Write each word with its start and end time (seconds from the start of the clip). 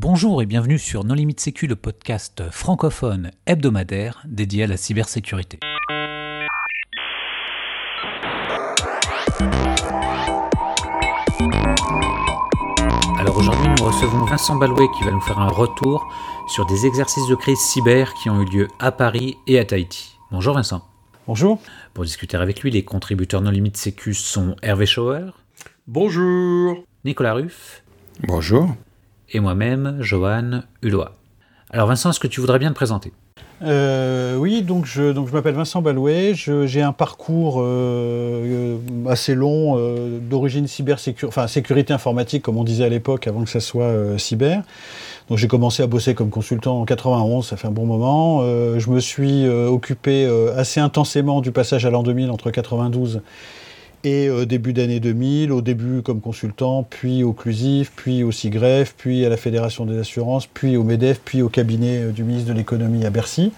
Bonjour 0.00 0.40
et 0.42 0.46
bienvenue 0.46 0.78
sur 0.78 1.02
Non 1.02 1.14
Limite 1.14 1.40
Sécu, 1.40 1.66
le 1.66 1.74
podcast 1.74 2.44
francophone 2.52 3.32
hebdomadaire 3.46 4.22
dédié 4.28 4.62
à 4.62 4.66
la 4.68 4.76
cybersécurité. 4.76 5.58
Alors 13.18 13.36
aujourd'hui, 13.36 13.66
nous 13.76 13.84
recevons 13.84 14.24
Vincent 14.24 14.54
Balouet 14.54 14.86
qui 14.96 15.02
va 15.02 15.10
nous 15.10 15.20
faire 15.20 15.40
un 15.40 15.48
retour 15.48 16.06
sur 16.46 16.64
des 16.66 16.86
exercices 16.86 17.26
de 17.26 17.34
crise 17.34 17.58
cyber 17.58 18.14
qui 18.14 18.30
ont 18.30 18.40
eu 18.40 18.44
lieu 18.44 18.68
à 18.78 18.92
Paris 18.92 19.36
et 19.48 19.58
à 19.58 19.64
Tahiti. 19.64 20.16
Bonjour 20.30 20.54
Vincent. 20.54 20.86
Bonjour. 21.26 21.60
Pour 21.92 22.04
discuter 22.04 22.36
avec 22.36 22.62
lui, 22.62 22.70
les 22.70 22.84
contributeurs 22.84 23.42
Non 23.42 23.50
Limite 23.50 23.76
Sécu 23.76 24.14
sont 24.14 24.54
Hervé 24.62 24.86
Schauer. 24.86 25.32
Bonjour. 25.88 26.84
Nicolas 27.04 27.34
Ruff. 27.34 27.82
Bonjour 28.28 28.76
et 29.30 29.40
moi-même, 29.40 29.98
Johan 30.00 30.62
Hulot. 30.82 31.04
Alors 31.70 31.88
Vincent, 31.88 32.10
est-ce 32.10 32.20
que 32.20 32.26
tu 32.26 32.40
voudrais 32.40 32.58
bien 32.58 32.70
te 32.70 32.74
présenter? 32.74 33.12
Euh, 33.62 34.36
oui, 34.36 34.62
donc 34.62 34.86
je, 34.86 35.12
donc 35.12 35.28
je 35.28 35.32
m'appelle 35.32 35.54
Vincent 35.54 35.82
Balouet, 35.82 36.34
j'ai 36.34 36.80
un 36.80 36.92
parcours 36.92 37.56
euh, 37.58 38.76
assez 39.08 39.34
long 39.34 39.76
euh, 39.76 40.18
d'origine 40.20 40.68
cybersécurité, 40.68 41.26
enfin 41.26 41.48
sécurité 41.48 41.92
informatique 41.92 42.42
comme 42.42 42.56
on 42.56 42.62
disait 42.62 42.84
à 42.84 42.88
l'époque 42.88 43.26
avant 43.26 43.42
que 43.42 43.50
ça 43.50 43.60
soit 43.60 44.18
cyber. 44.18 44.62
Donc 45.28 45.38
j'ai 45.38 45.48
commencé 45.48 45.82
à 45.82 45.86
bosser 45.86 46.14
comme 46.14 46.30
consultant 46.30 46.80
en 46.80 46.84
91, 46.84 47.46
ça 47.46 47.56
fait 47.56 47.66
un 47.66 47.72
bon 47.72 47.84
moment. 47.84 48.42
je 48.42 48.90
me 48.90 49.00
suis 49.00 49.46
occupé 49.46 50.24
assez 50.56 50.80
intensément 50.80 51.42
du 51.42 51.52
passage 51.52 51.84
à 51.84 51.90
l'an 51.90 52.02
2000 52.02 52.30
entre 52.30 52.50
92 52.50 53.20
et 54.08 54.28
euh, 54.28 54.46
début 54.46 54.72
d'année 54.72 55.00
2000, 55.00 55.52
au 55.52 55.60
début 55.60 56.02
comme 56.02 56.20
consultant, 56.20 56.82
puis 56.88 57.22
au 57.22 57.32
CLUSIF, 57.32 57.92
puis 57.94 58.22
au 58.22 58.32
CIGREF, 58.32 58.94
puis 58.96 59.24
à 59.24 59.28
la 59.28 59.36
Fédération 59.36 59.84
des 59.84 59.98
assurances, 59.98 60.46
puis 60.46 60.76
au 60.76 60.84
MEDEF, 60.84 61.20
puis 61.24 61.42
au 61.42 61.48
cabinet 61.48 62.02
euh, 62.02 62.10
du 62.10 62.24
ministre 62.24 62.48
de 62.48 62.56
l'économie 62.56 63.04
à 63.04 63.10
Bercy. 63.10 63.52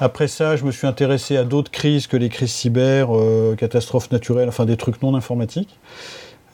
Après 0.00 0.28
ça, 0.28 0.56
je 0.56 0.64
me 0.64 0.72
suis 0.72 0.86
intéressé 0.86 1.36
à 1.36 1.44
d'autres 1.44 1.70
crises 1.70 2.06
que 2.06 2.16
les 2.16 2.28
crises 2.28 2.52
cyber, 2.52 3.08
euh, 3.16 3.54
catastrophes 3.56 4.10
naturelles, 4.10 4.48
enfin 4.48 4.66
des 4.66 4.76
trucs 4.76 5.02
non 5.02 5.14
informatiques. 5.14 5.78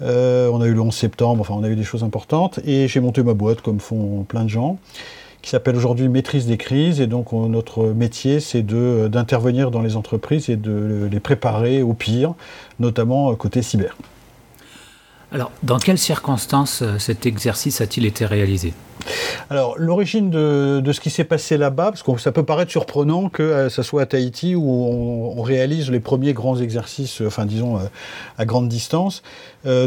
on 0.01 0.61
a 0.61 0.67
eu 0.67 0.75
le 0.75 0.81
11 0.81 0.95
septembre, 0.95 1.41
enfin 1.41 1.55
on 1.57 1.65
a 1.65 1.69
eu 1.69 1.77
des 1.77 1.85
choses 1.85 2.05
importantes, 2.05 2.61
et 2.65 2.89
j'ai 2.89 3.01
monté 3.01 3.23
ma 3.23 3.35
boîte 3.35 3.61
comme 3.61 3.81
font 3.81 4.25
plein 4.25 4.45
de 4.45 4.51
gens 4.51 4.79
qui 5.43 5.51
s'appelle 5.51 5.77
aujourd'hui 5.77 6.09
maîtrise 6.09 6.47
des 6.47 6.57
crises. 6.57 7.01
Et 7.01 7.07
donc 7.07 7.33
notre 7.33 7.89
métier, 7.89 8.41
c'est 8.41 8.63
d'intervenir 8.63 9.71
dans 9.71 9.83
les 9.83 9.97
entreprises 9.97 10.49
et 10.49 10.57
de 10.57 11.09
les 11.11 11.21
préparer 11.21 11.83
au 11.83 11.93
pire, 11.93 12.35
notamment 12.81 13.35
côté 13.35 13.61
cyber. 13.61 13.97
Alors, 15.33 15.51
dans 15.63 15.79
quelles 15.79 15.99
circonstances 15.99 16.83
euh, 16.83 16.99
cet 16.99 17.25
exercice 17.25 17.81
a-t-il 17.81 18.05
été 18.05 18.27
réalisé? 18.27 18.75
Alors, 19.49 19.75
l'origine 19.79 20.29
de, 20.31 20.93
ce 20.93 21.01
qui 21.01 21.09
s'est 21.09 21.25
passé 21.25 21.57
là-bas, 21.57 21.87
parce 21.87 22.03
que 22.03 22.19
ça 22.19 22.33
peut 22.33 22.45
paraître 22.45 22.71
surprenant 22.71 23.31
que 23.31 23.43
euh, 23.43 23.69
soit 23.71 24.03
à 24.03 24.07
Tahiti 24.07 24.55
où 24.55 24.71
on, 24.71 25.43
réalise 25.43 25.91
les 25.91 26.01
premiers 26.01 26.35
grands 26.35 26.59
exercices, 26.59 27.23
euh, 27.23 27.27
enfin 27.27 27.47
disons 27.47 27.81
à 28.39 28.45
grande 28.45 28.69
distance, 28.69 29.23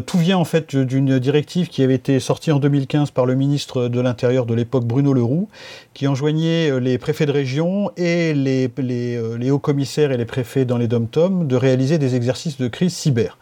tout 0.06 0.18
vient 0.18 0.38
en 0.38 0.46
fait 0.46 0.76
d'une 0.76 1.20
directive 1.20 1.68
qui 1.70 1.84
avait 1.84 1.96
été 1.96 2.20
sortie 2.20 2.52
en 2.52 2.60
2015 2.60 3.12
par 3.12 3.26
le 3.26 3.36
ministre 3.36 3.88
de 3.88 4.02
l'Intérieur 4.02 4.46
de 4.46 4.54
l'époque, 4.54 4.86
Bruno 4.86 5.14
Leroux, 5.14 5.48
qui 5.94 6.08
enjoignait 6.08 6.80
les 6.80 6.98
préfets 6.98 7.26
de 7.26 7.32
région 7.32 7.92
et 7.96 8.34
les, 8.34 8.70
les 8.78 9.52
hauts 9.52 9.60
commissaires 9.60 10.12
et 10.12 10.18
les 10.18 10.26
préfets 10.26 10.66
dans 10.66 10.78
les 10.78 10.88
dom-toms 10.88 11.46
de 11.46 11.56
réaliser 11.56 11.98
des 11.98 12.16
exercices 12.16 12.58
de 12.58 12.68
crise 12.68 12.94
cyber. 12.94 13.38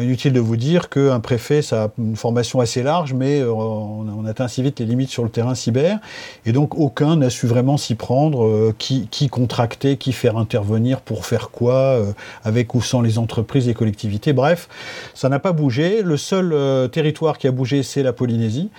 Inutile 0.00 0.32
de 0.32 0.40
vous 0.40 0.56
dire 0.56 0.88
qu'un 0.88 1.20
préfet, 1.20 1.62
ça 1.62 1.84
a 1.84 1.88
une 1.98 2.16
formation 2.16 2.58
assez 2.58 2.82
large, 2.82 3.14
mais 3.14 3.40
euh, 3.40 3.52
on, 3.52 4.24
atteint 4.26 4.48
si 4.48 4.62
vite 4.62 4.80
les 4.80 4.86
limites 4.86 5.10
sur 5.10 5.22
le 5.22 5.28
terrain 5.28 5.54
cyber, 5.54 5.98
et 6.46 6.52
donc 6.52 6.76
aucun 6.76 7.16
n'a 7.16 7.30
su 7.30 7.46
vraiment 7.46 7.76
s'y 7.76 7.94
prendre, 7.94 8.44
euh, 8.44 8.74
qui, 8.78 9.28
contracter, 9.28 9.96
qui 9.96 10.12
faire 10.12 10.36
intervenir, 10.36 11.00
pour 11.00 11.26
faire 11.26 11.50
quoi, 11.50 11.74
euh, 11.74 12.12
avec 12.42 12.74
ou 12.74 12.82
sans 12.82 13.02
les 13.02 13.18
entreprises, 13.18 13.66
les 13.66 13.74
collectivités, 13.74 14.32
bref, 14.32 14.68
ça 15.14 15.28
n'a 15.28 15.38
pas 15.38 15.52
bougé. 15.52 16.02
Le 16.02 16.16
seul 16.16 16.88
territoire 16.90 17.38
qui 17.38 17.46
a 17.46 17.52
bougé, 17.52 17.82
c'est 17.82 18.02
la 18.02 18.12
Polynésie. 18.12 18.70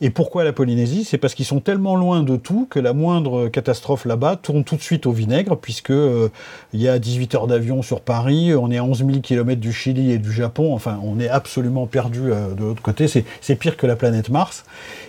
Et 0.00 0.10
pourquoi 0.10 0.42
la 0.44 0.52
Polynésie? 0.52 1.04
C'est 1.04 1.18
parce 1.18 1.34
qu'ils 1.34 1.44
sont 1.44 1.60
tellement 1.60 1.96
loin 1.96 2.22
de 2.22 2.36
tout 2.36 2.66
que 2.68 2.80
la 2.80 2.92
moindre 2.92 3.48
catastrophe 3.48 4.06
là-bas 4.06 4.36
tourne 4.36 4.64
tout 4.64 4.76
de 4.76 4.82
suite 4.82 5.06
au 5.06 5.12
vinaigre, 5.12 5.56
puisque 5.56 5.90
il 5.90 6.80
y 6.80 6.88
a 6.88 6.98
18 6.98 7.34
heures 7.34 7.46
d'avion 7.46 7.82
sur 7.82 8.00
Paris, 8.00 8.54
on 8.54 8.70
est 8.70 8.78
à 8.78 8.84
11 8.84 8.98
000 8.98 9.20
km 9.20 9.60
du 9.60 9.72
Chili 9.72 10.10
et 10.10 10.18
du 10.18 10.32
Japon, 10.32 10.63
Enfin, 10.72 11.00
on 11.02 11.20
est 11.20 11.28
absolument 11.28 11.86
perdu 11.86 12.32
euh, 12.32 12.54
de 12.54 12.62
l'autre 12.62 12.82
côté. 12.82 13.06
C'est 13.08 13.54
pire 13.56 13.76
que 13.76 13.86
la 13.86 13.96
planète 13.96 14.30
Mars. 14.30 14.64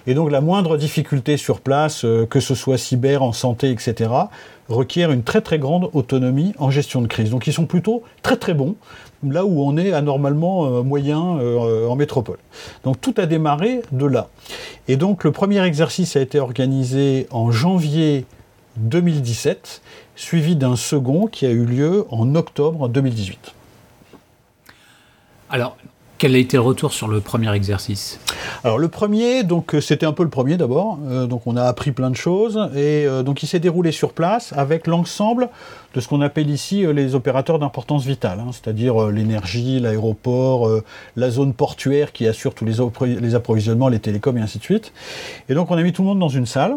Et 0.08 0.14
donc, 0.14 0.32
la 0.32 0.42
moindre 0.42 0.78
difficulté 0.78 1.38
sur 1.38 1.62
place, 1.62 2.04
euh, 2.04 2.26
que 2.26 2.40
ce 2.40 2.56
soit 2.56 2.78
cyber, 2.78 3.24
en 3.24 3.32
santé, 3.32 3.72
etc., 3.72 4.12
requiert 4.68 5.12
une 5.12 5.24
très 5.24 5.42
très 5.42 5.60
grande 5.60 5.90
autonomie 5.94 6.54
en 6.58 6.72
gestion 6.72 7.02
de 7.02 7.08
crise. 7.08 7.30
Donc, 7.30 7.48
ils 7.48 7.54
sont 7.54 7.68
plutôt 7.68 8.04
très 8.24 8.38
très 8.38 8.54
bons 8.54 8.76
là 9.28 9.46
où 9.46 9.64
on 9.64 9.78
est 9.78 9.92
anormalement 9.92 10.66
euh, 10.66 10.84
moyen 10.84 11.20
en 11.20 11.96
métropole. 11.96 12.38
Donc 12.84 13.02
tout 13.02 13.16
a 13.18 13.26
démarré 13.26 13.82
de 13.92 14.06
là. 14.06 14.28
Et 14.88 14.98
donc 14.98 15.24
le 15.24 15.32
premier 15.32 15.64
exercice 15.66 16.16
a 16.16 16.22
été 16.22 16.40
organisé 16.40 17.26
en 17.32 17.50
janvier 17.50 18.26
2017, 18.78 19.82
suivi 20.16 20.56
d'un 20.56 20.76
second 20.76 21.28
qui 21.28 21.46
a 21.46 21.50
eu 21.50 21.66
lieu 21.66 22.06
en 22.10 22.36
octobre 22.36 22.88
2018. 22.90 23.54
Alors, 25.56 25.78
quel 26.18 26.36
a 26.36 26.38
été 26.38 26.58
le 26.58 26.64
retour 26.64 26.92
sur 26.92 27.08
le 27.08 27.22
premier 27.22 27.50
exercice? 27.56 28.20
Alors 28.66 28.78
le 28.78 28.90
premier, 28.90 29.44
donc 29.44 29.74
euh, 29.74 29.80
c'était 29.80 30.06
un 30.06 30.12
peu 30.12 30.24
le 30.24 30.30
premier 30.30 30.58
d'abord, 30.58 31.00
euh, 31.08 31.28
donc 31.28 31.44
on 31.48 31.56
a 31.56 31.64
appris 31.64 31.94
plein 31.94 32.10
de 32.10 32.18
choses 32.18 32.58
et 32.76 33.06
euh, 33.08 33.24
donc 33.24 33.42
il 33.42 33.48
s'est 33.48 33.62
déroulé 33.62 33.94
sur 33.94 34.12
place 34.12 34.52
avec 34.52 34.86
l'ensemble 34.86 35.48
de 35.94 36.02
ce 36.02 36.10
qu'on 36.10 36.20
appelle 36.20 36.50
ici 36.50 36.86
les 36.94 37.16
opérateurs 37.16 37.58
d'importance 37.58 38.04
vitale, 38.06 38.42
hein, 38.42 38.50
c'est-à-dire 38.52 39.08
l'énergie, 39.12 39.80
l'aéroport, 39.80 40.70
la 41.16 41.30
zone 41.30 41.54
portuaire 41.54 42.12
qui 42.12 42.28
assure 42.28 42.54
tous 42.54 42.66
les, 42.66 43.16
les 43.16 43.34
approvisionnements, 43.34 43.88
les 43.88 44.00
télécoms 44.00 44.38
et 44.38 44.42
ainsi 44.42 44.58
de 44.58 44.64
suite. 44.64 44.92
Et 45.48 45.54
donc 45.54 45.72
on 45.72 45.78
a 45.78 45.84
mis 45.84 45.94
tout 45.94 46.02
le 46.02 46.10
monde 46.10 46.20
dans 46.20 46.28
une 46.28 46.48
salle 46.48 46.76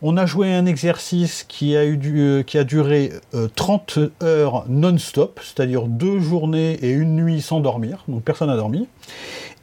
on 0.00 0.16
a 0.16 0.26
joué 0.26 0.54
un 0.54 0.66
exercice 0.66 1.44
qui 1.48 1.76
a, 1.76 1.84
eu 1.84 1.98
euh, 2.04 2.64
duré 2.64 3.12
30 3.56 3.98
euh, 3.98 4.10
heures 4.22 4.64
non-stop, 4.68 5.40
c'est-à-dire 5.42 5.86
deux 5.86 6.20
journées 6.20 6.78
et 6.82 6.90
une 6.90 7.16
nuit 7.16 7.42
sans 7.42 7.60
dormir, 7.60 8.04
donc 8.06 8.22
personne 8.22 8.48
n'a 8.48 8.56
dormi. 8.56 8.86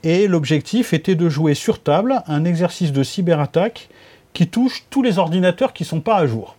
Et 0.03 0.27
l'objectif 0.27 0.93
était 0.93 1.15
de 1.15 1.29
jouer 1.29 1.53
sur 1.53 1.81
table 1.81 2.21
un 2.27 2.43
exercice 2.43 2.91
de 2.91 3.01
cyberattaque 3.01 3.89
qui 4.33 4.47
touche 4.47 4.85
tous 4.89 5.01
les 5.01 5.19
ordinateurs 5.19 5.71
qui 5.71 5.83
ne 5.83 5.87
sont 5.87 6.01
pas 6.01 6.17
à 6.17 6.27
jour. 6.27 6.57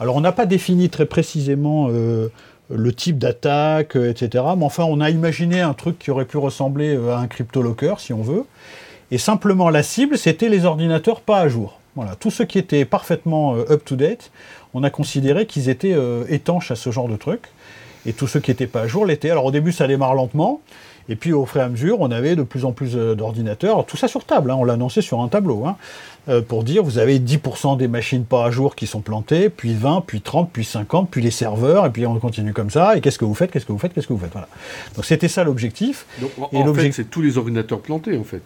Alors 0.00 0.16
on 0.16 0.20
n'a 0.20 0.32
pas 0.32 0.44
défini 0.44 0.90
très 0.90 1.06
précisément 1.06 1.88
euh, 1.90 2.28
le 2.68 2.92
type 2.92 3.18
d'attaque, 3.18 3.94
etc. 3.94 4.44
Mais 4.58 4.64
enfin 4.64 4.84
on 4.84 5.00
a 5.00 5.10
imaginé 5.10 5.60
un 5.60 5.74
truc 5.74 5.98
qui 6.00 6.10
aurait 6.10 6.24
pu 6.24 6.38
ressembler 6.38 6.96
à 6.96 7.18
un 7.18 7.28
cryptolocker 7.28 7.94
si 7.98 8.12
on 8.12 8.22
veut. 8.22 8.44
Et 9.12 9.18
simplement 9.18 9.70
la 9.70 9.84
cible, 9.84 10.18
c'était 10.18 10.48
les 10.48 10.64
ordinateurs 10.64 11.20
pas 11.20 11.38
à 11.38 11.48
jour. 11.48 11.78
Voilà, 11.96 12.14
tous 12.14 12.30
ceux 12.30 12.44
qui 12.44 12.58
étaient 12.58 12.84
parfaitement 12.84 13.56
euh, 13.56 13.72
up-to-date, 13.72 14.30
on 14.74 14.84
a 14.84 14.90
considéré 14.90 15.46
qu'ils 15.46 15.70
étaient 15.70 15.94
euh, 15.94 16.24
étanches 16.28 16.70
à 16.70 16.76
ce 16.76 16.90
genre 16.90 17.08
de 17.08 17.16
truc. 17.16 17.40
Et 18.04 18.12
tous 18.12 18.26
ceux 18.26 18.38
qui 18.38 18.50
n'étaient 18.50 18.66
pas 18.66 18.82
à 18.82 18.86
jour 18.86 19.06
l'étaient. 19.06 19.30
Alors 19.30 19.46
au 19.46 19.50
début, 19.50 19.72
ça 19.72 19.88
démarre 19.88 20.14
lentement. 20.14 20.60
Et 21.08 21.16
puis 21.16 21.32
au 21.32 21.46
fur 21.46 21.62
et 21.62 21.64
à 21.64 21.68
mesure, 21.68 22.00
on 22.00 22.10
avait 22.10 22.36
de 22.36 22.42
plus 22.42 22.66
en 22.66 22.72
plus 22.72 22.96
euh, 22.96 23.14
d'ordinateurs. 23.14 23.86
Tout 23.86 23.96
ça 23.96 24.08
sur 24.08 24.24
table, 24.24 24.50
hein, 24.50 24.56
on 24.58 24.64
l'a 24.64 24.74
annoncé 24.74 25.00
sur 25.00 25.20
un 25.22 25.28
tableau. 25.28 25.64
Hein, 25.64 25.76
pour 26.48 26.64
dire, 26.64 26.82
vous 26.82 26.98
avez 26.98 27.20
10% 27.20 27.76
des 27.76 27.86
machines 27.86 28.24
pas 28.24 28.46
à 28.46 28.50
jour 28.50 28.74
qui 28.74 28.88
sont 28.88 29.00
plantées, 29.00 29.48
puis 29.48 29.74
20, 29.74 30.02
puis 30.04 30.20
30, 30.20 30.50
puis 30.52 30.64
50, 30.64 31.08
puis 31.08 31.22
les 31.22 31.30
serveurs, 31.30 31.86
et 31.86 31.90
puis 31.90 32.04
on 32.04 32.18
continue 32.18 32.52
comme 32.52 32.68
ça. 32.68 32.96
Et 32.96 33.00
qu'est-ce 33.00 33.18
que 33.18 33.24
vous 33.24 33.34
faites? 33.34 33.52
Qu'est-ce 33.52 33.64
que 33.64 33.72
vous 33.72 33.78
faites? 33.78 33.94
Qu'est-ce 33.94 34.08
que 34.08 34.12
vous 34.12 34.18
faites? 34.18 34.32
Voilà. 34.32 34.48
Donc 34.96 35.04
c'était 35.04 35.28
ça 35.28 35.44
l'objectif. 35.44 36.04
Donc 36.20 36.32
en 36.52 36.74
fait, 36.74 36.90
c'est 36.90 37.08
tous 37.08 37.22
les 37.22 37.38
ordinateurs 37.38 37.80
plantés 37.80 38.18
en 38.18 38.24
fait. 38.24 38.42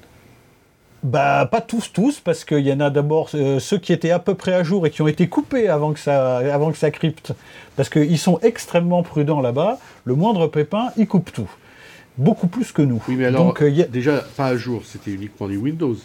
Bah, 1.02 1.48
pas 1.50 1.62
tous, 1.62 1.92
tous, 1.92 2.20
parce 2.20 2.44
qu'il 2.44 2.66
y 2.66 2.72
en 2.72 2.80
a 2.80 2.90
d'abord 2.90 3.30
euh, 3.34 3.58
ceux 3.58 3.78
qui 3.78 3.92
étaient 3.92 4.10
à 4.10 4.18
peu 4.18 4.34
près 4.34 4.52
à 4.52 4.62
jour 4.62 4.86
et 4.86 4.91
qui 4.91 5.00
ont 5.00 5.08
été 5.08 5.28
coupés 5.28 5.68
avant 5.68 5.92
que 5.92 5.98
ça, 5.98 6.38
avant 6.38 6.70
que 6.70 6.76
ça 6.76 6.91
crypte, 6.91 7.32
parce 7.76 7.88
qu'ils 7.88 8.18
sont 8.18 8.38
extrêmement 8.42 9.02
prudents 9.02 9.41
là-bas. 9.41 9.78
Le 10.04 10.14
moindre 10.14 10.47
pépin, 10.47 10.88
ils 10.98 11.06
coupent 11.06 11.32
tout. 11.32 11.50
Beaucoup 12.18 12.48
plus 12.48 12.72
que 12.72 12.82
nous. 12.82 13.02
Oui, 13.08 13.16
mais 13.16 13.26
alors, 13.26 13.47
Donc, 13.47 13.62
euh, 13.62 13.86
déjà, 13.91 14.22
pas 14.36 14.47
à 14.47 14.56
jour, 14.56 14.82
c'était 14.84 15.12
uniquement 15.12 15.48
du 15.48 15.56
Windows. 15.56 15.97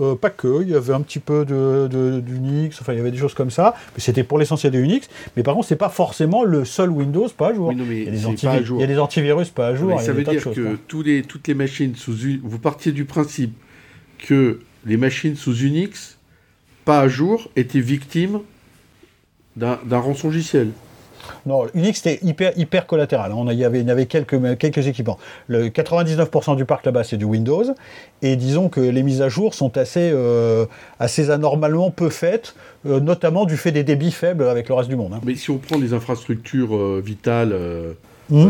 Euh, 0.00 0.16
pas 0.16 0.30
que, 0.30 0.62
il 0.62 0.70
y 0.70 0.74
avait 0.74 0.92
un 0.92 1.02
petit 1.02 1.20
peu 1.20 1.44
d'Unix, 1.44 2.80
enfin 2.80 2.94
il 2.94 2.96
y 2.96 3.00
avait 3.00 3.12
des 3.12 3.18
choses 3.18 3.34
comme 3.34 3.52
ça, 3.52 3.76
mais 3.94 4.00
c'était 4.00 4.24
pour 4.24 4.40
l'essentiel 4.40 4.72
de 4.72 4.80
Unix. 4.80 5.08
Mais 5.36 5.44
par 5.44 5.54
contre, 5.54 5.68
c'est 5.68 5.76
pas 5.76 5.88
forcément 5.88 6.42
le 6.42 6.64
seul 6.64 6.90
Windows 6.90 7.28
pas 7.28 7.50
à 7.50 7.54
jour. 7.54 7.72
il, 7.72 8.04
y 8.04 8.08
a 8.08 8.86
des 8.86 8.98
antivirus 8.98 9.50
pas 9.50 9.68
à 9.68 9.74
jour. 9.76 10.00
ça 10.00 10.12
veut 10.12 10.24
dire 10.24 10.42
que 10.42 10.74
tous 10.88 11.02
les, 11.04 11.22
toutes 11.22 11.46
les 11.46 11.54
machines 11.54 11.94
sous 11.94 12.14
vous 12.42 12.58
partiez 12.58 12.90
du 12.90 13.04
principe 13.04 13.54
que 14.18 14.60
les 14.86 14.96
machines 14.96 15.36
sous 15.36 15.56
Unix, 15.62 16.18
pas 16.84 17.00
à 17.00 17.08
jour, 17.08 17.50
étaient 17.56 17.80
victimes 17.80 18.40
d'un 19.56 19.98
rançongiciel. 19.98 20.68
Non, 21.46 21.66
Unix 21.74 22.02
c'était 22.02 22.18
hyper, 22.22 22.52
hyper 22.58 22.86
collatéral. 22.86 23.32
On 23.32 23.48
il, 23.50 23.58
y 23.58 23.64
avait, 23.64 23.80
il 23.80 23.86
y 23.86 23.90
avait 23.90 24.04
quelques, 24.04 24.36
quelques 24.58 24.86
équipements. 24.86 25.18
Le 25.46 25.68
99% 25.68 26.54
du 26.56 26.66
parc 26.66 26.84
là-bas 26.84 27.02
c'est 27.04 27.16
du 27.16 27.24
Windows. 27.24 27.64
Et 28.20 28.36
disons 28.36 28.68
que 28.68 28.80
les 28.80 29.02
mises 29.02 29.22
à 29.22 29.30
jour 29.30 29.54
sont 29.54 29.78
assez, 29.78 30.10
euh, 30.12 30.66
assez 30.98 31.30
anormalement 31.30 31.90
peu 31.90 32.10
faites, 32.10 32.54
euh, 32.84 33.00
notamment 33.00 33.46
du 33.46 33.56
fait 33.56 33.72
des 33.72 33.84
débits 33.84 34.10
faibles 34.12 34.44
avec 34.48 34.68
le 34.68 34.74
reste 34.74 34.90
du 34.90 34.96
monde. 34.96 35.14
hein. 35.14 35.20
Mais 35.24 35.34
si 35.34 35.50
on 35.50 35.56
prend 35.56 35.78
les 35.78 35.94
infrastructures 35.94 36.76
euh, 36.76 37.02
vitales, 37.04 37.52
euh, 37.52 37.92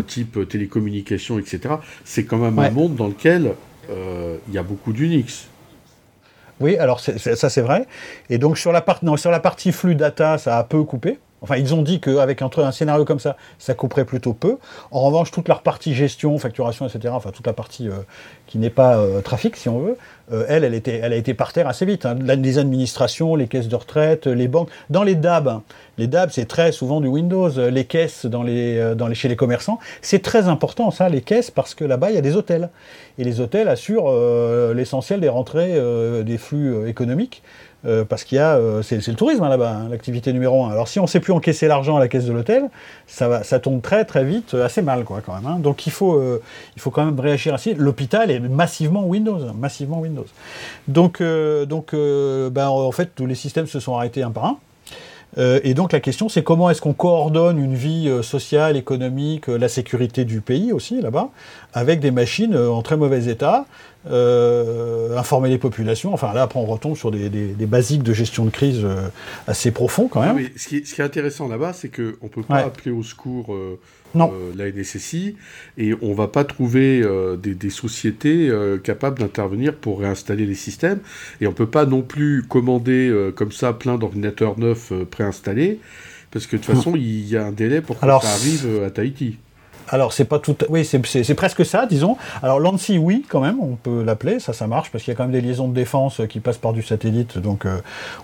type 0.08 0.48
télécommunications, 0.48 1.38
etc., 1.38 1.74
c'est 2.04 2.24
quand 2.24 2.38
même 2.38 2.58
Ouais. 2.58 2.66
un 2.66 2.70
monde 2.70 2.94
dans 2.96 3.08
lequel 3.08 3.52
il 3.90 4.54
y 4.54 4.58
a 4.58 4.62
beaucoup 4.62 4.92
d'Unix. 4.92 5.46
Oui, 6.64 6.78
alors 6.78 6.98
ça 6.98 7.50
c'est 7.50 7.60
vrai. 7.60 7.84
Et 8.30 8.38
donc 8.38 8.56
sur 8.56 8.72
la 8.72 8.80
partie 8.80 9.70
flux 9.70 9.94
data, 9.94 10.38
ça 10.38 10.56
a 10.56 10.64
peu 10.64 10.82
coupé. 10.82 11.18
Enfin, 11.44 11.56
ils 11.56 11.74
ont 11.74 11.82
dit 11.82 12.00
qu'avec 12.00 12.40
un, 12.40 12.48
un 12.56 12.72
scénario 12.72 13.04
comme 13.04 13.18
ça, 13.18 13.36
ça 13.58 13.74
couperait 13.74 14.06
plutôt 14.06 14.32
peu. 14.32 14.56
En 14.90 15.02
revanche, 15.02 15.30
toute 15.30 15.46
leur 15.46 15.60
partie 15.60 15.94
gestion, 15.94 16.38
facturation, 16.38 16.86
etc., 16.86 17.12
enfin 17.14 17.32
toute 17.32 17.46
la 17.46 17.52
partie 17.52 17.88
euh, 17.88 17.96
qui 18.46 18.56
n'est 18.56 18.70
pas 18.70 18.96
euh, 18.96 19.20
trafic, 19.20 19.56
si 19.56 19.68
on 19.68 19.78
veut, 19.78 19.98
euh, 20.32 20.46
elle, 20.48 20.64
elle, 20.64 21.12
a 21.12 21.16
été 21.16 21.34
par 21.34 21.52
terre 21.52 21.68
assez 21.68 21.84
vite. 21.84 22.06
hein. 22.06 22.16
Les 22.18 22.58
administrations, 22.58 23.36
les 23.36 23.46
caisses 23.46 23.68
de 23.68 23.76
retraite, 23.76 24.26
les 24.26 24.48
banques. 24.48 24.70
Dans 24.88 25.02
les 25.02 25.16
DAB, 25.16 25.48
hein, 25.48 25.62
les 25.98 26.06
DAB, 26.06 26.30
c'est 26.32 26.46
très 26.46 26.72
souvent 26.72 27.02
du 27.02 27.08
Windows. 27.08 27.50
Les 27.50 27.84
caisses 27.84 28.26
chez 29.12 29.28
les 29.28 29.36
commerçants, 29.36 29.78
c'est 30.00 30.22
très 30.22 30.48
important, 30.48 30.90
ça, 30.90 31.10
les 31.10 31.20
caisses, 31.20 31.50
parce 31.50 31.74
que 31.74 31.84
là-bas, 31.84 32.10
il 32.10 32.14
y 32.14 32.18
a 32.18 32.22
des 32.22 32.36
hôtels. 32.36 32.70
Et 33.18 33.24
les 33.24 33.40
hôtels 33.40 33.68
assurent 33.68 34.10
l'essentiel 34.74 35.20
des 35.20 35.28
rentrées 35.28 35.78
des 36.24 36.38
flux 36.38 36.88
économiques. 36.88 37.42
Euh, 37.86 38.04
parce 38.04 38.24
qu'il 38.24 38.36
y 38.36 38.40
a, 38.40 38.56
euh, 38.56 38.82
c'est 38.82 39.06
le 39.06 39.14
tourisme 39.14 39.42
hein, 39.42 39.48
là-bas, 39.48 39.70
hein, 39.70 39.88
l'activité 39.90 40.32
numéro 40.32 40.64
un. 40.64 40.70
Alors 40.70 40.88
si 40.88 40.98
on 40.98 41.02
ne 41.02 41.08
sait 41.08 41.20
plus 41.20 41.32
encaisser 41.32 41.68
l'argent 41.68 41.96
à 41.96 42.00
la 42.00 42.08
caisse 42.08 42.24
de 42.24 42.32
l'hôtel, 42.32 42.70
ça, 43.06 43.28
va, 43.28 43.42
ça 43.44 43.58
tombe 43.58 43.82
très 43.82 44.04
très 44.04 44.24
vite, 44.24 44.54
euh, 44.54 44.64
assez 44.64 44.80
mal 44.82 45.04
quoi 45.04 45.20
quand 45.24 45.34
même. 45.34 45.46
hein. 45.46 45.58
Donc 45.58 45.86
il 45.86 45.92
faut, 45.92 46.20
il 46.76 46.80
faut 46.80 46.90
quand 46.90 47.04
même 47.04 47.18
réagir 47.20 47.54
ainsi. 47.54 47.74
L'hôpital 47.74 48.30
est 48.30 48.40
massivement 48.40 49.04
Windows, 49.04 49.38
massivement 49.52 50.00
Windows. 50.00 50.26
Donc, 50.88 51.22
donc 51.68 51.94
ben, 51.94 52.68
en 52.68 52.92
fait, 52.92 53.10
tous 53.14 53.26
les 53.26 53.34
systèmes 53.34 53.66
se 53.66 53.80
sont 53.80 53.96
arrêtés 53.96 54.22
un 54.22 54.30
par 54.30 54.44
un. 54.44 54.56
Et 55.36 55.74
donc 55.74 55.92
la 55.92 56.00
question, 56.00 56.28
c'est 56.28 56.42
comment 56.42 56.70
est-ce 56.70 56.80
qu'on 56.80 56.92
coordonne 56.92 57.58
une 57.58 57.74
vie 57.74 58.08
sociale, 58.22 58.76
économique, 58.76 59.48
la 59.48 59.68
sécurité 59.68 60.24
du 60.24 60.40
pays 60.40 60.72
aussi 60.72 61.00
là-bas, 61.00 61.28
avec 61.72 62.00
des 62.00 62.12
machines 62.12 62.56
en 62.56 62.82
très 62.82 62.96
mauvais 62.96 63.26
état, 63.26 63.66
euh, 64.06 65.16
informer 65.16 65.48
les 65.48 65.58
populations. 65.58 66.12
Enfin 66.12 66.32
là, 66.32 66.42
après, 66.42 66.58
on 66.60 66.66
retombe 66.66 66.96
sur 66.96 67.10
des, 67.10 67.28
des- 67.28 67.48
des 67.54 67.66
basiques 67.66 68.02
de 68.02 68.12
gestion 68.12 68.44
de 68.44 68.50
crise 68.50 68.80
euh, 68.84 69.08
assez 69.46 69.70
profonds 69.70 70.08
quand 70.08 70.20
même. 70.22 70.36
mais 70.36 70.52
ce, 70.56 70.68
qui 70.68 70.76
est, 70.78 70.86
ce 70.86 70.94
qui 70.94 71.00
est 71.00 71.04
intéressant 71.04 71.48
là-bas, 71.48 71.72
c'est 71.72 71.88
qu'on 71.88 72.02
ne 72.02 72.28
peut 72.28 72.42
pas 72.42 72.54
Ouais. 72.56 72.62
appeler 72.62 72.90
au 72.90 73.02
secours 73.02 73.54
euh, 73.54 73.78
Non. 74.14 74.32
euh, 74.34 74.52
la 74.56 74.70
NSSI 74.70 75.36
et 75.78 75.94
on 76.02 76.10
ne 76.10 76.14
va 76.14 76.28
pas 76.28 76.44
trouver 76.44 77.02
des, 77.42 77.54
des 77.54 77.70
sociétés 77.70 78.50
capables 78.82 79.18
d'intervenir 79.18 79.74
pour 79.74 80.00
réinstaller 80.00 80.46
les 80.46 80.54
systèmes. 80.54 81.00
Et 81.40 81.46
on 81.46 81.50
ne 81.50 81.54
peut 81.56 81.66
pas 81.66 81.86
non 81.86 82.02
plus 82.02 82.42
commander 82.48 83.12
comme 83.36 83.52
ça 83.52 83.72
plein 83.72 83.96
d'ordinateurs 83.96 84.58
neufs 84.58 84.92
préinstallés 85.10 85.80
parce 86.30 86.46
que 86.46 86.56
de 86.56 86.62
toute 86.62 86.74
façon, 86.76 86.94
il 86.96 87.28
y 87.28 87.36
a 87.36 87.44
un 87.46 87.52
délai 87.52 87.80
pour 87.80 87.98
que 87.98 88.04
Alors, 88.04 88.22
ça 88.22 88.30
arrive 88.34 88.82
à 88.84 88.90
Tahiti. 88.90 89.38
Alors 89.88 90.12
c'est 90.12 90.24
pas 90.24 90.38
tout, 90.38 90.56
oui 90.68 90.84
c'est- 90.84 91.34
presque 91.34 91.64
ça, 91.64 91.86
disons. 91.86 92.16
Alors 92.42 92.60
l'ANSI, 92.60 92.98
oui, 92.98 93.24
quand 93.28 93.40
même, 93.40 93.56
on 93.60 93.76
peut 93.76 94.02
l'appeler, 94.02 94.40
ça, 94.40 94.52
ça 94.52 94.66
marche 94.66 94.90
parce 94.90 95.04
qu'il 95.04 95.12
y 95.12 95.14
a 95.14 95.16
quand 95.16 95.24
même 95.24 95.32
des 95.32 95.40
liaisons 95.40 95.68
de 95.68 95.74
défense 95.74 96.20
qui 96.28 96.40
passent 96.40 96.58
par 96.58 96.72
du 96.72 96.82
satellite, 96.82 97.38
donc 97.38 97.66
euh, 97.66 97.78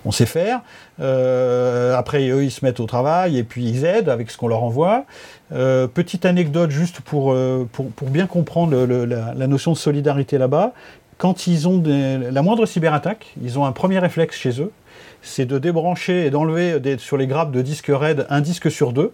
on 0.05 0.13
sait 0.13 0.27
faire. 0.27 0.61
Euh, 1.01 1.97
après 1.97 2.29
eux, 2.29 2.45
ils 2.45 2.51
se 2.51 2.65
mettent 2.65 2.81
au 2.81 2.87
travail 2.87 3.39
et 3.39 3.45
puis 3.45 3.65
ils 3.65 3.85
aident 3.85 4.09
avec 4.09 4.31
ce 4.31 4.37
qu'on 4.37 4.49
leur 4.49 4.63
envoie. 4.63 5.05
Euh, 5.53 5.87
petite 5.87 6.25
anecdote 6.25 6.71
juste 6.71 7.01
pour 7.01 7.33
euh, 7.33 7.69
bien 8.03 8.27
comprendre 8.27 8.77
la, 8.77 9.47
notion 9.47 9.73
de 9.73 9.77
solidarité 9.77 10.39
là-bas. 10.39 10.73
Quand 11.19 11.47
ils 11.47 11.69
ont 11.69 11.83
la 11.87 12.43
moindre 12.43 12.65
cyberattaque, 12.65 13.35
ils 13.43 13.59
ont 13.59 13.67
un 13.67 13.73
premier 13.73 13.99
réflexe 13.99 14.37
chez 14.37 14.61
eux, 14.61 14.73
c'est 15.21 15.45
de 15.45 15.59
débrancher 15.59 16.25
et 16.25 16.31
d'enlever 16.31 16.81
sur 16.99 17.19
les 17.19 17.27
grappes 17.27 17.53
de 17.53 17.61
disques 17.61 17.91
RAID 17.93 18.27
un 18.31 18.41
disque 18.41 18.71
sur 18.71 18.93
deux 18.93 19.13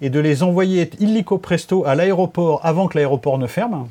et 0.00 0.10
de 0.10 0.20
les 0.20 0.42
envoyer 0.42 0.90
illico 1.00 1.38
presto 1.38 1.84
à 1.84 1.94
l'aéroport 1.94 2.60
avant 2.64 2.88
que 2.88 2.96
l'aéroport 2.96 3.38
ne 3.38 3.46
ferme, 3.46 3.88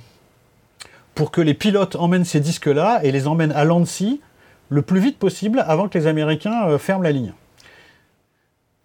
pour 1.15 1.31
que 1.31 1.42
les 1.42 1.54
pilotes 1.54 1.95
emmènent 1.95 2.25
ces 2.25 2.39
disques-là 2.39 3.00
et 3.04 3.12
les 3.12 3.27
emmènent 3.27 3.51
à 3.51 3.65
l'ANSI 3.65 4.21
le 4.69 4.81
plus 4.81 5.00
vite 5.00 5.18
possible 5.18 5.63
avant 5.68 5.88
que 5.88 5.98
les 5.98 6.07
Américains 6.07 6.68
euh, 6.68 6.77
ferment 6.77 7.04
la 7.04 7.12
ligne. 7.12 7.33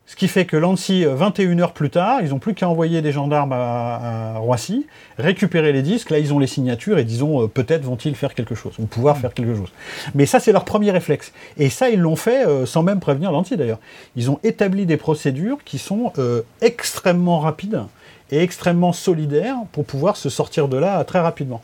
Ce 0.05 0.17
qui 0.17 0.27
fait 0.27 0.47
que 0.47 0.57
l'ANSI, 0.57 1.05
euh, 1.07 1.15
21 1.15 1.59
heures 1.61 1.73
plus 1.73 1.89
tard, 1.89 2.21
ils 2.23 2.31
n'ont 2.31 2.41
plus 2.41 2.55
qu'à 2.55 2.69
envoyer 2.69 3.03
des 3.03 3.13
gendarmes 3.13 3.53
à, 3.53 4.35
Roissy, 4.39 4.87
récupérer 5.17 5.73
les 5.73 5.83
disques, 5.83 6.11
là 6.11 6.19
ils 6.19 6.35
ont 6.35 6.39
les 6.39 6.49
signatures 6.49 6.99
et 6.99 7.05
disons 7.05 7.43
euh, 7.43 7.47
peut-être 7.47 7.85
vont-ils 7.85 8.17
faire 8.17 8.35
quelque 8.35 8.55
chose, 8.55 8.75
ou 8.81 8.87
pouvoir 8.87 9.17
faire 9.17 9.33
quelque 9.33 9.55
chose. 9.55 9.71
Mais 10.15 10.27
ça 10.27 10.41
c'est 10.41 10.53
leur 10.53 10.65
premier 10.65 10.91
réflexe. 10.91 11.33
Et 11.57 11.71
ça 11.71 11.89
ils 11.89 12.01
l'ont 12.01 12.17
fait 12.17 12.47
euh, 12.47 12.67
sans 12.67 12.83
même 12.83 12.99
prévenir 12.99 13.31
l'ANSI 13.31 13.57
d'ailleurs. 13.57 13.79
Ils 14.17 14.31
ont 14.31 14.41
établi 14.43 14.87
des 14.87 14.97
procédures 14.97 15.59
qui 15.65 15.79
sont 15.79 16.13
extrêmement 16.61 17.39
rapides 17.39 17.83
et 18.31 18.43
extrêmement 18.43 18.93
solidaires 18.93 19.57
pour 19.73 19.85
pouvoir 19.85 20.17
se 20.17 20.29
sortir 20.29 20.69
de 20.69 20.77
là 20.77 21.05
très 21.05 21.21
rapidement. 21.21 21.63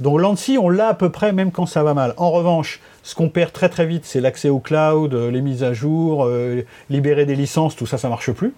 Donc 0.00 0.20
l'ANSI, 0.20 0.58
on 0.58 0.68
l'a 0.68 0.88
à 0.88 0.94
peu 0.94 1.10
près 1.10 1.32
même 1.32 1.50
quand 1.50 1.66
ça 1.66 1.82
va 1.82 1.92
mal. 1.94 2.14
En 2.18 2.30
revanche, 2.30 2.80
ce 3.02 3.14
qu'on 3.14 3.28
perd 3.28 3.52
très 3.52 3.68
très 3.68 3.86
vite, 3.86 4.04
c'est 4.04 4.20
l'accès 4.20 4.48
au 4.48 4.58
cloud, 4.58 5.14
euh, 5.14 5.30
les 5.30 5.40
mises 5.40 5.62
à 5.64 5.72
jour, 5.72 6.24
euh, 6.24 6.62
libérer 6.90 7.26
des 7.26 7.34
licences, 7.34 7.74
tout 7.74 7.86
ça, 7.86 7.98
ça 7.98 8.08
marche 8.08 8.30
plus. 8.32 8.52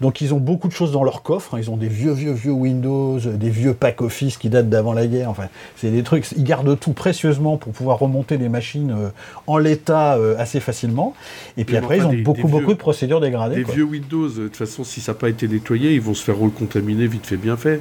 Donc 0.00 0.20
ils 0.20 0.32
ont 0.32 0.38
beaucoup 0.38 0.68
de 0.68 0.72
choses 0.72 0.92
dans 0.92 1.04
leur 1.04 1.22
coffre. 1.22 1.54
hein. 1.54 1.58
Ils 1.60 1.70
ont 1.70 1.76
des 1.76 1.88
vieux 1.88 2.12
vieux 2.12 2.32
vieux 2.32 2.52
Windows, 2.52 3.18
euh, 3.18 3.32
des 3.36 3.50
vieux 3.50 3.74
pack 3.74 4.00
Office 4.00 4.38
qui 4.38 4.48
datent 4.48 4.68
d'avant 4.70 4.92
la 4.92 5.06
guerre. 5.06 5.28
Enfin, 5.30 5.48
c'est 5.76 5.90
des 5.90 6.02
trucs. 6.02 6.24
Ils 6.36 6.44
gardent 6.44 6.78
tout 6.78 6.92
précieusement 6.92 7.56
pour 7.58 7.72
pouvoir 7.72 7.98
remonter 7.98 8.38
des 8.38 8.48
machines 8.48 8.92
euh, 8.92 9.08
en 9.46 9.58
l'état 9.58 10.16
euh, 10.16 10.36
assez 10.38 10.60
facilement. 10.60 11.12
Et 11.56 11.64
puis 11.64 11.74
mais 11.74 11.80
après, 11.80 11.98
enfin, 12.00 12.04
ils 12.04 12.08
ont 12.08 12.16
des- 12.16 12.22
beaucoup 12.22 12.36
des 12.42 12.48
vieux- 12.48 12.60
beaucoup 12.60 12.72
de 12.72 12.78
procédures 12.78 13.20
dégradées. 13.20 13.56
Les 13.56 13.62
quoi. 13.62 13.74
vieux 13.74 13.84
Windows, 13.84 14.28
de 14.28 14.44
toute 14.46 14.56
façon, 14.56 14.84
si 14.84 15.00
ça 15.00 15.12
n'a 15.12 15.18
pas 15.18 15.28
été 15.28 15.48
nettoyé, 15.48 15.92
ils 15.94 16.00
vont 16.00 16.14
se 16.14 16.22
faire 16.24 16.38
recontaminer 16.38 17.06
vite 17.06 17.26
fait, 17.26 17.36
bien 17.36 17.56
fait. 17.56 17.80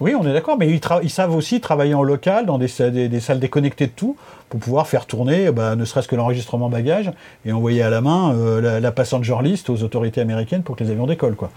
Oui, 0.00 0.14
on 0.18 0.26
est 0.26 0.32
d'accord, 0.32 0.56
mais 0.58 0.68
ils, 0.68 1.10
savent 1.10 1.34
aussi 1.34 1.60
travailler 1.60 1.94
en 1.94 2.02
local, 2.02 2.46
dans 2.46 2.58
des, 2.58 2.68
sa- 2.68 2.90
des- 2.90 3.08
des 3.08 3.20
salles 3.20 3.38
déconnectées 3.38 3.86
de 3.86 3.92
tout, 3.92 4.16
pour 4.48 4.58
pouvoir 4.58 4.86
faire 4.86 5.06
tourner, 5.06 5.50
bah, 5.50 5.76
ne 5.76 5.84
serait-ce 5.84 6.08
que 6.08 6.16
l'enregistrement 6.16 6.68
bagage, 6.68 7.12
et 7.46 7.52
envoyer 7.52 7.82
à 7.82 7.90
la 7.90 8.00
main 8.00 8.34
euh, 8.34 8.60
la, 8.60 8.80
la 8.80 8.92
passenger 8.92 9.36
list 9.42 9.70
aux 9.70 9.82
autorités 9.82 10.20
américaines 10.20 10.62
pour 10.62 10.76
que 10.76 10.84
les 10.84 10.90
avions 10.90 11.06
décollent. 11.06 11.36
Quoi. 11.36 11.50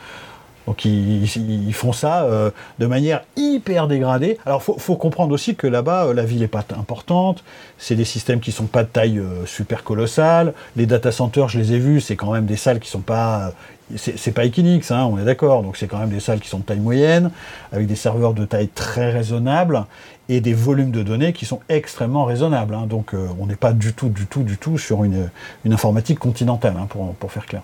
Donc 0.68 0.86
ils, 0.86 1.74
font 1.74 1.94
ça 1.94 2.24
euh, 2.24 2.50
de 2.80 2.86
manière 2.88 3.24
hyper 3.36 3.88
dégradée. 3.88 4.38
Alors 4.46 4.64
faut, 4.64 4.78
faut 4.80 4.96
comprendre 4.96 5.34
aussi 5.34 5.56
que 5.56 5.68
là-bas, 5.68 6.06
euh, 6.08 6.14
la 6.14 6.24
ville 6.24 6.40
n'est 6.40 6.48
pas 6.48 6.66
importante, 6.78 7.44
c'est 7.78 7.96
des 7.96 8.06
systèmes 8.06 8.40
qui 8.40 8.52
sont 8.52 8.66
pas 8.66 8.84
de 8.84 8.90
taille 8.90 9.22
super 9.46 9.84
colossale. 9.84 10.54
Les 10.76 10.86
data 10.86 11.12
centers, 11.12 11.50
je 11.50 11.60
les 11.60 11.74
ai 11.74 11.80
vus, 11.80 12.02
c'est 12.02 12.16
quand 12.16 12.32
même 12.32 12.46
des 12.46 12.58
salles 12.58 12.80
qui 12.80 12.90
sont 12.90 13.02
pas... 13.02 13.52
C'est 13.98 14.32
pas 14.32 14.46
Equinix, 14.46 14.90
hein, 14.90 15.06
on 15.06 15.20
est 15.20 15.26
d'accord, 15.26 15.62
donc 15.62 15.78
c'est 15.78 15.88
quand 15.88 16.00
même 16.00 16.10
des 16.10 16.20
salles 16.20 16.40
qui 16.40 16.50
sont 16.50 16.58
de 16.58 16.64
taille 16.64 16.80
moyenne, 16.80 17.30
avec 17.72 17.86
des 17.86 17.96
serveurs 17.96 18.34
de 18.34 18.44
taille 18.44 18.68
très 18.68 19.12
raisonnable 19.12 19.86
et 20.28 20.42
des 20.42 20.56
volumes 20.56 20.90
de 20.90 21.04
données 21.04 21.34
qui 21.34 21.46
sont 21.46 21.60
extrêmement 21.70 22.26
raisonnables. 22.26 22.74
hein. 22.74 22.88
donc 22.88 23.14
euh, 23.14 23.28
on 23.40 23.46
n'est 23.46 23.56
pas 23.56 23.74
du 23.74 23.94
tout, 23.94 24.10
du 24.10 24.26
tout, 24.26 24.42
du 24.42 24.58
tout 24.58 24.80
sur 24.80 25.04
une, 25.04 25.30
une 25.66 25.74
informatique 25.74 26.18
continentale, 26.18 26.74
hein, 26.80 26.88
pour, 26.90 27.14
pour 27.14 27.32
faire 27.32 27.46
clair. 27.46 27.62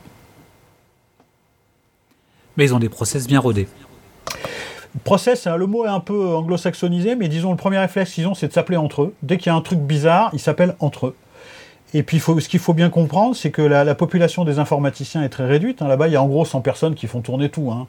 Mais 2.55 2.65
ils 2.65 2.75
ont 2.75 2.79
des 2.79 2.89
process 2.89 3.25
bien 3.25 3.39
rodés. 3.39 3.67
Process, 5.03 5.47
le 5.47 5.65
mot 5.65 5.85
est 5.85 5.89
un 5.89 6.01
peu 6.01 6.35
anglo-saxonisé, 6.35 7.15
mais 7.15 7.29
disons 7.29 7.49
le 7.49 7.57
premier 7.57 7.79
réflexe 7.79 8.11
qu'ils 8.11 8.27
ont, 8.27 8.35
c'est 8.35 8.49
de 8.49 8.53
s'appeler 8.53 8.77
entre 8.77 9.03
eux. 9.03 9.15
Dès 9.23 9.37
qu'il 9.37 9.47
y 9.47 9.49
a 9.49 9.55
un 9.55 9.61
truc 9.61 9.79
bizarre, 9.79 10.29
ils 10.33 10.39
s'appellent 10.39 10.75
entre 10.79 11.07
eux. 11.07 11.15
Et 11.93 12.03
puis 12.03 12.19
faut, 12.19 12.39
ce 12.39 12.47
qu'il 12.47 12.59
faut 12.59 12.73
bien 12.73 12.89
comprendre, 12.89 13.35
c'est 13.35 13.51
que 13.51 13.61
la, 13.61 13.83
la 13.83 13.95
population 13.95 14.45
des 14.45 14.59
informaticiens 14.59 15.23
est 15.23 15.29
très 15.29 15.45
réduite. 15.45 15.81
hein. 15.81 15.87
Là-bas, 15.87 16.07
il 16.07 16.13
y 16.13 16.15
a 16.15 16.21
en 16.23 16.27
gros 16.27 16.45
100 16.45 16.61
personnes 16.61 16.95
qui 16.95 17.07
font 17.07 17.21
tourner 17.21 17.49
tout. 17.49 17.71
Hein. 17.71 17.87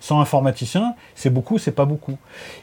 100 0.00 0.20
informaticiens, 0.20 0.94
c'est 1.14 1.30
beaucoup, 1.30 1.58
c'est 1.58 1.70
pas 1.70 1.84
beaucoup. 1.84 2.16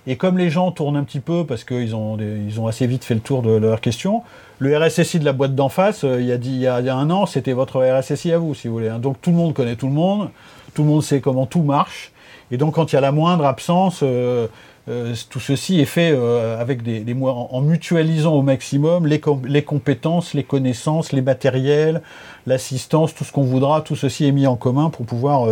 Et 0.07 0.17
comme 0.17 0.37
les 0.37 0.49
gens 0.49 0.71
tournent 0.71 0.97
un 0.97 1.05
petit 1.05 1.21
peu, 1.21 1.45
parce 1.45 1.63
qu'ils 1.63 1.95
ont, 1.95 2.17
ont 2.57 2.67
assez 2.67 2.85
vite 2.85 3.05
fait 3.05 3.13
le 3.13 3.21
tour 3.21 3.41
de 3.41 3.51
leurs 3.51 3.79
questions, 3.79 4.23
le 4.57 4.77
RSSI 4.77 5.19
de 5.19 5.25
la 5.25 5.31
boîte 5.31 5.55
d'en 5.55 5.69
face, 5.69 6.03
euh, 6.03 6.19
il, 6.19 6.27
y 6.27 6.33
a 6.33 6.37
dit, 6.37 6.49
il, 6.49 6.59
y 6.59 6.67
a, 6.67 6.81
il 6.81 6.85
y 6.85 6.89
a 6.89 6.95
un 6.97 7.09
an, 7.11 7.25
c'était 7.25 7.53
votre 7.53 7.81
RSSI 7.81 8.33
à 8.33 8.37
vous, 8.37 8.53
si 8.55 8.67
vous 8.67 8.73
voulez. 8.73 8.89
hein. 8.89 8.99
Donc 8.99 9.21
tout 9.21 9.29
le 9.29 9.37
monde 9.37 9.53
connaît 9.53 9.77
tout 9.77 9.87
le 9.87 9.93
monde, 9.93 10.29
tout 10.73 10.83
le 10.83 10.89
monde 10.89 11.01
sait 11.01 11.21
comment 11.21 11.45
tout 11.45 11.61
marche. 11.63 12.11
Et 12.51 12.57
donc 12.57 12.73
quand 12.75 12.91
il 12.91 12.95
y 12.95 12.97
a 12.97 13.01
la 13.01 13.13
moindre 13.13 13.45
absence, 13.45 14.01
euh, 14.03 14.47
euh, 14.89 15.13
tout 15.29 15.39
ceci 15.39 15.79
est 15.79 15.85
fait 15.85 16.11
euh, 16.11 16.59
avec 16.59 16.81
des, 16.81 17.05
en, 17.21 17.49
en 17.51 17.61
mutualisant 17.61 18.33
au 18.33 18.41
maximum 18.41 19.05
les, 19.07 19.19
com- 19.19 19.41
les 19.47 19.61
compétences, 19.61 20.33
les 20.33 20.43
connaissances, 20.43 21.11
les 21.13 21.21
matériels, 21.21 22.01
l'assistance, 22.47 23.13
tout 23.13 23.23
ce 23.23 23.31
qu'on 23.31 23.43
voudra, 23.43 23.81
tout 23.81 23.95
ceci 23.95 24.25
est 24.25 24.31
mis 24.31 24.47
en 24.47 24.55
commun 24.55 24.89
pour 24.89 25.05
pouvoir 25.05 25.47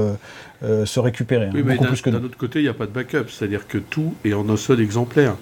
euh, 0.63 0.86
se 0.86 1.00
récupérer. 1.00 1.46
hein, 1.48 1.51
mais 1.63 1.77
d'un 2.20 2.25
autre 2.25 2.38
côté, 2.38 2.60
il 2.60 2.63
n'y 2.63 2.70
a 2.70 2.74
pas 2.74 2.88
de 2.88 2.91
backup, 2.91 3.29
c'est-à-dire 3.29 3.67
que 3.67 3.77
tout 3.77 4.13
est 4.25 4.34
en 4.34 4.50
un 4.50 4.58
seul 4.58 4.82
exemplaire. 4.82 5.36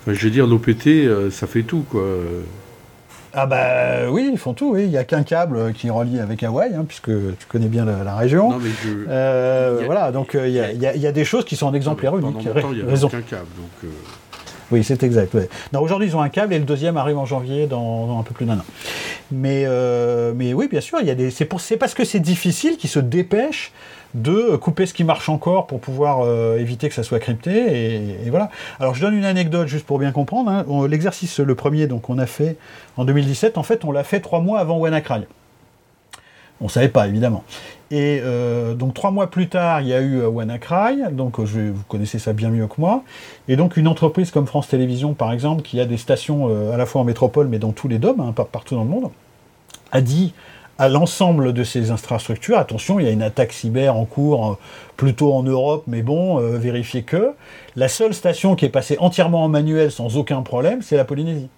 Enfin, 0.00 0.12
je 0.14 0.24
veux 0.24 0.30
dire, 0.30 0.46
l'OPT, 0.46 1.30
ça 1.30 1.46
fait 1.46 1.62
tout, 1.62 1.84
quoi. 1.88 2.02
Ah 3.34 3.46
bah 3.46 4.10
oui, 4.10 4.28
ils 4.32 4.38
font 4.38 4.54
tout, 4.54 4.72
oui. 4.74 4.84
Il 4.84 4.90
n'y 4.90 4.96
a 4.96 5.04
qu'un 5.04 5.22
câble 5.22 5.72
qui 5.72 5.90
relie 5.90 6.18
avec 6.20 6.42
Hawaï, 6.42 6.74
hein, 6.74 6.84
puisque 6.86 7.10
tu 7.10 7.46
connais 7.48 7.68
bien 7.68 7.84
la, 7.84 8.16
région. 8.16 8.50
Non, 8.50 8.58
mais 8.58 8.70
je... 8.84 8.90
Euh, 9.08 9.82
voilà, 9.84 10.12
donc 10.12 10.34
il 10.34 10.50
y, 10.50 11.06
a, 11.06 11.12
des 11.12 11.24
choses 11.24 11.44
qui 11.44 11.56
sont 11.56 11.72
exemplaires 11.74 12.16
uniques. 12.16 12.36
il 12.44 12.84
n'y 12.84 12.92
a 12.92 13.08
qu'un 13.08 13.22
câble, 13.22 13.48
donc... 13.56 13.84
Euh. 13.84 13.88
Oui, 14.70 14.84
c'est 14.84 15.02
exact. 15.02 15.34
Aujourd'hui, 15.74 16.08
ils 16.08 16.16
ont 16.16 16.20
un 16.20 16.28
câble 16.28 16.52
et 16.52 16.58
le 16.58 16.64
deuxième 16.64 16.96
arrive 16.96 17.16
en 17.16 17.24
janvier 17.24 17.66
dans, 17.66 18.18
un 18.18 18.22
peu 18.22 18.34
plus 18.34 18.44
d'un 18.44 18.58
an. 18.58 18.64
Mais, 19.30 19.64
euh, 19.66 20.32
mais 20.36 20.52
oui, 20.52 20.68
bien 20.68 20.82
sûr, 20.82 20.98
il 21.00 21.06
y 21.06 21.10
a 21.10 21.14
des. 21.14 21.30
C'est 21.30 21.46
parce 21.46 21.94
que 21.94 22.04
c'est 22.04 22.20
difficile 22.20 22.76
qu'ils 22.76 22.90
se 22.90 22.98
dépêchent 22.98 23.72
de 24.14 24.56
couper 24.56 24.86
ce 24.86 24.94
qui 24.94 25.04
marche 25.04 25.28
encore 25.28 25.66
pour 25.66 25.80
pouvoir 25.80 26.20
euh, 26.22 26.58
éviter 26.58 26.88
que 26.88 26.94
ça 26.94 27.02
soit 27.02 27.18
crypté. 27.18 28.24
Et, 28.26 28.30
voilà. 28.30 28.50
Alors 28.78 28.94
je 28.94 29.00
donne 29.00 29.14
une 29.14 29.24
anecdote 29.24 29.68
juste 29.68 29.86
pour 29.86 29.98
bien 29.98 30.12
comprendre. 30.12 30.50
Hein. 30.50 30.64
L'exercice, 30.88 31.40
le 31.40 31.54
premier, 31.54 31.86
donc 31.86 32.10
on 32.10 32.18
a 32.18 32.26
fait 32.26 32.56
en 32.96 33.04
2017, 33.04 33.58
en 33.58 33.62
fait 33.62 33.84
on 33.84 33.92
l'a 33.92 34.04
fait 34.04 34.20
trois 34.20 34.40
mois 34.40 34.60
avant 34.60 34.78
WannaCry. 34.78 35.24
On 36.60 36.64
ne 36.64 36.70
savait 36.70 36.88
pas, 36.88 37.06
évidemment. 37.06 37.44
Et 37.90 38.20
euh, 38.22 38.74
donc 38.74 38.92
trois 38.92 39.10
mois 39.10 39.28
plus 39.28 39.48
tard, 39.48 39.80
il 39.80 39.88
y 39.88 39.94
a 39.94 40.00
eu 40.00 40.20
euh, 40.20 40.28
WannaCry, 40.28 41.10
donc 41.12 41.42
je, 41.44 41.60
vous 41.70 41.82
connaissez 41.88 42.18
ça 42.18 42.34
bien 42.34 42.50
mieux 42.50 42.66
que 42.66 42.78
moi. 42.78 43.02
Et 43.48 43.56
donc 43.56 43.76
une 43.76 43.88
entreprise 43.88 44.30
comme 44.30 44.46
France 44.46 44.68
Télévisions, 44.68 45.14
par 45.14 45.32
exemple, 45.32 45.62
qui 45.62 45.80
a 45.80 45.86
des 45.86 45.96
stations 45.96 46.72
à 46.72 46.76
la 46.76 46.84
fois 46.84 47.00
en 47.00 47.04
métropole, 47.04 47.48
mais 47.48 47.58
dans 47.58 47.72
tous 47.72 47.88
les 47.88 47.98
DOM, 47.98 48.20
hein, 48.20 48.32
partout 48.32 48.74
dans 48.74 48.84
le 48.84 48.90
monde, 48.90 49.10
a 49.90 50.00
dit 50.00 50.34
à 50.78 50.88
l'ensemble 50.88 51.52
de 51.52 51.64
ces 51.64 51.90
infrastructures. 51.90 52.56
Attention, 52.56 53.00
il 53.00 53.06
y 53.06 53.08
a 53.08 53.12
une 53.12 53.22
attaque 53.22 53.52
cyber 53.52 53.96
en 53.96 54.04
cours, 54.04 54.52
euh, 54.52 54.54
plutôt 54.96 55.34
en 55.34 55.42
Europe, 55.42 55.84
mais 55.88 56.02
bon, 56.02 56.40
euh, 56.40 56.56
vérifiez 56.56 57.02
que. 57.02 57.32
La 57.76 57.88
seule 57.88 58.14
station 58.14 58.54
qui 58.54 58.64
est 58.64 58.70
passée 58.70 58.96
entièrement 59.00 59.44
en 59.44 59.48
manuel 59.48 59.90
sans 59.90 60.16
aucun 60.16 60.42
problème, 60.42 60.80
c'est 60.80 60.96
la 60.96 61.04
Polynésie. 61.04 61.48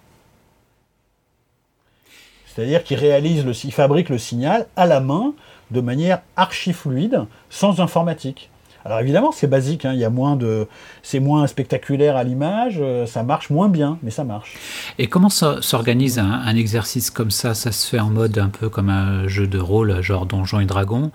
C'est-à-dire 2.47 2.83
qu'ils 2.83 2.97
réalisent, 2.97 3.45
ils 3.63 3.71
fabriquent 3.71 4.09
le 4.09 4.17
signal 4.17 4.67
à 4.75 4.85
la 4.85 4.99
main 4.99 5.33
de 5.71 5.81
manière 5.81 6.21
archi 6.35 6.73
fluide, 6.73 7.25
sans 7.49 7.79
informatique. 7.79 8.49
Alors 8.83 8.99
évidemment, 8.99 9.31
c'est 9.31 9.47
basique, 9.47 9.85
hein, 9.85 9.93
il 9.93 9.99
y 9.99 10.05
a 10.05 10.09
moins 10.09 10.35
de, 10.35 10.67
c'est 11.03 11.19
moins 11.19 11.45
spectaculaire 11.45 12.15
à 12.15 12.23
l'image, 12.23 12.79
euh, 12.81 13.05
ça 13.05 13.21
marche 13.21 13.51
moins 13.51 13.69
bien, 13.69 13.99
mais 14.01 14.09
ça 14.09 14.23
marche. 14.23 14.55
Et 14.97 15.07
comment 15.07 15.29
s'organise 15.29 16.17
un, 16.17 16.31
un, 16.31 16.55
exercice 16.55 17.11
comme 17.11 17.29
ça? 17.29 17.53
Ça 17.53 17.71
se 17.71 17.87
fait 17.87 17.99
en 17.99 18.09
mode 18.09 18.39
un 18.39 18.49
peu 18.49 18.69
comme 18.69 18.89
un 18.89 19.27
jeu 19.27 19.45
de 19.45 19.59
rôle, 19.59 20.01
genre 20.01 20.25
Donjons 20.25 20.61
et 20.61 20.65
Dragons 20.65 21.11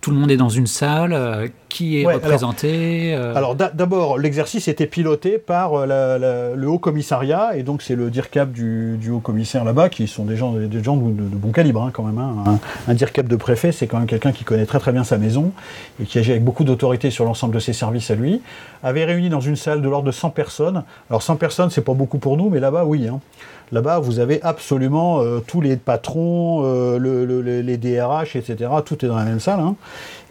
tout 0.00 0.10
le 0.10 0.16
monde 0.16 0.30
est 0.30 0.36
dans 0.36 0.48
une 0.48 0.66
salle 0.66 1.12
euh, 1.12 1.46
Qui 1.68 2.00
est 2.00 2.06
représenté 2.06 3.14
euh 3.14 3.34
Alors, 3.34 3.54
d'abord, 3.54 4.18
l'exercice 4.18 4.66
était 4.68 4.86
piloté 4.86 5.38
par 5.38 5.72
euh, 5.74 6.54
le 6.56 6.68
Haut 6.68 6.78
Commissariat, 6.78 7.56
et 7.56 7.62
donc 7.62 7.82
c'est 7.82 7.96
le 7.96 8.10
DIRCAP 8.10 8.50
du, 8.50 8.96
du 8.96 9.10
Haut 9.10 9.20
Commissaire 9.20 9.64
là-bas, 9.64 9.88
qui 9.88 10.08
sont 10.08 10.24
des 10.24 10.36
gens, 10.36 10.52
des 10.52 10.82
gens 10.82 10.96
de, 10.96 11.12
bon 11.12 11.52
calibre 11.52 11.82
hein, 11.82 11.90
quand 11.92 12.02
même. 12.02 12.18
Hein. 12.18 12.58
Un, 12.88 12.94
DIRCAP 12.94 13.28
de 13.28 13.36
préfet, 13.36 13.72
c'est 13.72 13.86
quand 13.86 13.98
même 13.98 14.06
quelqu'un 14.06 14.32
qui 14.32 14.44
connaît 14.44 14.66
très 14.66 14.78
très 14.78 14.92
bien 14.92 15.04
sa 15.04 15.18
maison, 15.18 15.52
et 16.00 16.04
qui 16.04 16.18
agit 16.18 16.30
avec 16.30 16.44
beaucoup 16.44 16.64
d'autorité 16.64 17.10
sur 17.10 17.24
l'ensemble 17.24 17.54
de 17.54 17.60
ses 17.60 17.72
services 17.72 18.10
à 18.10 18.14
lui, 18.14 18.40
avait 18.82 19.04
réuni 19.04 19.28
dans 19.28 19.40
une 19.40 19.56
salle 19.56 19.82
de 19.82 19.88
l'ordre 19.88 20.06
de 20.06 20.12
100 20.12 20.30
personnes. 20.30 20.84
Alors 21.10 21.22
100 21.22 21.36
personnes, 21.36 21.70
c'est 21.70 21.84
pas 21.84 21.94
beaucoup 21.94 22.18
pour 22.18 22.36
nous, 22.38 22.48
mais 22.48 22.60
là-bas, 22.60 22.84
oui. 22.84 23.06
Hein. 23.06 23.20
Là-bas, 23.72 24.00
vous 24.00 24.18
avez 24.18 24.42
absolument 24.42 25.20
euh, 25.20 25.38
tous 25.46 25.60
les 25.60 25.76
patrons, 25.76 26.62
euh, 26.64 26.98
les 27.62 27.76
DRH, 27.76 28.34
etc. 28.34 28.70
Tout 28.84 29.04
est 29.04 29.08
dans 29.08 29.16
la 29.16 29.24
même 29.24 29.38
salle. 29.38 29.60
Hein. 29.60 29.76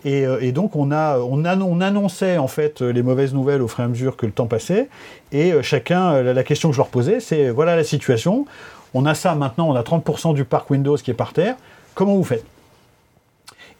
Euh, 0.06 0.40
et, 0.42 0.52
donc, 0.52 0.76
on, 0.76 0.92
annonçait 0.92 2.38
en 2.38 2.48
fait 2.48 2.82
les 2.82 3.02
mauvaises 3.02 3.34
nouvelles 3.34 3.62
au 3.62 3.68
fur 3.68 3.82
et 3.82 3.84
à 3.84 3.88
mesure 3.88 4.18
que 4.18 4.26
le 4.26 4.34
temps 4.34 4.48
passait. 4.48 4.90
Et 5.32 5.54
chacun, 5.62 6.22
la, 6.22 6.44
question 6.44 6.70
que 6.70 6.76
je 6.76 6.80
leur 6.80 6.90
posais, 6.90 7.20
c'est 7.20 7.50
voilà 7.50 7.76
la 7.76 7.84
situation. 7.84 8.46
On 8.94 9.06
a 9.06 9.14
ça 9.14 9.36
maintenant, 9.36 9.70
on 9.70 9.76
a 9.76 9.84
30% 9.84 10.34
du 10.34 10.44
parc 10.46 10.70
Windows 10.70 10.98
qui 10.98 11.12
est 11.12 11.16
par 11.16 11.34
terre. 11.34 11.56
Comment 11.96 12.16
vous 12.16 12.24
faites? 12.24 12.46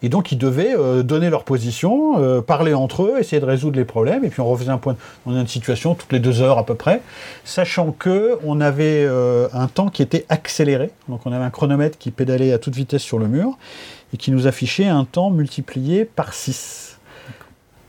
Et 0.02 0.08
donc, 0.08 0.32
ils 0.32 0.38
devaient 0.38 0.74
euh, 0.74 1.02
donner 1.02 1.28
leur 1.28 1.44
position, 1.44 2.18
euh, 2.18 2.40
parler 2.40 2.72
entre 2.72 3.02
eux, 3.02 3.18
essayer 3.18 3.40
de 3.40 3.46
résoudre 3.46 3.76
les 3.76 3.84
problèmes. 3.84 4.24
Et 4.24 4.28
puis, 4.28 4.40
on 4.40 4.48
refaisait 4.48 4.70
un 4.70 4.78
point. 4.78 4.96
On 5.26 5.36
a 5.36 5.40
une 5.40 5.46
situation 5.46 5.94
toutes 5.94 6.12
les 6.12 6.20
deux 6.20 6.40
heures 6.40 6.58
à 6.58 6.64
peu 6.64 6.74
près, 6.74 7.02
sachant 7.44 7.92
que 7.92 8.38
on 8.44 8.60
avait 8.60 9.04
euh, 9.04 9.48
un 9.52 9.66
temps 9.66 9.88
qui 9.88 10.02
était 10.02 10.24
accéléré. 10.28 10.90
Donc, 11.08 11.20
on 11.26 11.32
avait 11.32 11.44
un 11.44 11.50
chronomètre 11.50 11.98
qui 11.98 12.10
pédalait 12.10 12.52
à 12.52 12.58
toute 12.58 12.74
vitesse 12.74 13.02
sur 13.02 13.18
le 13.18 13.28
mur 13.28 13.58
et 14.14 14.16
qui 14.16 14.30
nous 14.30 14.46
affichait 14.46 14.86
un 14.86 15.04
temps 15.04 15.30
multiplié 15.30 16.04
par 16.04 16.32
6. 16.32 16.98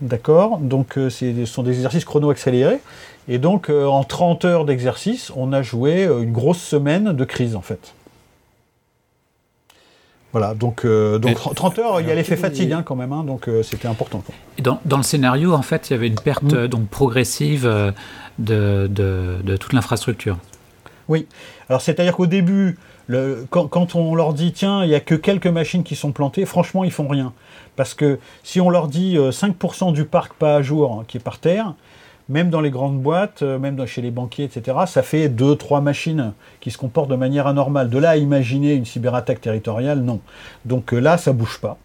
D'accord? 0.02 0.58
Donc, 0.58 0.94
ce 0.96 1.46
sont 1.46 1.64
des 1.64 1.72
exercices 1.72 2.06
chrono-accélérés. 2.06 2.80
Et 3.28 3.38
donc, 3.38 3.70
en 3.70 4.04
30 4.04 4.46
heures 4.46 4.66
d'exercice, 4.66 5.32
on 5.36 5.54
a 5.54 5.62
joué 5.62 6.06
une 6.06 6.32
grosse 6.32 6.62
semaine 6.62 7.14
de 7.14 7.24
crise, 7.24 7.56
en 7.56 7.62
fait. 7.62 7.94
Voilà, 10.32 10.54
donc, 10.54 10.86
euh, 10.86 11.20
donc 11.20 11.36
30 11.36 11.80
heures, 11.80 12.02
il 12.02 12.08
y 12.08 12.12
a 12.12 12.16
l'effet 12.16 12.38
fatigue 12.38 12.72
hein, 12.72 12.84
quand 12.84 12.96
même, 12.96 13.12
hein, 13.12 13.24
donc 13.26 13.50
euh, 13.50 13.64
c'était 13.64 13.90
important. 13.90 14.24
Et 14.58 14.62
dans, 14.62 14.80
dans, 14.86 14.98
le 14.98 15.04
scénario, 15.04 15.54
en 15.54 15.62
fait, 15.62 15.90
il 15.90 15.94
y 15.94 15.96
avait 15.96 16.08
une 16.08 16.20
perte 16.20 16.54
mm. 16.54 16.68
donc 16.68 16.88
progressive 16.88 17.66
euh, 17.66 17.92
de, 18.40 18.88
de, 18.88 19.58
toute 19.58 19.74
l'infrastructure. 19.74 20.38
Oui, 21.10 21.28
alors 21.68 21.82
c'est-à-dire 21.82 22.16
qu'au 22.16 22.28
début, 22.28 22.78
le, 23.08 23.46
quand, 23.50 23.68
quand, 23.68 23.96
on 23.96 24.16
leur 24.16 24.34
dit 24.34 24.54
tiens, 24.54 24.84
il 24.84 24.88
n'y 24.88 24.96
a 24.96 25.02
que 25.02 25.16
quelques 25.16 25.48
machines 25.48 25.84
qui 25.84 25.98
sont 25.98 26.14
plantées, 26.14 26.46
franchement, 26.46 26.86
ils 26.86 26.92
font 26.92 27.10
rien. 27.10 27.34
Parce 27.76 27.94
que 27.94 28.18
si 28.44 28.62
on 28.62 28.70
leur 28.70 28.88
dit 28.88 29.18
5% 29.18 29.92
du 29.92 30.06
parc 30.06 30.34
pas 30.34 30.56
à 30.56 30.62
jour 30.62 31.00
hein, 31.00 31.06
qui 31.08 31.18
est 31.18 31.22
par 31.22 31.40
terre, 31.40 31.74
même 32.32 32.50
dans 32.50 32.62
les 32.62 32.72
grandes 32.72 33.00
boîtes, 33.00 33.44
euh, 33.44 33.60
même 33.60 33.86
chez 33.86 34.02
les 34.02 34.10
banquiers, 34.10 34.46
etc., 34.46 34.78
ça 34.88 35.04
fait 35.04 35.28
deux, 35.28 35.56
trois 35.56 35.82
machines 35.82 36.32
qui 36.62 36.72
se 36.72 36.78
comportent 36.78 37.10
de 37.10 37.16
manière 37.16 37.46
anormale. 37.46 37.90
De 37.90 37.98
là 37.98 38.12
à 38.12 38.18
imaginer 38.18 38.74
une 38.74 38.86
cyberattaque 38.86 39.42
territoriale, 39.42 40.00
non. 40.00 40.22
Donc 40.66 40.94
euh, 40.94 41.00
là, 41.00 41.18
ça 41.18 41.34
bouge 41.34 41.60
pas. 41.60 41.78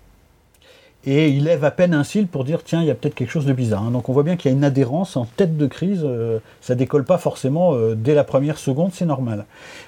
Et 1.04 1.28
il 1.28 1.44
lève 1.44 1.64
à 1.64 1.70
peine 1.70 1.94
un 1.94 2.02
cil 2.04 2.26
pour 2.26 2.44
dire 2.44 2.62
tiens, 2.64 2.80
il 2.80 2.86
y 2.86 2.90
a 2.90 2.94
peut-être 2.94 3.14
quelque 3.14 3.30
chose 3.30 3.44
de 3.44 3.52
bizarre. 3.52 3.82
Hein. 3.82 3.90
Donc 3.90 4.08
on 4.08 4.12
voit 4.12 4.22
bien 4.22 4.36
qu'il 4.36 4.50
y 4.50 4.54
a 4.54 4.56
une 4.56 4.64
adhérence 4.64 5.16
en 5.16 5.24
tête 5.24 5.56
de 5.56 5.66
crise. 5.66 6.02
Euh, 6.04 6.38
ça 6.60 6.76
décolle 6.76 7.04
pas 7.04 7.18
forcément 7.18 7.74
dès 7.96 8.14
la 8.14 8.24
première 8.24 8.58
seconde, 8.58 8.90
c'est 8.92 9.04
normal. 9.04 9.46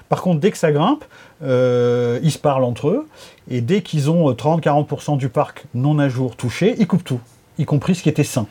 Par 0.09 0.21
contre, 0.21 0.39
dès 0.39 0.51
que 0.51 0.57
ça 0.57 0.71
grimpe, 0.71 1.05
ils 1.41 2.31
se 2.31 2.37
parlent 2.37 2.63
entre 2.63 2.89
eux. 2.89 3.07
Et 3.49 3.61
dès 3.61 3.81
qu'ils 3.81 4.09
ont 4.09 4.31
30-40% 4.31 5.17
du 5.17 5.29
parc 5.29 5.65
non 5.73 5.99
à 5.99 6.09
jour 6.09 6.35
touché, 6.35 6.75
ils 6.79 6.87
coupent 6.87 7.03
tout, 7.03 7.19
y 7.57 7.65
compris 7.65 7.95
ce 7.95 8.03
qui 8.03 8.09
était 8.09 8.23
sain. 8.23 8.47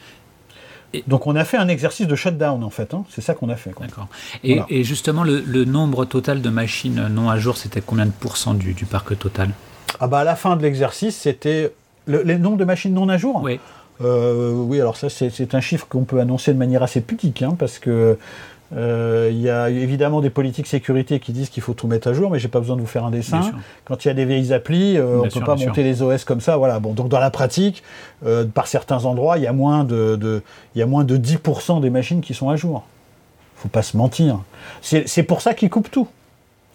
Donc 1.06 1.26
on 1.26 1.36
a 1.36 1.44
fait 1.44 1.58
un 1.58 1.68
exercice 1.68 2.06
de 2.06 2.16
shutdown 2.16 2.64
en 2.64 2.70
fait, 2.70 2.94
hein. 2.94 3.04
c'est 3.10 3.20
ça 3.20 3.34
qu'on 3.34 3.50
a 3.50 3.56
fait. 3.56 3.72
D'accord. 3.78 4.08
Et, 4.42 4.84
justement, 4.84 5.22
le, 5.22 5.64
nombre 5.64 6.04
total 6.04 6.40
de 6.40 6.48
machines 6.48 7.08
non 7.08 7.28
à 7.28 7.38
jour, 7.38 7.56
c'était 7.56 7.82
combien 7.82 8.06
de 8.06 8.12
pourcents 8.12 8.54
du, 8.54 8.74
parc 8.90 9.18
total? 9.18 9.50
Ah 10.00 10.06
bah 10.06 10.20
à 10.20 10.24
la 10.24 10.36
fin 10.36 10.56
de 10.56 10.62
l'exercice, 10.62 11.16
c'était 11.16 11.72
le, 12.06 12.22
nombre 12.38 12.56
de 12.56 12.64
machines 12.64 12.94
non 12.94 13.08
à 13.08 13.18
jour? 13.18 13.40
Oui. 13.42 13.60
Euh, 14.00 14.52
oui, 14.52 14.80
alors 14.80 14.96
ça 14.96 15.08
c'est 15.10 15.54
un 15.54 15.60
chiffre 15.60 15.86
qu'on 15.88 16.04
peut 16.04 16.20
annoncer 16.20 16.52
de 16.52 16.58
manière 16.58 16.82
assez 16.82 17.00
pudique, 17.00 17.42
hein, 17.42 17.56
parce 17.58 17.78
que 17.78 18.16
euh, 18.76 19.30
il 19.32 19.40
y 19.40 19.48
a 19.48 19.70
évidemment 19.70 20.20
des 20.20 20.30
politiques 20.30 20.66
sécurité 20.66 21.20
qui 21.20 21.32
disent 21.32 21.48
qu'il 21.48 21.62
faut 21.62 21.74
tout 21.74 21.86
mettre 21.86 22.08
à 22.08 22.12
jour, 22.12 22.30
mais 22.30 22.38
j'ai 22.38 22.48
pas 22.48 22.60
besoin 22.60 22.76
de 22.76 22.80
vous 22.80 22.86
faire 22.86 23.04
un 23.04 23.10
dessin. 23.10 23.40
Quand 23.84 24.04
il 24.04 24.08
y 24.08 24.10
a 24.10 24.14
des 24.14 24.24
vieilles 24.24 24.52
applis, 24.52 24.96
euh, 24.96 25.20
on 25.20 25.24
ne 25.24 25.30
peut 25.30 25.40
pas 25.40 25.56
monter 25.56 25.82
les 25.82 26.02
OS 26.02 26.24
comme 26.24 26.40
ça. 26.40 26.56
Voilà. 26.56 26.78
Bon, 26.78 26.92
donc 26.92 27.08
dans 27.08 27.20
la 27.20 27.30
pratique, 27.30 27.82
euh, 28.26 28.44
par 28.44 28.66
certains 28.66 29.04
endroits, 29.04 29.38
il 29.38 29.44
y 29.44 29.46
a 29.46 29.52
moins 29.52 29.84
de, 29.84 30.16
de, 30.16 30.42
il 30.74 30.78
y 30.78 30.82
a 30.82 30.86
moins 30.86 31.04
de 31.04 31.16
10% 31.16 31.80
des 31.80 31.90
machines 31.90 32.20
qui 32.20 32.34
sont 32.34 32.50
à 32.50 32.56
jour. 32.56 32.84
Faut 33.56 33.68
pas 33.68 33.82
se 33.82 33.96
mentir. 33.96 34.38
C'est 34.82 35.22
pour 35.24 35.40
ça 35.40 35.54
qu'ils 35.54 35.70
coupent 35.70 35.90
tout. 35.90 36.06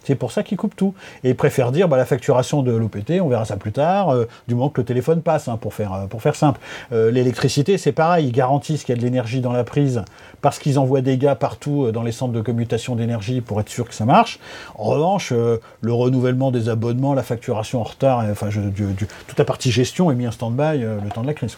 C'est 0.04 0.14
pour 0.14 0.32
ça 0.32 0.42
qu'ils 0.42 0.56
coupent 0.56 0.76
tout. 0.76 0.94
Et 1.22 1.30
ils 1.30 1.36
préfèrent 1.36 1.72
dire 1.72 1.88
bah, 1.88 1.96
la 1.96 2.04
facturation 2.04 2.62
de 2.62 2.72
l'OPT, 2.72 3.20
on 3.20 3.28
verra 3.28 3.44
ça 3.44 3.56
plus 3.56 3.72
tard, 3.72 4.10
euh, 4.10 4.26
du 4.48 4.54
moment 4.54 4.68
que 4.68 4.80
le 4.80 4.84
téléphone 4.84 5.22
passe, 5.22 5.48
hein, 5.48 5.58
pour, 5.60 5.74
faire, 5.74 5.92
euh, 5.92 6.06
pour 6.06 6.22
faire 6.22 6.34
simple. 6.34 6.60
Euh, 6.92 7.10
l'électricité, 7.10 7.78
c'est 7.78 7.92
pareil, 7.92 8.26
ils 8.26 8.32
garantissent 8.32 8.84
qu'il 8.84 8.94
y 8.94 8.98
a 8.98 9.00
de 9.00 9.04
l'énergie 9.04 9.40
dans 9.40 9.52
la 9.52 9.64
prise 9.64 10.02
parce 10.40 10.58
qu'ils 10.58 10.78
envoient 10.78 11.00
des 11.00 11.16
gars 11.16 11.34
partout 11.34 11.90
dans 11.90 12.02
les 12.02 12.12
centres 12.12 12.32
de 12.32 12.40
commutation 12.40 12.96
d'énergie 12.96 13.40
pour 13.40 13.60
être 13.60 13.68
sûr 13.68 13.88
que 13.88 13.94
ça 13.94 14.04
marche. 14.04 14.38
En 14.74 14.84
revanche, 14.84 15.32
le 15.32 15.92
renouvellement 15.92 16.50
des 16.50 16.68
abonnements, 16.68 17.14
la 17.14 17.22
facturation 17.22 17.80
en 17.80 17.84
retard, 17.84 18.24
enfin, 18.30 18.48
toute 18.50 19.38
la 19.38 19.44
partie 19.44 19.70
gestion 19.70 20.10
est 20.10 20.14
mis 20.14 20.28
en 20.28 20.32
stand-by 20.32 20.78
le 20.80 21.10
temps 21.10 21.22
de 21.22 21.28
la 21.28 21.34
crise. 21.34 21.56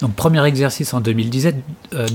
Donc 0.00 0.14
premier 0.14 0.44
exercice 0.46 0.94
en 0.94 1.00
2017, 1.00 1.56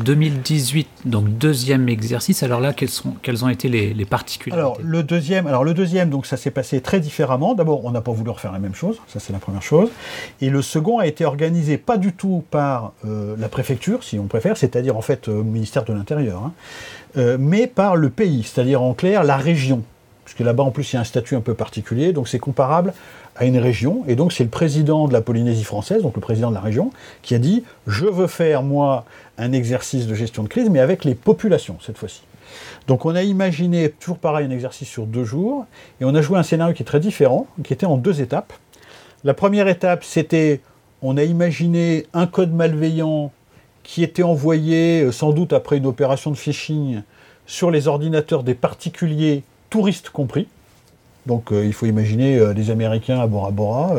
2018, 0.05 0.87
euh, 0.87 1.09
donc 1.09 1.27
deuxième 1.37 1.89
exercice. 1.89 2.41
Alors 2.41 2.61
là, 2.61 2.71
quelles, 2.71 2.89
sont, 2.89 3.15
quelles 3.21 3.43
ont 3.43 3.49
été 3.49 3.67
les, 3.67 3.93
les 3.93 4.05
particularités? 4.05 4.59
Alors 4.59 4.77
le 4.81 5.03
deuxième, 5.03 5.47
alors 5.47 5.65
le 5.65 5.73
deuxième, 5.73 6.09
donc 6.09 6.25
ça 6.25 6.37
s'est 6.37 6.51
passé 6.51 6.79
très 6.79 7.01
différemment. 7.01 7.55
D'abord, 7.55 7.83
on 7.83 7.91
n'a 7.91 8.01
pas 8.01 8.13
voulu 8.13 8.29
refaire 8.29 8.53
la 8.53 8.59
même 8.59 8.75
chose, 8.75 8.97
ça 9.07 9.19
c'est 9.19 9.33
la 9.33 9.39
première 9.39 9.61
chose. 9.61 9.89
Et 10.39 10.49
le 10.49 10.61
second 10.61 10.99
a 10.99 11.07
été 11.07 11.25
organisé 11.25 11.77
pas 11.77 11.97
du 11.97 12.13
tout 12.13 12.43
par 12.51 12.93
euh, 13.05 13.35
la 13.37 13.49
préfecture, 13.49 14.03
si 14.03 14.17
on 14.17 14.27
préfère, 14.27 14.55
c'est-à-dire 14.55 14.95
en 14.95 15.01
fait 15.01 15.27
au 15.27 15.43
ministère 15.43 15.83
de 15.83 15.91
l'Intérieur, 15.91 16.41
hein, 16.41 16.53
euh, 17.17 17.37
mais 17.39 17.67
par 17.67 17.97
le 17.97 18.09
pays, 18.09 18.43
c'est-à-dire 18.43 18.81
en 18.81 18.93
clair 18.93 19.23
la 19.23 19.35
région. 19.35 19.83
Puisque 20.23 20.39
là-bas, 20.39 20.63
en 20.63 20.71
plus, 20.71 20.93
il 20.93 20.95
y 20.95 20.97
a 20.97 21.01
un 21.01 21.05
statut 21.05 21.35
un 21.35 21.41
peu 21.41 21.53
particulier, 21.53 22.13
donc 22.13 22.29
c'est 22.29 22.39
comparable 22.39 22.93
à 23.35 23.45
une 23.45 23.57
région, 23.57 24.03
et 24.07 24.15
donc 24.15 24.31
c'est 24.31 24.43
le 24.43 24.49
président 24.49 25.07
de 25.07 25.13
la 25.13 25.21
Polynésie 25.21 25.63
française, 25.63 26.03
donc 26.03 26.15
le 26.15 26.21
président 26.21 26.49
de 26.49 26.55
la 26.55 26.61
région, 26.61 26.91
qui 27.21 27.33
a 27.33 27.39
dit 27.39 27.63
je 27.87 28.05
veux 28.05 28.27
faire 28.27 28.61
moi 28.63 29.05
un 29.37 29.51
exercice 29.51 30.05
de 30.05 30.13
gestion 30.13 30.43
de 30.43 30.47
crise, 30.47 30.69
mais 30.69 30.79
avec 30.79 31.03
les 31.03 31.15
populations 31.15 31.77
cette 31.81 31.97
fois-ci. 31.97 32.21
Donc 32.87 33.05
on 33.05 33.15
a 33.15 33.23
imaginé, 33.23 33.89
toujours 33.89 34.19
pareil, 34.19 34.45
un 34.45 34.51
exercice 34.51 34.87
sur 34.87 35.05
deux 35.05 35.23
jours, 35.23 35.65
et 35.99 36.05
on 36.05 36.13
a 36.13 36.21
joué 36.21 36.37
un 36.37 36.43
scénario 36.43 36.73
qui 36.73 36.83
est 36.83 36.85
très 36.85 36.99
différent, 36.99 37.47
qui 37.63 37.73
était 37.73 37.85
en 37.85 37.97
deux 37.97 38.21
étapes. 38.21 38.53
La 39.23 39.33
première 39.33 39.67
étape, 39.67 40.03
c'était, 40.03 40.61
on 41.01 41.17
a 41.17 41.23
imaginé 41.23 42.05
un 42.13 42.27
code 42.27 42.53
malveillant 42.53 43.31
qui 43.83 44.03
était 44.03 44.23
envoyé, 44.23 45.01
euh, 45.01 45.11
sans 45.11 45.31
doute 45.31 45.53
après 45.53 45.77
une 45.77 45.85
opération 45.85 46.31
de 46.31 46.37
phishing, 46.37 47.01
sur 47.45 47.71
les 47.71 47.87
ordinateurs 47.87 48.43
des 48.43 48.53
particuliers, 48.53 49.43
touristes 49.69 50.09
compris. 50.09 50.47
Donc 51.25 51.51
euh, 51.51 51.65
il 51.65 51.73
faut 51.73 51.85
imaginer 51.85 52.37
euh, 52.37 52.53
des 52.53 52.71
Américains 52.71 53.19
à 53.19 53.27
Bora 53.27 53.51
Bora, 53.51 53.95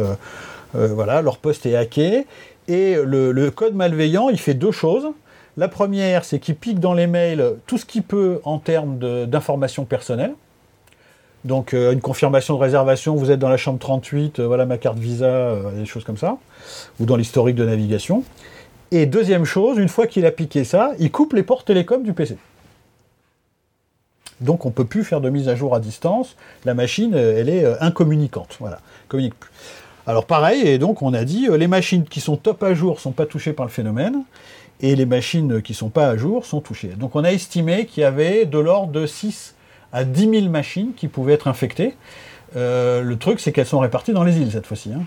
voilà, 0.74 1.22
leur 1.22 1.38
poste 1.38 1.66
est 1.66 1.76
hacké, 1.76 2.26
et 2.66 2.96
le 2.96 3.50
code 3.50 3.76
malveillant, 3.76 4.28
il 4.28 4.38
fait 4.38 4.54
deux 4.54 4.72
choses. 4.72 5.06
La 5.56 5.68
première, 5.68 6.24
c'est 6.24 6.40
qu'il 6.40 6.56
pique 6.56 6.80
dans 6.80 6.94
les 6.94 7.06
mails 7.06 7.54
tout 7.68 7.78
ce 7.78 7.84
qu'il 7.84 8.02
peut 8.02 8.40
en 8.42 8.58
termes 8.58 8.98
d'informations 9.26 9.84
personnelles. 9.84 10.34
Donc 11.44 11.74
euh, 11.74 11.92
une 11.92 12.00
confirmation 12.00 12.54
de 12.54 12.60
réservation, 12.60 13.14
vous 13.16 13.30
êtes 13.30 13.38
dans 13.38 13.50
la 13.50 13.58
chambre 13.58 13.78
38, 13.78 14.40
euh, 14.40 14.46
voilà 14.46 14.64
ma 14.64 14.78
carte 14.78 14.98
Visa, 14.98 15.26
euh, 15.26 15.70
des 15.72 15.84
choses 15.84 16.04
comme 16.04 16.16
ça, 16.16 16.38
ou 16.98 17.04
dans 17.04 17.16
l'historique 17.16 17.56
de 17.56 17.64
navigation. 17.64 18.24
Et 18.90 19.06
deuxième 19.06 19.44
chose, 19.44 19.78
une 19.78 19.88
fois 19.88 20.06
qu'il 20.06 20.24
a 20.24 20.30
piqué 20.30 20.64
ça, 20.64 20.92
il 20.98 21.10
coupe 21.10 21.34
les 21.34 21.42
ports 21.42 21.64
télécom 21.64 22.02
du 22.02 22.14
PC. 22.14 22.36
Donc 24.44 24.66
on 24.66 24.68
ne 24.68 24.74
peut 24.74 24.84
plus 24.84 25.04
faire 25.04 25.20
de 25.20 25.30
mise 25.30 25.48
à 25.48 25.56
jour 25.56 25.74
à 25.74 25.80
distance. 25.80 26.36
La 26.64 26.74
machine, 26.74 27.14
elle 27.14 27.48
est 27.48 27.64
incommunicante. 27.80 28.56
Voilà, 28.60 28.80
communique 29.08 29.34
plus. 29.38 29.50
Alors 30.06 30.26
pareil, 30.26 30.60
et 30.68 30.78
donc 30.78 31.02
on 31.02 31.14
a 31.14 31.24
dit, 31.24 31.48
les 31.50 31.66
machines 31.66 32.04
qui 32.04 32.20
sont 32.20 32.36
top 32.36 32.62
à 32.62 32.74
jour 32.74 32.96
ne 32.96 33.00
sont 33.00 33.12
pas 33.12 33.26
touchées 33.26 33.54
par 33.54 33.64
le 33.64 33.72
phénomène 33.72 34.24
et 34.80 34.96
les 34.96 35.06
machines 35.06 35.62
qui 35.62 35.72
ne 35.72 35.76
sont 35.76 35.88
pas 35.88 36.08
à 36.08 36.16
jour 36.16 36.44
sont 36.44 36.60
touchées. 36.60 36.88
Donc 36.88 37.16
on 37.16 37.24
a 37.24 37.30
estimé 37.30 37.86
qu'il 37.86 38.02
y 38.02 38.04
avait 38.04 38.44
de 38.44 38.58
l'ordre 38.58 38.92
de 38.92 39.06
6 39.06 39.54
à 39.92 40.04
10 40.04 40.28
000 40.40 40.48
machines 40.48 40.92
qui 40.94 41.08
pouvaient 41.08 41.34
être 41.34 41.48
infectées. 41.48 41.96
Euh, 42.56 43.02
le 43.02 43.16
truc, 43.16 43.40
c'est 43.40 43.52
qu'elles 43.52 43.66
sont 43.66 43.78
réparties 43.78 44.12
dans 44.12 44.24
les 44.24 44.38
îles 44.38 44.50
cette 44.52 44.66
fois-ci. 44.66 44.92
Hein. 44.92 45.02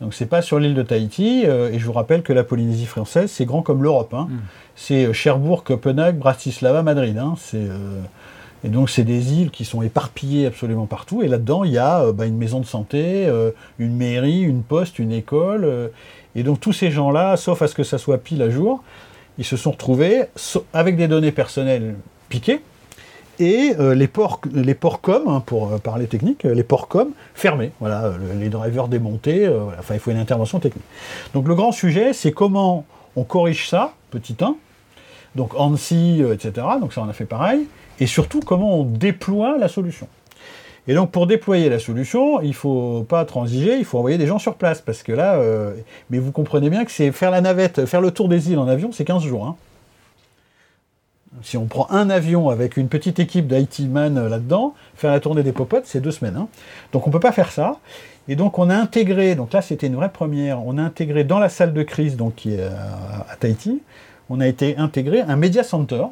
Donc 0.00 0.12
c'est 0.12 0.26
pas 0.26 0.42
sur 0.42 0.58
l'île 0.58 0.74
de 0.74 0.82
Tahiti, 0.82 1.44
euh, 1.46 1.70
et 1.70 1.78
je 1.78 1.86
vous 1.86 1.92
rappelle 1.92 2.22
que 2.22 2.32
la 2.32 2.44
Polynésie 2.44 2.86
française, 2.86 3.30
c'est 3.30 3.46
grand 3.46 3.62
comme 3.62 3.82
l'Europe. 3.82 4.12
Hein. 4.12 4.28
Hmm. 4.30 4.38
C'est 4.74 5.06
euh, 5.06 5.12
Cherbourg, 5.12 5.64
Copenhague, 5.64 6.18
Bratislava, 6.18 6.82
Madrid. 6.82 7.16
Hein. 7.16 7.34
Et 8.64 8.68
donc 8.68 8.90
c'est 8.90 9.04
des 9.04 9.34
îles 9.34 9.50
qui 9.50 9.64
sont 9.64 9.82
éparpillées 9.82 10.46
absolument 10.46 10.86
partout, 10.86 11.22
et 11.22 11.28
là-dedans, 11.28 11.64
il 11.64 11.72
y 11.72 11.78
a 11.78 12.12
bah, 12.12 12.26
une 12.26 12.36
maison 12.36 12.60
de 12.60 12.66
santé, 12.66 13.30
une 13.78 13.96
mairie, 13.96 14.42
une 14.42 14.62
poste, 14.62 14.98
une 14.98 15.12
école, 15.12 15.90
et 16.34 16.42
donc 16.42 16.60
tous 16.60 16.72
ces 16.72 16.90
gens-là, 16.90 17.36
sauf 17.36 17.62
à 17.62 17.68
ce 17.68 17.74
que 17.74 17.82
ça 17.82 17.98
soit 17.98 18.18
pile 18.18 18.42
à 18.42 18.50
jour, 18.50 18.82
ils 19.38 19.44
se 19.44 19.56
sont 19.56 19.72
retrouvés 19.72 20.24
avec 20.72 20.96
des 20.96 21.08
données 21.08 21.32
personnelles 21.32 21.96
piquées 22.28 22.60
et 23.38 23.74
euh, 23.78 23.94
les 23.94 24.08
ports, 24.08 24.40
les 24.52 24.74
ports 24.74 25.00
com, 25.00 25.22
hein, 25.26 25.42
pour 25.44 25.72
euh, 25.72 25.78
parler 25.78 26.06
technique, 26.06 26.44
les 26.44 26.62
ports 26.62 26.88
com 26.88 27.10
fermés. 27.34 27.72
Voilà, 27.80 28.12
les 28.38 28.48
drivers 28.48 28.88
démontés. 28.88 29.46
Euh, 29.46 29.66
enfin, 29.78 29.94
il 29.94 30.00
faut 30.00 30.10
une 30.10 30.16
intervention 30.16 30.58
technique. 30.58 30.84
Donc 31.34 31.46
le 31.46 31.54
grand 31.54 31.72
sujet, 31.72 32.12
c'est 32.12 32.32
comment 32.32 32.86
on 33.14 33.24
corrige 33.24 33.68
ça, 33.68 33.92
petit 34.10 34.36
1. 34.40 34.56
Donc 35.34 35.52
ANSI, 35.54 36.22
etc. 36.32 36.66
Donc 36.80 36.94
ça, 36.94 37.02
on 37.02 37.08
a 37.08 37.12
fait 37.12 37.26
pareil. 37.26 37.66
Et 38.00 38.06
surtout, 38.06 38.40
comment 38.40 38.80
on 38.80 38.84
déploie 38.84 39.58
la 39.58 39.68
solution. 39.68 40.08
Et 40.88 40.94
donc 40.94 41.10
pour 41.10 41.26
déployer 41.26 41.68
la 41.68 41.78
solution, 41.78 42.40
il 42.42 42.48
ne 42.48 42.54
faut 42.54 43.04
pas 43.08 43.24
transiger, 43.24 43.76
il 43.76 43.84
faut 43.84 43.98
envoyer 43.98 44.18
des 44.18 44.26
gens 44.26 44.38
sur 44.38 44.54
place. 44.54 44.80
Parce 44.80 45.02
que 45.02 45.12
là, 45.12 45.36
euh, 45.36 45.74
mais 46.10 46.18
vous 46.18 46.30
comprenez 46.30 46.70
bien 46.70 46.84
que 46.84 46.92
c'est 46.92 47.10
faire 47.10 47.30
la 47.30 47.40
navette, 47.40 47.86
faire 47.86 48.00
le 48.00 48.10
tour 48.10 48.28
des 48.28 48.52
îles 48.52 48.58
en 48.58 48.68
avion, 48.68 48.92
c'est 48.92 49.04
15 49.04 49.24
jours. 49.24 49.46
Hein. 49.46 49.56
Si 51.42 51.56
on 51.56 51.66
prend 51.66 51.90
un 51.90 52.08
avion 52.08 52.48
avec 52.48 52.76
une 52.76 52.88
petite 52.88 53.18
équipe 53.18 53.46
d'IT 53.46 53.80
man 53.90 54.16
euh, 54.16 54.28
là-dedans, 54.28 54.74
faire 54.94 55.10
la 55.10 55.20
tournée 55.20 55.42
des 55.42 55.52
popotes, 55.52 55.86
c'est 55.86 56.00
deux 56.00 56.12
semaines. 56.12 56.36
Hein. 56.36 56.48
Donc 56.92 57.06
on 57.06 57.10
ne 57.10 57.12
peut 57.12 57.20
pas 57.20 57.32
faire 57.32 57.50
ça. 57.50 57.78
Et 58.28 58.36
donc 58.36 58.58
on 58.58 58.70
a 58.70 58.76
intégré, 58.76 59.34
donc 59.34 59.52
là 59.52 59.62
c'était 59.62 59.88
une 59.88 59.96
vraie 59.96 60.08
première, 60.08 60.64
on 60.64 60.78
a 60.78 60.82
intégré 60.82 61.24
dans 61.24 61.38
la 61.38 61.48
salle 61.48 61.72
de 61.72 61.82
crise 61.82 62.16
donc, 62.16 62.36
qui 62.36 62.54
est 62.54 62.62
à, 62.62 63.26
à 63.30 63.36
Tahiti, 63.36 63.80
on 64.30 64.40
a 64.40 64.48
été 64.48 64.76
intégré 64.78 65.20
un 65.20 65.36
media 65.36 65.62
center 65.62 66.06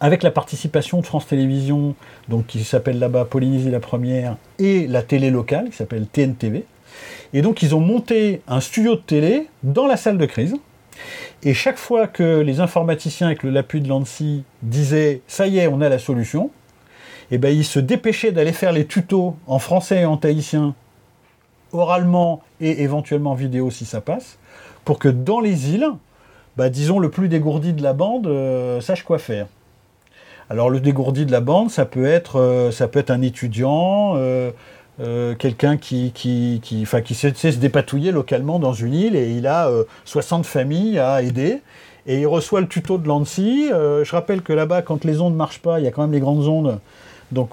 avec 0.00 0.22
la 0.22 0.30
participation 0.30 1.00
de 1.00 1.06
France 1.06 1.26
Télévisions, 1.26 1.94
donc 2.28 2.46
qui 2.46 2.62
s'appelle 2.64 2.98
là-bas 2.98 3.24
Polynésie 3.24 3.70
la 3.70 3.80
première, 3.80 4.36
et 4.58 4.86
la 4.86 5.02
télé 5.02 5.30
locale, 5.30 5.70
qui 5.70 5.76
s'appelle 5.76 6.06
TNTV. 6.06 6.64
Et 7.32 7.42
donc 7.42 7.62
ils 7.62 7.74
ont 7.74 7.80
monté 7.80 8.42
un 8.48 8.60
studio 8.60 8.94
de 8.94 9.00
télé 9.00 9.48
dans 9.62 9.86
la 9.86 9.96
salle 9.96 10.18
de 10.18 10.26
crise. 10.26 10.56
Et 11.42 11.54
chaque 11.54 11.78
fois 11.78 12.06
que 12.06 12.40
les 12.40 12.60
informaticiens 12.60 13.28
avec 13.28 13.42
l'appui 13.42 13.80
de 13.80 13.88
l'ANSI 13.88 14.44
disaient 14.62 15.20
ça 15.26 15.46
y 15.46 15.58
est, 15.58 15.68
on 15.68 15.80
a 15.80 15.88
la 15.88 15.98
solution, 15.98 16.50
eh 17.30 17.38
ben 17.38 17.54
ils 17.54 17.64
se 17.64 17.78
dépêchaient 17.78 18.32
d'aller 18.32 18.52
faire 18.52 18.72
les 18.72 18.86
tutos 18.86 19.36
en 19.46 19.58
français 19.58 20.00
et 20.00 20.04
en 20.04 20.16
tahitien, 20.16 20.74
oralement 21.72 22.40
et 22.60 22.82
éventuellement 22.82 23.34
vidéo 23.34 23.70
si 23.70 23.84
ça 23.84 24.00
passe, 24.00 24.38
pour 24.84 24.98
que 24.98 25.08
dans 25.08 25.40
les 25.40 25.70
îles, 25.70 25.88
bah, 26.56 26.70
disons 26.70 26.98
le 26.98 27.10
plus 27.10 27.28
dégourdi 27.28 27.72
de 27.72 27.82
la 27.82 27.92
bande 27.92 28.26
euh, 28.26 28.80
sache 28.80 29.04
quoi 29.04 29.18
faire. 29.18 29.46
Alors 30.50 30.70
le 30.70 30.80
dégourdi 30.80 31.26
de 31.26 31.32
la 31.32 31.40
bande, 31.40 31.70
ça 31.70 31.84
peut 31.84 32.06
être, 32.06 32.40
euh, 32.40 32.70
ça 32.70 32.88
peut 32.88 32.98
être 32.98 33.10
un 33.10 33.20
étudiant, 33.20 34.14
euh, 34.16 34.50
euh, 35.00 35.34
quelqu'un 35.34 35.76
qui, 35.76 36.10
qui, 36.14 36.60
qui, 36.62 36.86
sait, 37.14 37.34
se 37.34 37.58
dépatouiller 37.58 38.12
localement 38.12 38.58
dans 38.58 38.72
une 38.72 38.94
île 38.94 39.14
et 39.16 39.30
il 39.30 39.46
a 39.46 39.70
60 40.06 40.46
familles 40.46 40.98
à 40.98 41.22
aider. 41.22 41.60
Et 42.06 42.20
il 42.20 42.26
reçoit 42.26 42.62
le 42.62 42.66
tuto 42.66 42.96
de 42.96 43.06
l'ANSI. 43.06 43.68
je 43.70 44.10
rappelle 44.10 44.40
que 44.40 44.54
là-bas, 44.54 44.80
quand 44.80 45.04
les 45.04 45.20
ondes 45.20 45.34
ne 45.34 45.38
marchent 45.38 45.60
pas, 45.60 45.78
il 45.78 45.84
y 45.84 45.86
a 45.86 45.90
quand 45.90 46.02
même 46.02 46.12
les 46.12 46.20
grandes 46.20 46.48
ondes. 46.48 46.80
Donc 47.30 47.50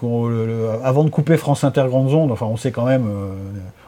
avant 0.84 1.04
de 1.04 1.10
couper 1.10 1.36
France 1.36 1.66
Inter 1.66 1.86
Grandes 1.88 2.14
Ondes, 2.14 2.32
enfin 2.32 2.46
on 2.46 2.56
sait 2.56 2.72
quand 2.72 2.86
même 2.86 3.08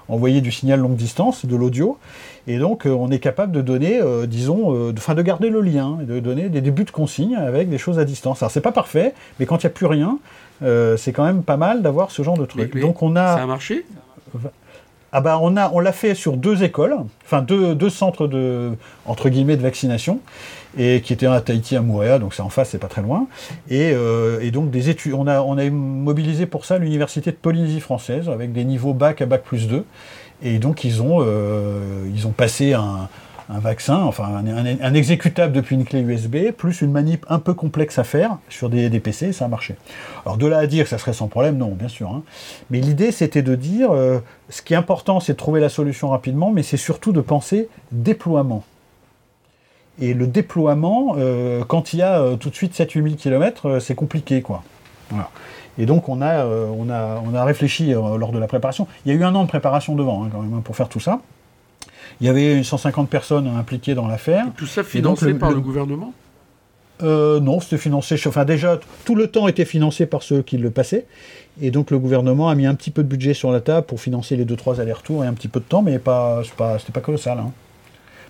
envoyer 0.09 0.41
du 0.41 0.51
signal 0.51 0.81
longue 0.81 0.97
distance, 0.97 1.45
de 1.45 1.55
l'audio. 1.55 1.97
Et 2.47 2.57
donc, 2.57 2.85
euh, 2.85 2.91
on 2.91 3.11
est 3.11 3.19
capable 3.19 3.51
de 3.51 3.61
donner, 3.61 3.99
euh, 4.01 4.25
disons, 4.25 4.73
euh, 4.73 4.93
de, 4.93 5.13
de 5.13 5.21
garder 5.21 5.49
le 5.49 5.59
lien, 5.59 5.97
de 6.01 6.19
donner 6.21 6.47
des 6.47 6.61
débuts 6.61 6.85
de 6.85 6.91
consignes 6.91 7.35
avec 7.35 7.69
des 7.69 7.77
choses 7.77 7.99
à 7.99 8.05
distance. 8.05 8.41
Alors, 8.41 8.51
c'est 8.51 8.61
pas 8.61 8.71
parfait, 8.71 9.13
mais 9.39 9.45
quand 9.45 9.57
il 9.57 9.65
n'y 9.65 9.71
a 9.71 9.73
plus 9.73 9.85
rien, 9.85 10.17
c'est 10.61 11.11
quand 11.11 11.25
même 11.25 11.43
pas 11.43 11.57
mal 11.57 11.83
d'avoir 11.83 12.09
ce 12.09 12.23
genre 12.23 12.37
de 12.37 12.45
truc. 12.45 12.79
donc, 12.79 13.03
on 13.03 13.15
a. 13.15 13.35
Ça 13.35 13.43
a 13.43 13.45
marché? 13.45 13.85
Ah 15.13 15.21
bah 15.21 15.39
on 15.41 15.55
a 15.55 15.71
on 15.73 15.79
l'a 15.79 15.93
fait 15.93 16.13
sur 16.15 16.35
deux 16.35 16.63
écoles, 16.63 16.97
enfin 17.23 17.41
deux, 17.41 17.73
deux, 17.73 17.89
centres 17.89 18.27
de 18.27 18.73
entre 19.05 19.29
guillemets 19.29 19.55
de 19.55 19.61
vaccination 19.61 20.19
et 20.77 20.99
qui 20.99 21.13
étaient 21.13 21.25
à 21.25 21.39
Tahiti 21.39 21.77
à 21.77 21.81
Moorea, 21.81 22.19
donc 22.19 22.33
c'est 22.33 22.41
en 22.41 22.49
face, 22.49 22.71
c'est 22.71 22.77
pas 22.77 22.89
très 22.89 23.01
loin. 23.01 23.25
Et, 23.69 23.93
et, 24.41 24.51
donc 24.51 24.69
des 24.69 24.89
études, 24.89 25.13
on 25.13 25.25
a 25.25 25.41
on 25.41 25.57
a 25.57 25.69
mobilisé 25.69 26.45
pour 26.45 26.65
ça 26.65 26.77
l'université 26.77 27.31
de 27.31 27.37
Polynésie 27.37 27.79
française 27.79 28.27
avec 28.27 28.51
des 28.51 28.65
niveaux 28.65 28.93
bac 28.93 29.21
à 29.21 29.25
bac 29.25 29.43
plus 29.43 29.69
2 29.69 29.85
et 30.41 30.59
donc 30.59 30.83
ils 30.83 31.01
ont, 31.01 31.19
euh, 31.21 32.07
ils 32.13 32.27
ont 32.27 32.31
passé 32.31 32.73
un, 32.73 33.09
vaccin, 33.49 33.95
enfin 34.03 34.43
un, 34.81 34.93
exécutable 34.93 35.53
depuis 35.53 35.75
une 35.75 35.85
clé 35.85 36.01
USB, 36.01 36.51
plus 36.51 36.81
une 36.81 36.91
manip 36.91 37.25
un 37.29 37.39
peu 37.39 37.53
complexe 37.53 37.97
à 37.97 38.03
faire 38.03 38.37
sur 38.49 38.69
des, 38.69 38.89
PC, 38.99 39.31
ça 39.31 39.45
a 39.45 39.47
marché. 39.47 39.75
Alors 40.25 40.37
de 40.37 40.45
là 40.47 40.57
à 40.57 40.67
dire 40.67 40.83
que 40.83 40.89
ça 40.89 40.97
serait 40.97 41.13
sans 41.13 41.27
problème, 41.27 41.57
non, 41.57 41.69
bien 41.69 41.87
sûr. 41.87 42.09
Hein. 42.09 42.23
Mais 42.69 42.81
l'idée 42.81 43.11
c'était 43.11 43.41
de 43.41 43.55
dire, 43.55 43.91
euh, 43.91 44.19
ce 44.49 44.61
qui 44.61 44.73
est 44.73 44.77
important 44.77 45.19
c'est 45.19 45.33
de 45.33 45.37
trouver 45.37 45.61
la 45.61 45.69
solution 45.69 46.09
rapidement, 46.09 46.51
mais 46.51 46.61
c'est 46.61 46.77
surtout 46.77 47.13
de 47.13 47.21
penser 47.21 47.69
déploiement. 47.91 48.63
Et 49.99 50.13
le 50.13 50.27
déploiement, 50.27 51.15
euh, 51.17 51.63
quand 51.63 51.93
il 51.93 51.99
y 51.99 52.03
a 52.03 52.35
tout 52.39 52.49
de 52.49 52.55
suite 52.55 52.75
7-8 52.75 53.03
000 53.03 53.15
km, 53.15 53.79
c'est 53.79 53.95
compliqué, 53.95 54.41
quoi. 54.41 54.61
Voilà. 55.09 55.29
Et 55.77 55.85
donc 55.85 56.09
on 56.09 56.21
a, 56.21 56.45
euh, 56.45 56.67
on 56.77 56.89
a, 56.89 57.21
on 57.25 57.33
a 57.33 57.43
réfléchi 57.43 57.93
euh, 57.93 58.17
lors 58.17 58.31
de 58.31 58.39
la 58.39 58.47
préparation. 58.47 58.87
Il 59.05 59.11
y 59.11 59.15
a 59.15 59.17
eu 59.19 59.23
un 59.23 59.35
an 59.35 59.43
de 59.43 59.47
préparation 59.49 59.95
devant 59.95 60.23
hein, 60.23 60.29
quand 60.31 60.41
même 60.41 60.53
hein, 60.53 60.61
pour 60.63 60.75
faire 60.75 60.89
tout 60.89 60.99
ça. 60.99 61.21
Il 62.19 62.27
y 62.27 62.29
avait 62.29 62.63
150 62.63 63.09
personnes 63.09 63.47
impliquées 63.47 63.93
dans 63.93 64.07
l'affaire. 64.07 64.45
Tout 64.55 64.65
ça 64.65 64.83
financé 64.83 65.33
par 65.35 65.51
le, 65.51 65.59
gouvernement? 65.59 66.13
Euh, 67.03 67.39
non, 67.39 67.59
c'était 67.59 67.77
financé. 67.77 68.15
Enfin, 68.25 68.43
déjà, 68.43 68.79
tout 69.05 69.13
le 69.13 69.27
temps 69.27 69.47
était 69.47 69.65
financé 69.65 70.07
par 70.07 70.23
ceux 70.23 70.41
qui 70.41 70.57
le 70.57 70.71
passaient. 70.71 71.05
Et 71.61 71.69
donc, 71.69 71.91
le 71.91 71.99
gouvernement 71.99 72.49
a 72.49 72.55
mis 72.55 72.65
un 72.65 72.73
petit 72.73 72.89
peu 72.89 73.03
de 73.03 73.07
budget 73.07 73.35
sur 73.35 73.51
la 73.51 73.61
table 73.61 73.85
pour 73.85 73.99
financer 73.99 74.35
les 74.35 74.45
2-3 74.45 74.79
allers-retours 74.79 75.23
et 75.23 75.27
un 75.27 75.33
petit 75.33 75.47
peu 75.47 75.59
de 75.59 75.65
temps, 75.65 75.83
mais 75.83 75.99
pas, 75.99 76.41
pas, 76.55 76.79
c'était 76.79 76.91
pas 76.91 77.01
colossal. 77.01 77.37
Hein. 77.37 77.51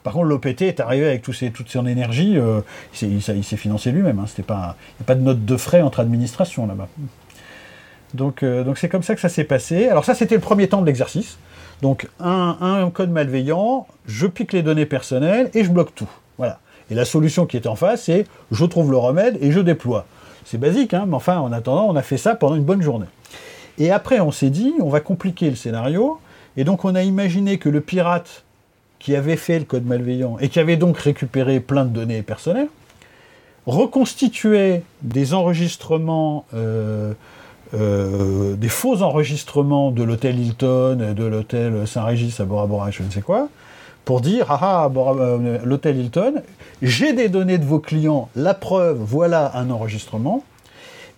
Par 0.04 0.14
contre, 0.14 0.26
l'OPT 0.26 0.64
est 0.64 0.80
arrivé 0.82 1.06
avec 1.06 1.22
tous 1.22 1.44
toute 1.54 1.70
son 1.70 1.86
énergie. 1.86 2.38
il 3.02 3.22
s'est 3.22 3.58
financé 3.58 3.92
lui-même. 3.92 4.20
Hein. 4.20 4.26
il 4.38 4.44
n'y 4.44 4.52
a 4.54 4.76
pas 5.06 5.16
de 5.16 5.22
note 5.22 5.46
de 5.46 5.58
frais 5.58 5.82
entre 5.82 6.00
administrations 6.00 6.66
là-bas. 6.66 6.88
Euh, 8.44 8.64
donc 8.64 8.78
c'est 8.78 8.90
comme 8.90 9.04
ça 9.04 9.16
que 9.16 9.22
ça 9.22 9.30
s'est 9.30 9.44
passé. 9.44 9.88
Alors 9.88 10.06
ça 10.06 10.16
c'était 10.16 10.36
le 10.36 10.42
premier 10.42 10.68
temps 10.68 10.82
de 10.82 10.86
l'exercice. 10.86 11.38
Donc 11.82 12.08
un, 12.20 12.90
code 12.94 13.12
malveillant, 13.12 13.88
je 14.08 14.26
pique 14.26 14.54
les 14.54 14.64
données 14.64 14.86
personnelles 14.86 15.52
et 15.54 15.64
je 15.64 15.70
bloque 15.70 15.94
tout. 15.94 16.10
Voilà. 16.38 16.60
Et 16.90 16.96
la 16.96 17.06
solution 17.06 17.46
qui 17.46 17.58
est 17.58 17.68
en 17.68 17.76
face, 17.76 18.04
c'est 18.04 18.26
je 18.52 18.66
trouve 18.66 18.92
le 18.92 18.98
remède 18.98 19.38
et 19.42 19.52
je 19.52 19.60
déploie. 19.60 20.06
C'est 20.46 20.58
basique, 20.58 20.94
hein, 20.94 21.06
mais 21.08 21.16
enfin 21.16 21.40
en 21.40 21.52
attendant, 21.52 21.88
on 21.88 21.96
a 21.96 22.02
fait 22.02 22.18
ça 22.18 22.36
pendant 22.36 22.56
une 22.56 22.64
bonne 22.64 22.82
journée. 22.82 23.08
Et 23.78 23.92
après, 23.92 24.20
on 24.20 24.32
s'est 24.32 24.50
dit, 24.50 24.74
on 24.80 24.90
va 24.90 25.02
compliquer 25.02 25.50
le 25.50 25.56
scénario. 25.56 26.20
Et 26.56 26.64
donc 26.64 26.86
on 26.86 26.96
a 26.96 27.04
imaginé 27.04 27.60
que 27.60 27.70
le 27.70 27.82
pirate 27.82 28.44
qui 29.00 29.16
avait 29.16 29.36
fait 29.36 29.60
le 29.60 29.66
code 29.66 29.86
malveillant 29.86 30.38
et 30.40 30.50
qui 30.50 30.60
avait 30.60 30.78
donc 30.78 30.98
récupéré 30.98 31.60
plein 31.60 31.86
de 31.86 31.90
données 31.90 32.24
personnelles, 32.24 32.70
reconstituait 33.68 34.82
des 35.02 35.34
enregistrements, 35.34 36.46
euh, 36.54 37.14
euh, 37.74 38.56
des 38.56 38.70
faux 38.70 39.02
enregistrements 39.02 39.92
de 39.92 40.04
l'hôtel 40.04 40.40
Hilton, 40.40 41.14
de 41.16 41.24
l'hôtel 41.24 41.86
Saint-Régis 41.86 42.40
à 42.40 42.46
Bora 42.46 42.66
Bora, 42.68 42.92
je 42.92 43.04
ne 43.04 43.10
sais 43.10 43.22
quoi, 43.22 43.50
pour 44.06 44.22
dire 44.22 44.46
ah, 44.50 44.60
ah 44.62 44.92
euh, 44.96 45.60
l'hôtel 45.66 45.98
Hilton, 45.98 46.36
j'ai 46.82 47.14
des 47.14 47.28
données 47.28 47.58
de 47.58 47.66
vos 47.66 47.80
clients, 47.80 48.30
la 48.36 48.54
preuve, 48.54 49.00
voilà 49.00 49.52
un 49.56 49.70
enregistrement. 49.70 50.44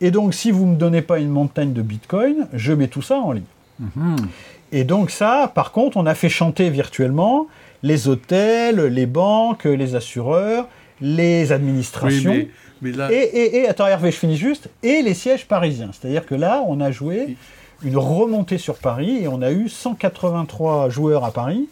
Et 0.01 0.12
donc, 0.12 0.33
si 0.33 0.49
vous 0.49 0.65
ne 0.65 0.71
me 0.71 0.75
donnez 0.75 1.01
pas 1.01 1.19
une 1.19 1.29
montagne 1.29 1.73
de 1.73 1.81
bitcoin, 1.81 2.47
je 2.53 2.73
mets 2.73 2.88
tout 2.88 3.01
ça 3.01 3.19
en 3.19 3.31
ligne. 3.31 3.43
Mhm. 3.79 4.15
Et 4.71 4.83
donc, 4.83 5.12
ça, 5.12 5.51
par 5.53 5.71
contre, 5.71 5.97
on 5.97 6.05
a 6.05 6.15
fait 6.15 6.29
chanter 6.29 6.69
virtuellement 6.69 7.47
les 7.83 8.07
hôtels, 8.07 8.85
les 8.85 9.05
banques, 9.05 9.65
les 9.65 9.95
assureurs, 9.95 10.67
les 11.01 11.51
administrations. 11.51 12.45
Et, 12.85 13.57
et, 13.57 13.67
attends 13.67 13.87
Hervé, 13.87 14.11
je 14.11 14.17
finis 14.17 14.37
juste, 14.37 14.69
et 14.83 15.01
les 15.01 15.13
sièges 15.13 15.47
parisiens. 15.47 15.91
C'est-à-dire 15.91 16.25
que 16.25 16.35
là, 16.35 16.63
on 16.67 16.79
a 16.79 16.91
joué 16.91 17.35
une 17.83 17.97
remontée 17.97 18.57
sur 18.57 18.77
Paris 18.77 19.19
et 19.21 19.27
on 19.27 19.41
a 19.41 19.51
eu 19.51 19.69
183 19.69 20.89
joueurs 20.89 21.23
à 21.23 21.31
Paris 21.31 21.67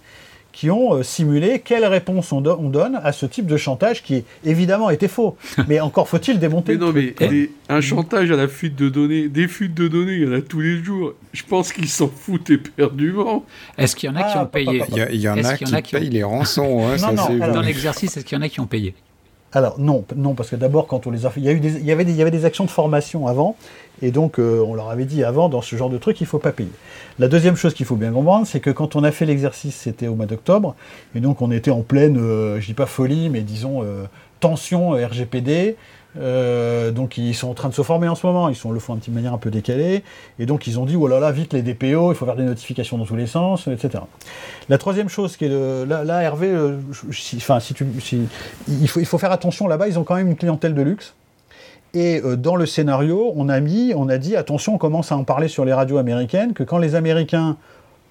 qui 0.57 0.71
ont 0.71 0.95
euh, 0.95 1.03
simulé 1.03 1.61
quelle 1.63 1.85
réponse 1.85 2.31
on, 2.31 2.41
donne 2.41 2.99
à 3.03 3.11
ce 3.11 3.27
type 3.27 3.45
de 3.45 3.57
chantage 3.57 4.01
qui 4.01 4.23
évidemment 4.43 4.89
était 4.89 5.07
faux. 5.07 5.37
Mais 5.67 5.79
encore 5.79 6.09
faut-il 6.09 6.39
démonter. 6.39 6.71
Mais 6.73 6.77
non, 6.79 6.91
mais 6.91 7.13
un 7.69 7.79
chantage 7.79 8.31
à 8.31 8.35
la 8.35 8.47
fuite 8.47 8.75
de 8.75 8.89
données, 8.89 9.27
des 9.27 9.47
fuites 9.47 9.75
de 9.75 9.87
données, 9.87 10.13
il 10.13 10.23
y 10.23 10.27
en 10.27 10.33
a 10.33 10.41
tous 10.41 10.61
les 10.61 10.83
jours. 10.83 11.13
Je 11.31 11.43
pense 11.43 11.71
qu'ils 11.71 11.89
s'en 11.89 12.07
foutent 12.07 12.49
éperdument. 12.49 13.45
Est-ce 13.77 13.95
qu'il 13.95 14.09
y 14.09 14.11
en 14.11 14.15
a 14.15 14.23
qui 14.23 14.33
ah, 14.33 14.43
ont 14.43 14.47
payé 14.47 14.83
Il 15.11 15.21
y, 15.21 15.29
en 15.29 15.43
a 15.43 15.81
qui, 15.81 15.91
payent 15.91 16.09
les 16.09 16.23
rançons. 16.23 16.87
Hein, 16.87 17.13
dans 17.53 17.61
l'exercice, 17.61 18.17
est-ce 18.17 18.25
qu'il 18.25 18.35
y 18.35 18.39
en 18.39 18.43
a 18.43 18.49
qui 18.49 18.59
ont 18.59 18.65
payé? 18.65 18.95
Alors 19.57 19.79
non, 19.79 20.05
non, 20.15 20.35
parce 20.35 20.51
que 20.51 20.55
d'abord 20.55 20.85
quand 20.87 21.07
on 21.07 21.11
les 21.11 21.25
a 21.25 21.31
il 21.35 21.43
y, 21.43 21.91
avait 21.91 22.05
des, 22.05 22.45
actions 22.45 22.63
de 22.63 22.69
formation 22.69 23.25
avant, 23.27 23.55
et 24.01 24.11
donc 24.11 24.39
euh, 24.39 24.63
on 24.65 24.75
leur 24.75 24.89
avait 24.89 25.05
dit 25.05 25.23
avant, 25.23 25.49
dans 25.49 25.61
ce 25.61 25.75
genre 25.75 25.89
de 25.89 25.97
truc, 25.97 26.21
il 26.21 26.25
ne 26.25 26.27
faut 26.27 26.37
pas 26.37 26.51
payer. 26.51 26.71
La 27.17 27.27
deuxième 27.27 27.55
chose 27.55 27.73
qu'il 27.73 27.85
faut 27.85 27.95
bien 27.95 28.11
comprendre, 28.11 28.45
c'est 28.45 28.59
que 28.59 28.69
quand 28.69 28.95
on 28.95 29.03
a 29.03 29.11
fait 29.11 29.25
l'exercice, 29.25 29.75
c'était 29.75 30.07
au 30.07 30.15
mois 30.15 30.27
d'octobre, 30.27 30.75
et 31.15 31.19
donc 31.19 31.41
on 31.41 31.51
était 31.51 31.71
en 31.71 31.81
pleine, 31.81 32.17
euh, 32.17 32.61
je 32.61 32.67
dis 32.67 32.75
pas 32.75 32.85
folie, 32.85 33.29
mais 33.29 33.41
disons 33.41 33.81
euh, 33.83 34.05
tension 34.39 34.91
RGPD. 34.91 35.75
Donc 36.17 37.17
ils 37.17 37.35
sont 37.35 37.49
en 37.49 37.53
train 37.53 37.69
de 37.69 37.73
se 37.73 37.81
former 37.81 38.07
en 38.07 38.15
ce 38.15 38.25
moment, 38.25 38.49
ils 38.49 38.57
le 38.71 38.79
font 38.79 38.95
de 38.95 39.11
manière 39.11 39.33
un 39.33 39.37
peu 39.37 39.51
décalée, 39.51 40.03
et 40.39 40.45
donc 40.45 40.67
ils 40.67 40.79
ont 40.79 40.85
dit 40.85 40.95
oh 40.95 41.07
là 41.07 41.19
là 41.19 41.31
vite 41.31 41.53
les 41.53 41.61
DPO, 41.61 42.11
il 42.11 42.15
faut 42.15 42.25
faire 42.25 42.35
des 42.35 42.43
notifications 42.43 42.97
dans 42.97 43.05
tous 43.05 43.15
les 43.15 43.27
sens, 43.27 43.67
etc. 43.67 44.03
La 44.69 44.77
troisième 44.77 45.09
chose 45.09 45.37
qui 45.37 45.45
est 45.45 45.49
de, 45.49 45.85
là, 45.87 46.21
Hervé, 46.21 46.53
enfin 47.37 47.59
si 47.59 47.73
tu, 47.73 47.85
il 48.67 48.87
faut 48.87 49.17
faire 49.17 49.31
attention 49.31 49.67
là-bas, 49.67 49.87
ils 49.87 49.99
ont 49.99 50.03
quand 50.03 50.15
même 50.15 50.27
une 50.27 50.37
clientèle 50.37 50.73
de 50.73 50.81
luxe. 50.81 51.13
Et 51.93 52.21
euh, 52.23 52.35
dans 52.35 52.55
le 52.55 52.65
scénario, 52.65 53.31
on 53.35 53.49
a 53.49 53.59
mis, 53.59 53.93
on 53.95 54.09
a 54.09 54.17
dit, 54.17 54.35
attention, 54.35 54.75
on 54.75 54.77
commence 54.77 55.11
à 55.11 55.17
en 55.17 55.23
parler 55.23 55.47
sur 55.47 55.65
les 55.65 55.73
radios 55.73 55.97
américaines, 55.97 56.53
que 56.53 56.63
quand 56.63 56.77
les 56.77 56.95
Américains 56.95 57.57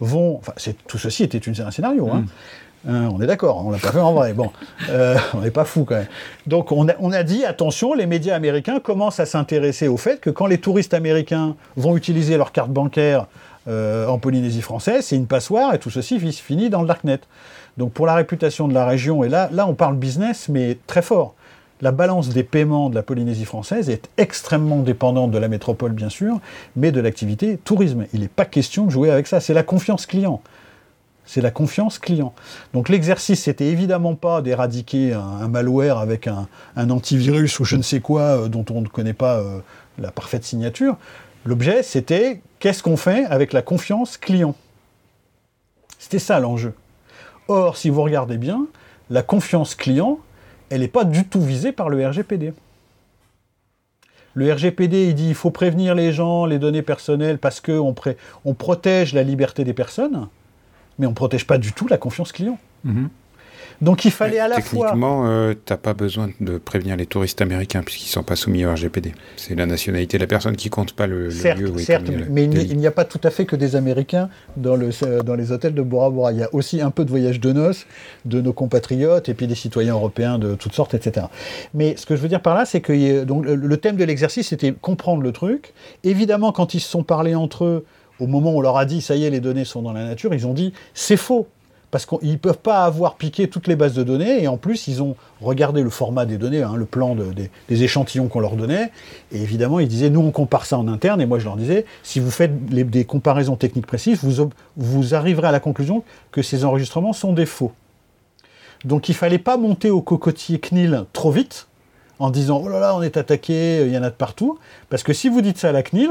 vont, 0.00 0.38
enfin, 0.38 0.52
tout 0.86 0.98
ceci 0.98 1.22
était 1.22 1.40
un 1.60 1.70
scénario, 1.70 2.08
hein. 2.10 2.20
Mm. 2.20 2.26
Hein, 2.86 3.08
on 3.12 3.20
est 3.20 3.26
d'accord, 3.26 3.64
on 3.64 3.70
l'a 3.70 3.78
pas 3.78 3.92
fait 3.92 4.00
en 4.00 4.12
vrai. 4.12 4.34
Euh, 4.90 5.16
on 5.34 5.40
n'est 5.40 5.50
pas 5.50 5.64
fou 5.64 5.84
quand 5.84 5.96
même. 5.96 6.06
Donc 6.46 6.72
on 6.72 6.88
a, 6.88 7.22
dit 7.22 7.44
attention, 7.44 7.94
les 7.94 8.06
médias 8.06 8.34
américains 8.34 8.80
commencent 8.80 9.20
à 9.20 9.26
s'intéresser 9.26 9.88
au 9.88 9.96
fait 9.96 10.20
que 10.20 10.30
quand 10.30 10.46
les 10.46 10.58
touristes 10.58 10.94
américains 10.94 11.56
vont 11.76 11.96
utiliser 11.96 12.36
leur 12.36 12.52
carte 12.52 12.70
bancaire 12.70 13.26
euh, 13.68 14.06
en 14.06 14.18
Polynésie 14.18 14.62
française, 14.62 15.06
c'est 15.06 15.16
une 15.16 15.26
passoire 15.26 15.74
et 15.74 15.78
tout 15.78 15.90
ceci 15.90 16.18
finit 16.18 16.70
dans 16.70 16.82
le 16.82 16.88
darknet. 16.88 17.20
Donc 17.76 17.92
pour 17.92 18.06
la 18.06 18.14
réputation 18.14 18.68
de 18.68 18.74
la 18.74 18.86
région, 18.86 19.24
et 19.24 19.28
là, 19.28 19.48
là 19.52 19.66
on 19.66 19.74
parle 19.74 19.96
business, 19.96 20.48
mais 20.48 20.78
très 20.86 21.02
fort 21.02 21.34
la 21.80 21.92
balance 21.92 22.30
des 22.30 22.42
paiements 22.42 22.88
de 22.90 22.94
la 22.94 23.02
Polynésie 23.02 23.44
française 23.44 23.90
est 23.90 24.08
extrêmement 24.16 24.80
dépendante 24.80 25.30
de 25.30 25.38
la 25.38 25.48
métropole, 25.48 25.92
bien 25.92 26.08
sûr, 26.08 26.40
mais 26.74 26.90
de 26.90 27.00
l'activité 27.00 27.58
tourisme. 27.58 28.06
Il 28.14 28.20
n'est 28.20 28.28
pas 28.28 28.44
question 28.44 28.86
de 28.86 28.90
jouer 28.90 29.10
avec 29.10 29.26
ça. 29.26 29.40
C'est 29.40 29.54
la 29.54 29.62
confiance 29.62 30.06
client. 30.06 30.40
C'est 31.26 31.40
la 31.40 31.50
confiance 31.50 31.98
client. 31.98 32.32
Donc 32.72 32.88
l'exercice, 32.88 33.42
c'était 33.42 33.66
évidemment 33.66 34.14
pas 34.14 34.42
d'éradiquer 34.42 35.12
un, 35.12 35.48
malware 35.48 35.98
avec 35.98 36.28
un, 36.28 36.48
antivirus 36.76 37.58
ou 37.58 37.64
je 37.64 37.76
ne 37.76 37.82
sais 37.82 38.00
quoi 38.00 38.22
euh, 38.22 38.48
dont 38.48 38.64
on 38.70 38.80
ne 38.80 38.88
connaît 38.88 39.12
pas 39.12 39.38
euh, 39.38 39.58
la 39.98 40.10
parfaite 40.10 40.44
signature. 40.44 40.96
L'objet, 41.44 41.82
c'était 41.82 42.40
qu'est-ce 42.60 42.82
qu'on 42.82 42.96
fait 42.96 43.24
avec 43.26 43.52
la 43.52 43.62
confiance 43.62 44.16
client? 44.16 44.54
C'était 45.98 46.18
ça 46.18 46.38
l'enjeu. 46.38 46.74
Or, 47.48 47.76
si 47.76 47.90
vous 47.90 48.02
regardez 48.02 48.38
bien, 48.38 48.66
la 49.10 49.22
confiance 49.22 49.74
client, 49.74 50.18
elle 50.70 50.80
n'est 50.80 50.88
pas 50.88 51.04
du 51.04 51.24
tout 51.24 51.40
visée 51.40 51.72
par 51.72 51.88
le 51.88 52.06
RGPD. 52.06 52.52
Le 54.34 54.52
RGPD, 54.52 55.08
il 55.08 55.14
dit 55.14 55.26
qu'il 55.26 55.34
faut 55.34 55.50
prévenir 55.50 55.94
les 55.94 56.12
gens, 56.12 56.44
les 56.44 56.58
données 56.58 56.82
personnelles, 56.82 57.38
parce 57.38 57.60
qu'on 57.60 57.94
on 58.44 58.54
protège 58.54 59.14
la 59.14 59.22
liberté 59.22 59.64
des 59.64 59.72
personnes, 59.72 60.28
mais 60.98 61.06
on 61.06 61.10
ne 61.10 61.14
protège 61.14 61.46
pas 61.46 61.58
du 61.58 61.72
tout 61.72 61.88
la 61.88 61.98
confiance 61.98 62.32
client. 62.32 62.58
Mhm. 62.84 63.08
Donc 63.82 64.04
il 64.04 64.10
fallait 64.10 64.38
à 64.38 64.48
la 64.48 64.60
fois. 64.60 64.86
Techniquement, 64.86 65.26
euh, 65.26 65.52
tu 65.52 65.72
n'as 65.72 65.76
pas 65.76 65.94
besoin 65.94 66.30
de 66.40 66.58
prévenir 66.58 66.96
les 66.96 67.06
touristes 67.06 67.40
américains 67.42 67.82
puisqu'ils 67.82 68.08
ne 68.08 68.12
sont 68.12 68.22
pas 68.22 68.36
soumis 68.36 68.64
au 68.64 68.72
RGPD. 68.72 69.12
C'est 69.36 69.54
la 69.54 69.66
nationalité 69.66 70.16
de 70.16 70.22
la 70.22 70.26
personne 70.26 70.56
qui 70.56 70.70
compte, 70.70 70.92
pas 70.92 71.06
le, 71.06 71.28
lieu 71.28 71.70
où 71.70 71.78
Certes, 71.78 72.10
mais 72.30 72.44
il 72.44 72.76
n'y 72.78 72.86
a 72.86 72.90
pas 72.90 73.04
tout 73.04 73.20
à 73.22 73.30
fait 73.30 73.44
que 73.44 73.56
des 73.56 73.76
Américains 73.76 74.28
dans, 74.56 74.76
le, 74.76 74.90
dans 75.22 75.34
les 75.34 75.52
hôtels 75.52 75.74
de 75.74 75.82
Bora 75.82 76.10
Bora. 76.10 76.32
Il 76.32 76.38
y 76.38 76.42
a 76.42 76.48
aussi 76.54 76.80
un 76.80 76.90
peu 76.90 77.04
de 77.04 77.10
voyages 77.10 77.40
de 77.40 77.52
noces 77.52 77.86
de 78.24 78.40
nos 78.40 78.52
compatriotes 78.52 79.28
et 79.28 79.34
puis 79.34 79.46
des 79.46 79.54
citoyens 79.54 79.94
européens 79.94 80.38
de 80.38 80.54
toutes 80.54 80.72
sortes, 80.72 80.94
etc. 80.94 81.26
Mais 81.74 81.96
ce 81.96 82.06
que 82.06 82.16
je 82.16 82.22
veux 82.22 82.28
dire 82.28 82.40
par 82.40 82.54
là, 82.54 82.64
c'est 82.64 82.80
que 82.80 83.24
donc, 83.24 83.44
le 83.44 83.76
thème 83.76 83.96
de 83.96 84.04
l'exercice, 84.04 84.48
c'était 84.48 84.72
comprendre 84.72 85.22
le 85.22 85.32
truc. 85.32 85.74
Évidemment, 86.02 86.52
quand 86.52 86.74
ils 86.74 86.80
se 86.80 86.88
sont 86.88 87.02
parlé 87.02 87.34
entre 87.34 87.64
eux, 87.64 87.84
au 88.20 88.26
moment 88.26 88.52
où 88.52 88.58
on 88.58 88.60
leur 88.60 88.76
a 88.76 88.84
dit, 88.84 89.00
ça 89.00 89.16
y 89.16 89.24
est, 89.24 89.30
les 89.30 89.40
données 89.40 89.64
sont 89.64 89.82
dans 89.82 89.92
la 89.92 90.04
nature, 90.04 90.34
ils 90.34 90.46
ont 90.46 90.54
dit, 90.54 90.72
c'est 90.94 91.16
faux. 91.16 91.46
Parce 91.92 92.04
qu'ils 92.04 92.32
ne 92.32 92.36
peuvent 92.36 92.58
pas 92.58 92.84
avoir 92.84 93.14
piqué 93.14 93.48
toutes 93.48 93.68
les 93.68 93.76
bases 93.76 93.94
de 93.94 94.02
données, 94.02 94.42
et 94.42 94.48
en 94.48 94.56
plus, 94.56 94.88
ils 94.88 95.02
ont 95.02 95.14
regardé 95.40 95.82
le 95.82 95.88
format 95.88 96.26
des 96.26 96.36
données, 96.36 96.62
hein, 96.62 96.74
le 96.76 96.84
plan 96.84 97.14
des, 97.14 97.82
échantillons 97.82 98.26
qu'on 98.26 98.40
leur 98.40 98.56
donnait, 98.56 98.90
et 99.30 99.40
évidemment, 99.40 99.78
ils 99.78 99.86
disaient, 99.86 100.10
nous, 100.10 100.20
on 100.20 100.32
compare 100.32 100.66
ça 100.66 100.78
en 100.78 100.88
interne, 100.88 101.20
et 101.20 101.26
moi, 101.26 101.38
je 101.38 101.44
leur 101.44 101.56
disais, 101.56 101.86
si 102.02 102.18
vous 102.18 102.30
faites 102.30 102.66
des 102.66 103.04
comparaisons 103.04 103.54
techniques 103.56 103.86
précises, 103.86 104.18
vous, 104.22 104.50
vous 104.76 105.14
arriverez 105.14 105.46
à 105.46 105.52
la 105.52 105.60
conclusion 105.60 106.02
que 106.32 106.42
ces 106.42 106.64
enregistrements 106.64 107.12
sont 107.12 107.32
des 107.32 107.46
faux. 107.46 107.72
Donc, 108.84 109.08
il 109.08 109.12
ne 109.12 109.16
fallait 109.16 109.38
pas 109.38 109.56
monter 109.56 109.90
au 109.90 110.02
cocotier 110.02 110.58
CNIL 110.58 111.04
trop 111.12 111.30
vite, 111.30 111.68
en 112.18 112.30
disant, 112.30 112.60
oh 112.64 112.68
là 112.68 112.80
là, 112.80 112.96
on 112.96 113.02
est 113.02 113.16
attaqué, 113.16 113.86
il 113.86 113.92
y 113.92 113.98
en 113.98 114.02
a 114.02 114.10
de 114.10 114.14
partout, 114.14 114.58
parce 114.90 115.02
que 115.02 115.12
si 115.12 115.28
vous 115.28 115.40
dites 115.40 115.58
ça 115.58 115.68
à 115.68 115.72
la 115.72 115.82
CNIL, 115.82 116.10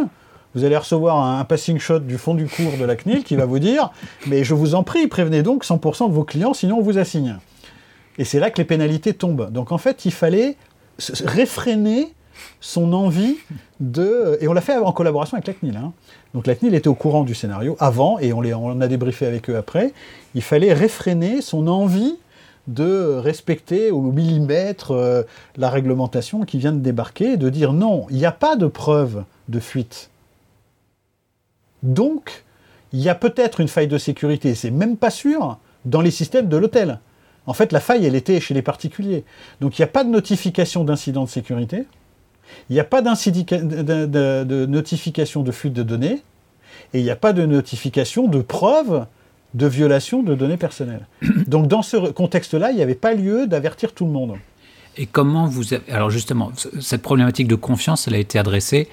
vous 0.56 0.64
allez 0.64 0.78
recevoir 0.78 1.18
un, 1.18 1.44
passing 1.44 1.78
shot 1.78 2.00
du 2.00 2.18
fond 2.18 2.34
du 2.34 2.48
cours 2.48 2.78
de 2.80 2.86
la 2.86 2.96
CNIL 2.96 3.24
qui 3.24 3.36
va 3.36 3.46
vous 3.46 3.60
dire 3.60 3.92
Mais 4.28 4.44
je 4.44 4.54
vous 4.54 4.74
en 4.74 4.84
prie, 4.84 5.08
prévenez 5.08 5.44
donc 5.44 5.66
100% 5.66 6.08
de 6.10 6.14
vos 6.14 6.24
clients, 6.24 6.54
sinon 6.54 6.78
on 6.78 6.82
vous 6.82 6.98
assigne. 6.98 7.38
Et 8.18 8.24
c'est 8.24 8.40
là 8.40 8.50
que 8.50 8.58
les 8.58 8.66
pénalités 8.66 9.14
tombent. 9.14 9.52
Donc 9.52 9.72
en 9.72 9.78
fait, 9.78 10.06
il 10.06 10.12
fallait 10.12 10.56
réfréner 11.26 12.14
son 12.62 12.94
envie 12.94 13.36
de. 13.80 14.38
Et 14.42 14.48
on 14.48 14.54
l'a 14.54 14.62
fait 14.62 14.78
en 14.78 14.92
collaboration 14.92 15.36
avec 15.36 15.48
la 15.48 15.54
CNIL. 15.54 15.78
Hein. 15.78 15.92
Donc 16.34 16.48
la 16.48 16.56
CNIL 16.56 16.74
était 16.74 16.88
au 16.88 16.96
courant 16.96 17.24
du 17.24 17.36
scénario 17.36 17.76
avant, 17.80 18.18
et 18.20 18.34
on, 18.34 18.42
les, 18.42 18.54
on 18.54 18.80
a 18.82 18.88
débriefé 18.88 19.26
avec 19.26 19.50
eux 19.50 19.58
après. 19.58 19.94
Il 20.34 20.42
fallait 20.42 20.74
réfréner 20.74 21.42
son 21.42 21.68
envie 21.68 22.16
de 22.68 23.16
respecter 23.18 23.92
au 23.92 24.02
millimètre 24.02 24.92
euh, 24.92 25.24
la 25.56 25.70
réglementation 25.70 26.46
qui 26.46 26.58
vient 26.58 26.72
de 26.72 26.80
débarquer, 26.80 27.38
de 27.38 27.50
dire 27.50 27.74
non, 27.74 28.08
il 28.10 28.18
n'y 28.18 28.26
a 28.26 28.32
pas 28.32 28.56
de 28.56 28.68
preuve 28.68 29.24
de 29.50 29.60
fuite. 29.60 30.10
Donc, 31.86 32.44
il 32.94 33.00
y 33.00 33.10
a 33.10 33.16
peut-être 33.16 33.62
une 33.62 33.68
faille 33.68 33.88
de 33.88 33.98
sécurité, 33.98 34.56
c'est 34.56 34.72
même 34.72 34.98
pas 34.98 35.12
sûr, 35.12 35.58
dans 35.86 36.02
les 36.02 36.12
systèmes 36.12 36.50
de 36.50 36.58
l'hôtel. 36.58 37.00
En 37.46 37.54
fait, 37.54 37.72
la 37.72 37.80
faille, 37.80 38.06
elle 38.06 38.16
était 38.16 38.40
chez 38.40 38.56
les 38.56 38.64
particuliers. 38.64 39.24
Donc, 39.62 39.78
il 39.78 39.82
n'y 39.82 39.86
a 39.86 39.90
pas 39.90 40.04
de 40.04 40.10
notification 40.10 40.84
d'incident 40.84 41.24
de 41.24 41.30
sécurité, 41.30 41.86
il 42.70 42.74
n'y 42.74 42.80
a 42.80 42.84
pas 42.84 43.02
de, 43.02 44.66
notification 44.66 45.44
de 45.44 45.52
fuite 45.52 45.74
de 45.74 45.84
données, 45.84 46.24
et 46.94 47.00
il 47.00 47.04
n'y 47.04 47.12
a 47.12 47.16
pas 47.16 47.34
de 47.34 47.46
notification 47.46 48.28
de 48.28 48.42
preuve 48.42 49.06
de 49.54 49.68
violation 49.68 50.24
de 50.24 50.34
données 50.34 50.58
personnelles. 50.58 51.08
Donc, 51.48 51.68
dans 51.68 51.84
ce 51.84 51.98
contexte-là, 51.98 52.72
il 52.72 52.78
n'y 52.78 52.84
avait 52.84 52.96
pas 52.96 53.14
lieu 53.14 53.46
d'avertir 53.46 53.94
tout 53.94 54.06
le 54.06 54.12
monde. 54.12 54.38
Et 54.98 55.06
comment 55.06 55.46
vous... 55.46 55.74
Alors 55.90 56.10
justement, 56.10 56.52
cette 56.80 57.02
problématique 57.02 57.48
de 57.48 57.56
confiance, 57.56 58.08
elle 58.08 58.16
a 58.16 58.18
été 58.18 58.40
adressée 58.40 58.88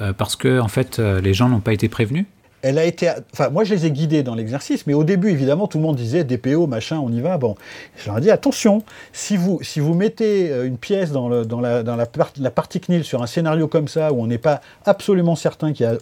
euh, 0.00 0.12
parce 0.12 0.36
que, 0.36 0.60
en 0.60 0.68
fait, 0.68 0.98
euh, 0.98 1.20
les 1.20 1.34
gens 1.34 1.48
n'ont 1.48 1.60
pas 1.60 1.72
été 1.72 1.88
prévenus? 1.88 2.26
Elle 2.62 2.78
a 2.78 2.84
été. 2.84 3.10
Moi, 3.52 3.64
je 3.64 3.74
les 3.74 3.86
ai 3.86 3.90
guidés 3.90 4.22
dans 4.22 4.34
l'exercice, 4.34 4.86
mais 4.86 4.94
au 4.94 5.04
début, 5.04 5.30
évidemment, 5.30 5.66
tout 5.68 5.78
le 5.78 5.84
monde 5.84 5.96
disait 5.96 6.24
DPO, 6.24 6.66
machin, 6.66 6.98
on 6.98 7.12
y 7.12 7.20
va. 7.20 7.38
Bon, 7.38 7.54
je 7.96 8.06
leur 8.06 8.18
ai 8.18 8.20
dit 8.20 8.30
attention, 8.30 8.82
si 9.12 9.36
vous, 9.36 9.60
mettez 9.94 10.50
euh, 10.50 10.66
une 10.66 10.76
pièce 10.76 11.12
dans, 11.12 11.28
la, 11.28 11.44
dans 11.44 11.96
la, 11.96 12.50
partie 12.50 12.80
CNIL 12.80 13.04
sur 13.04 13.22
un 13.22 13.26
scénario 13.26 13.68
comme 13.68 13.88
ça, 13.88 14.12
où 14.12 14.22
on 14.22 14.26
n'est 14.26 14.38
pas 14.38 14.60
absolument 14.84 15.36
certain 15.36 15.72
qu'il 15.72 15.86
y 15.86 15.88
a 15.88 15.96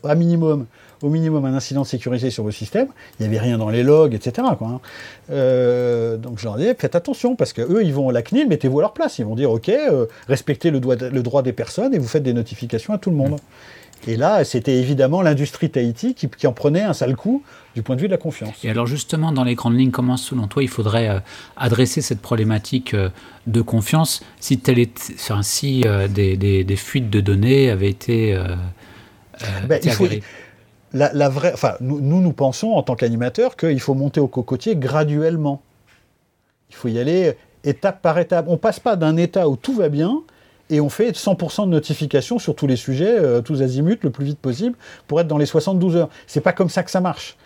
au 1.03 1.11
minimum 1.11 1.45
un 1.45 1.55
incident 1.55 1.83
de 1.83 1.87
sécurité 1.87 2.31
sur 2.31 2.43
vos 2.43 2.51
systèmes, 2.51 2.89
il 3.19 3.29
n'y 3.29 3.37
avait 3.37 3.45
rien 3.45 3.59
dans 3.59 3.69
les 3.69 3.83
logs, 3.83 4.15
etc. 4.15 4.49
Hein. 4.61 4.81
euh, 5.31 6.17
donc, 6.17 6.39
je 6.39 6.45
leur 6.45 6.59
ai 6.59 6.65
dit 6.65 6.79
faites 6.79 6.95
attention, 6.95 7.37
parce 7.37 7.53
qu'eux, 7.53 7.83
ils 7.85 7.93
vont 7.93 8.09
à 8.09 8.13
la 8.13 8.23
CNIL, 8.23 8.49
mettez-vous 8.49 8.79
à 8.79 8.83
leur 8.83 8.93
place. 8.93 9.19
Ils 9.19 9.27
vont 9.27 9.37
dire 9.37 9.51
ok, 9.51 9.69
euh, 9.69 10.07
respectez 10.29 10.71
le, 10.71 10.81
le, 10.81 11.23
droit 11.23 11.43
des 11.43 11.53
personnes 11.53 11.95
et 11.95 11.99
vous 11.99 12.09
faites 12.09 12.23
des 12.23 12.33
notifications 12.33 12.95
à 12.95 12.99
tout 12.99 13.11
le 13.11 13.17
monde. 13.17 13.37
Et 14.07 14.17
là, 14.17 14.45
c'était 14.45 14.77
évidemment 14.77 15.21
l'industrie 15.21 15.71
Tahiti 15.71 16.15
qui, 16.15 16.47
en 16.47 16.53
prenait 16.53 16.83
un 16.83 16.93
sale 16.93 17.17
coup 17.17 17.43
du 17.75 17.83
point 17.83 17.97
de 17.97 18.01
vue 18.01 18.07
de 18.07 18.13
la 18.13 18.19
confiance. 18.19 18.55
Et 18.65 18.71
alors 18.71 18.87
justement, 18.87 19.33
dans 19.33 19.45
les 19.45 19.55
grandes 19.55 19.77
lignes, 19.77 19.91
comment 19.91 20.17
selon 20.17 20.47
toi 20.47 20.63
il 20.63 20.69
faudrait 20.69 21.09
euh, 21.09 21.19
adresser 21.57 22.01
cette 22.01 22.21
problématique 22.21 22.95
euh, 22.95 23.09
de 23.47 23.61
confiance 23.61 24.23
si, 24.39 24.59
telle 24.59 24.79
est, 24.79 25.13
enfin, 25.15 25.43
si 25.43 25.83
euh, 25.87 26.07
des, 26.09 26.77
fuites 26.77 27.11
de 27.11 27.21
données 27.21 27.71
avaient 27.71 27.91
été, 27.91 28.39
ben, 29.69 29.81
la, 30.93 31.29
vraie, 31.29 31.53
enfin, 31.53 31.75
nous, 31.81 32.01
nous, 32.01 32.33
pensons 32.33 32.73
en 32.73 32.83
tant 32.83 32.95
qu'animateurs 32.95 33.57
qu'il 33.57 33.81
faut 33.81 33.95
monter 33.95 34.21
au 34.21 34.29
cocotier 34.29 34.77
graduellement. 34.77 35.63
Il 36.71 36.77
faut 36.77 36.89
y 36.89 36.99
aller 36.99 37.37
étape 37.65 38.01
par 38.01 38.19
étape. 38.19 38.47
On 38.49 38.57
passe 38.57 38.81
pas 38.81 38.97
d'un 38.97 39.17
état 39.17 39.49
où 39.49 39.57
tout 39.57 39.75
va 39.75 39.89
bien 39.89 40.23
et 40.71 40.81
on 40.81 40.89
fait 40.89 41.13
100% 41.17 41.67
de 41.67 41.71
notifications 41.71 42.39
sur 42.39 42.55
tous 42.55 42.67
les 42.67 42.77
sujets, 42.77 43.19
euh, 43.19 43.41
tous 43.41 43.63
azimuts, 43.63 43.99
le 44.03 44.11
plus 44.11 44.25
vite 44.25 44.39
possible, 44.39 44.77
pour 45.07 45.21
être 45.21 45.29
dans 45.29 45.39
les 45.39 45.47
72 45.47 45.97
heures. 45.97 46.09
C'est 46.27 46.41
pas 46.41 46.53
comme 46.53 46.69
ça 46.69 46.83
que 46.83 46.91
ça 46.91 47.01
marche. 47.01 47.37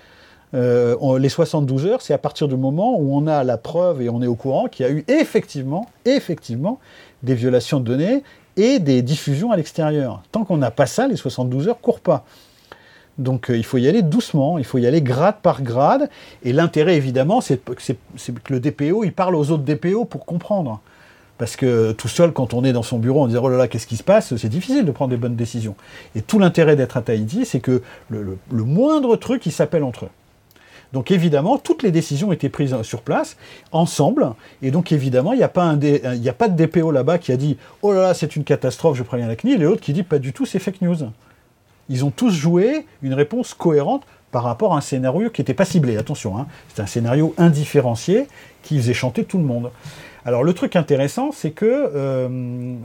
Euh, 0.52 1.18
les 1.18 1.28
72 1.28 1.86
heures, 1.86 2.02
c'est 2.02 2.14
à 2.14 2.18
partir 2.18 2.48
du 2.48 2.56
moment 2.56 2.98
où 2.98 3.14
on 3.16 3.26
a 3.26 3.44
la 3.44 3.56
preuve 3.56 4.02
et 4.02 4.08
on 4.08 4.20
est 4.22 4.26
au 4.26 4.34
courant 4.34 4.66
qu'il 4.66 4.84
y 4.84 4.88
a 4.88 4.92
eu 4.92 5.04
effectivement, 5.06 5.88
effectivement, 6.04 6.80
des 7.22 7.34
violations 7.34 7.78
de 7.78 7.84
données 7.84 8.22
et 8.56 8.78
des 8.78 9.02
diffusions 9.02 9.52
à 9.52 9.56
l'extérieur. 9.56 10.22
Tant 10.32 10.44
qu'on 10.44 10.56
n'a 10.56 10.70
pas 10.70 10.86
ça, 10.86 11.06
les 11.06 11.16
72 11.16 11.68
heures 11.68 11.80
courent 11.80 12.00
pas. 12.00 12.24
Donc 13.18 13.50
euh, 13.50 13.56
il 13.56 13.64
faut 13.64 13.78
y 13.78 13.86
aller 13.86 14.02
doucement, 14.02 14.58
il 14.58 14.64
faut 14.64 14.78
y 14.78 14.86
aller 14.86 15.02
grade 15.02 15.36
par 15.42 15.62
grade. 15.62 16.08
Et 16.42 16.52
l'intérêt, 16.52 16.96
évidemment, 16.96 17.40
c'est 17.40 17.60
que 17.64 18.52
le 18.52 18.60
DPO, 18.60 19.04
il 19.04 19.12
parle 19.12 19.36
aux 19.36 19.50
autres 19.50 19.62
DPO 19.62 20.04
pour 20.04 20.24
comprendre. 20.24 20.80
Parce 21.40 21.56
que 21.56 21.92
tout 21.92 22.06
seul, 22.06 22.32
quand 22.32 22.52
on 22.52 22.64
est 22.64 22.74
dans 22.74 22.82
son 22.82 22.98
bureau, 22.98 23.24
on 23.24 23.26
dit 23.26 23.34
oh 23.38 23.48
là 23.48 23.56
là, 23.56 23.66
qu'est-ce 23.66 23.86
qui 23.86 23.96
se 23.96 24.02
passe? 24.02 24.36
C'est 24.36 24.50
difficile 24.50 24.84
de 24.84 24.92
prendre 24.92 25.10
des 25.10 25.16
bonnes 25.16 25.36
décisions. 25.36 25.74
Et 26.14 26.20
tout 26.20 26.38
l'intérêt 26.38 26.76
d'être 26.76 26.98
à 26.98 27.00
Tahiti, 27.00 27.46
c'est 27.46 27.60
que 27.60 27.80
le, 28.10 28.36
moindre 28.52 29.16
truc, 29.16 29.46
il 29.46 29.50
s'appelle 29.50 29.82
entre 29.82 30.04
eux. 30.04 30.10
Donc 30.92 31.10
évidemment, 31.10 31.56
toutes 31.56 31.82
les 31.82 31.92
décisions 31.92 32.30
étaient 32.30 32.50
prises 32.50 32.76
sur 32.82 33.00
place, 33.00 33.38
ensemble, 33.72 34.34
et 34.60 34.70
donc 34.70 34.92
évidemment, 34.92 35.32
il 35.32 35.38
n'y 35.38 35.42
a, 35.42 35.48
pas 35.48 35.70
a 35.70 36.32
pas 36.34 36.48
de 36.48 36.62
DPO 36.62 36.90
là-bas 36.90 37.16
qui 37.16 37.32
a 37.32 37.38
dit 37.38 37.56
Oh 37.80 37.94
là 37.94 38.02
là, 38.02 38.12
c'est 38.12 38.36
une 38.36 38.44
catastrophe, 38.44 38.98
je 38.98 39.02
préviens 39.02 39.26
la 39.26 39.36
CNIL, 39.36 39.62
et 39.62 39.64
l'autre 39.64 39.80
qui 39.80 39.94
dit 39.94 40.02
Pas 40.02 40.18
du 40.18 40.34
tout, 40.34 40.44
c'est 40.44 40.58
fake 40.58 40.82
news. 40.82 41.08
Ils 41.88 42.04
ont 42.04 42.10
tous 42.10 42.34
joué 42.34 42.84
une 43.00 43.14
réponse 43.14 43.54
cohérente 43.54 44.02
par 44.30 44.42
rapport 44.42 44.74
à 44.74 44.76
un 44.76 44.82
scénario 44.82 45.30
qui 45.30 45.40
n'était 45.40 45.54
pas 45.54 45.64
ciblé, 45.64 45.96
attention, 45.96 46.36
hein. 46.36 46.46
c'est 46.74 46.82
un 46.82 46.86
scénario 46.86 47.34
indifférencié 47.38 48.26
qui 48.62 48.76
faisait 48.76 48.92
chanter 48.92 49.24
tout 49.24 49.38
le 49.38 49.44
monde. 49.44 49.70
Alors 50.24 50.44
le 50.44 50.52
truc 50.52 50.76
intéressant, 50.76 51.32
c'est 51.32 51.50
que 51.50 51.64
euh, 51.64 52.28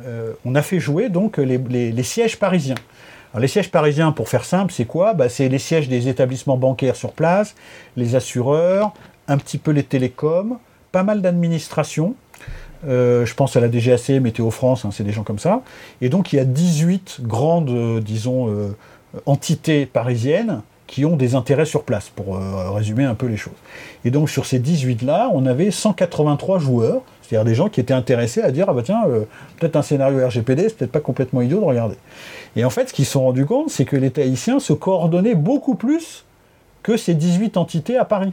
euh, 0.05 0.33
on 0.45 0.55
a 0.55 0.61
fait 0.61 0.79
jouer 0.79 1.09
donc 1.09 1.37
les, 1.37 2.03
sièges 2.03 2.37
parisiens. 2.39 2.75
Alors, 3.33 3.41
les 3.41 3.47
sièges 3.49 3.71
parisiens, 3.71 4.13
pour 4.13 4.29
faire 4.29 4.45
simple, 4.45 4.71
c'est 4.71 4.85
quoi? 4.85 5.13
Bah, 5.13 5.27
C'est 5.27 5.49
les 5.49 5.59
sièges 5.59 5.89
des 5.89 6.07
établissements 6.07 6.57
bancaires 6.57 6.95
sur 6.95 7.11
place, 7.11 7.55
les 7.97 8.15
assureurs, 8.15 8.93
un 9.27 9.37
petit 9.37 9.57
peu 9.57 9.71
les 9.71 9.83
télécoms, 9.83 10.57
pas 10.93 11.03
mal 11.03 11.21
d'administrations. 11.21 12.15
Euh, 12.87 13.25
je 13.25 13.33
pense 13.33 13.57
à 13.57 13.59
la 13.59 13.67
DGAC, 13.67 14.21
Météo 14.21 14.51
France, 14.51 14.85
hein, 14.85 14.89
c'est 14.93 15.03
des 15.03 15.11
gens 15.11 15.23
comme 15.23 15.39
ça. 15.39 15.61
Et 15.99 16.07
donc 16.07 16.31
il 16.31 16.37
y 16.37 16.39
a 16.39 16.45
18 16.45 17.21
grandes, 17.23 17.99
disons, 17.99 18.73
entités 19.25 19.85
parisiennes 19.85 20.61
qui 20.87 21.03
ont 21.03 21.17
des 21.17 21.35
intérêts 21.35 21.65
sur 21.65 21.83
place, 21.83 22.09
pour 22.15 22.37
résumer 22.37 23.03
un 23.03 23.15
peu 23.15 23.25
les 23.25 23.37
choses. 23.37 23.55
Et 24.05 24.11
donc 24.11 24.29
sur 24.29 24.45
ces 24.45 24.59
18-là, 24.59 25.29
on 25.33 25.45
avait 25.45 25.71
183 25.71 26.59
joueurs, 26.59 27.01
c'est-à-dire 27.27 27.45
des 27.45 27.55
gens 27.55 27.69
qui 27.69 27.79
étaient 27.79 27.93
intéressés 27.93 28.41
à 28.41 28.51
dire, 28.51 28.65
ah 28.69 28.73
bah 28.73 28.81
tiens, 28.83 29.03
euh, 29.07 29.25
peut-être 29.59 29.75
un 29.75 29.81
scénario 29.81 30.25
RGPD, 30.25 30.69
c'est 30.69 30.77
peut-être 30.77 30.91
pas 30.91 30.99
complètement 30.99 31.41
idiot 31.41 31.59
de 31.59 31.65
regarder. 31.65 31.95
Et 32.55 32.63
en 32.63 32.69
fait, 32.69 32.89
ce 32.89 32.93
qu'ils 32.93 33.05
se 33.05 33.13
sont 33.13 33.23
rendus 33.23 33.45
compte, 33.45 33.69
c'est 33.69 33.85
que 33.85 33.95
les 33.95 34.11
Tahitiens 34.11 34.59
se 34.59 34.73
coordonnaient 34.73 35.35
beaucoup 35.35 35.75
plus 35.75 36.25
que 36.83 36.97
ces 36.97 37.15
18 37.15 37.57
entités 37.57 37.97
à 37.97 38.05
Paris. 38.05 38.31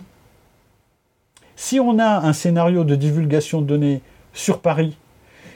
Si 1.57 1.81
on 1.81 1.98
a 1.98 2.18
un 2.18 2.33
scénario 2.33 2.85
de 2.85 2.94
divulgation 2.94 3.62
de 3.62 3.66
données 3.66 4.00
sur 4.35 4.61
Paris, 4.61 4.96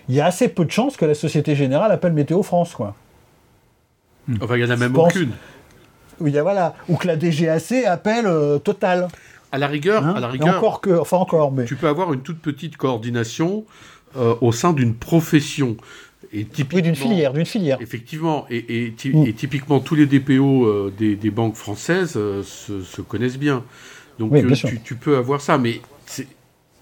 il 0.08 0.14
y 0.14 0.20
a 0.20 0.26
assez 0.26 0.48
peu 0.48 0.64
de 0.64 0.70
chances 0.70 0.96
que 0.96 1.04
la 1.04 1.14
Société 1.14 1.54
Générale 1.54 1.92
appelle 1.92 2.12
Météo 2.12 2.42
France, 2.42 2.74
quoi. 2.74 2.94
Enfin, 4.40 4.56
il 4.56 4.64
n'y 4.64 4.70
en 4.70 4.74
a 4.74 4.76
même 4.76 4.96
aucune. 4.96 5.32
Oui, 6.20 6.32
voilà. 6.40 6.74
Ou 6.88 6.96
que 6.96 7.06
la 7.06 7.16
DGAC 7.16 7.84
appelle 7.86 8.26
euh, 8.26 8.58
Total. 8.58 9.08
À 9.52 9.58
la 9.58 9.68
rigueur, 9.68 10.04
hein 10.04 10.14
à 10.16 10.20
la 10.20 10.28
rigueur 10.28 10.56
encore 10.56 10.80
que, 10.80 10.90
enfin 10.90 11.18
encore, 11.18 11.52
mais... 11.52 11.64
tu 11.64 11.76
peux 11.76 11.88
avoir 11.88 12.12
une 12.12 12.20
toute 12.20 12.40
petite 12.40 12.76
coordination 12.76 13.64
euh, 14.16 14.34
au 14.40 14.50
sein 14.50 14.72
d'une 14.72 14.94
profession. 14.94 15.76
Et 16.32 16.46
oui, 16.72 16.82
d'une 16.82 16.96
filière, 16.96 17.32
d'une 17.32 17.44
filière. 17.44 17.78
Effectivement, 17.80 18.46
et, 18.50 18.92
mm. 19.04 19.32
typiquement 19.32 19.80
tous 19.80 19.94
les 19.94 20.06
DPO 20.06 20.64
euh, 20.64 20.92
des, 20.98 21.30
banques 21.30 21.56
françaises 21.56 22.14
euh, 22.16 22.42
se, 22.42 23.00
connaissent 23.02 23.38
bien. 23.38 23.62
Donc 24.18 24.32
tu, 24.84 24.94
peux 24.94 25.16
avoir 25.16 25.40
ça, 25.40 25.58
mais 25.58 25.80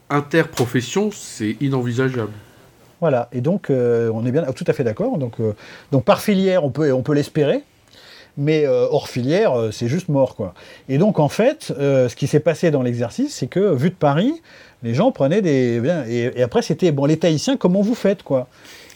interprofession, 0.08 1.10
c'est 1.12 1.56
inenvisageable. 1.60 2.32
Voilà, 3.00 3.28
et 3.32 3.40
donc 3.40 3.70
on 3.70 4.24
est 4.24 4.30
bien 4.30 4.44
tout 4.52 4.64
à 4.66 4.72
fait 4.72 4.84
d'accord. 4.84 5.18
Donc, 5.18 5.38
donc 5.90 6.04
par 6.04 6.20
filière, 6.20 6.64
on 6.64 6.70
peut, 6.70 6.92
on 6.92 7.02
peut 7.02 7.14
l'espérer 7.14 7.64
mais 8.36 8.66
euh, 8.66 8.86
hors 8.90 9.08
filière, 9.08 9.58
euh, 9.58 9.70
c'est 9.70 9.88
juste 9.88 10.08
mort, 10.08 10.34
quoi. 10.34 10.54
Et 10.88 10.98
donc, 10.98 11.20
en 11.20 11.28
fait, 11.28 11.72
euh, 11.78 12.08
ce 12.08 12.16
qui 12.16 12.26
s'est 12.26 12.40
passé 12.40 12.70
dans 12.70 12.82
l'exercice, 12.82 13.34
c'est 13.34 13.46
que, 13.46 13.74
vu 13.74 13.90
de 13.90 13.94
Paris, 13.94 14.42
les 14.82 14.94
gens 14.94 15.12
prenaient 15.12 15.42
des... 15.42 15.80
Et, 16.08 16.42
après, 16.42 16.62
c'était, 16.62 16.90
bon, 16.92 17.04
les 17.04 17.16
Tahitiens, 17.16 17.56
comment 17.56 17.80
vous 17.80 17.94
faites, 17.94 18.22
quoi? 18.22 18.48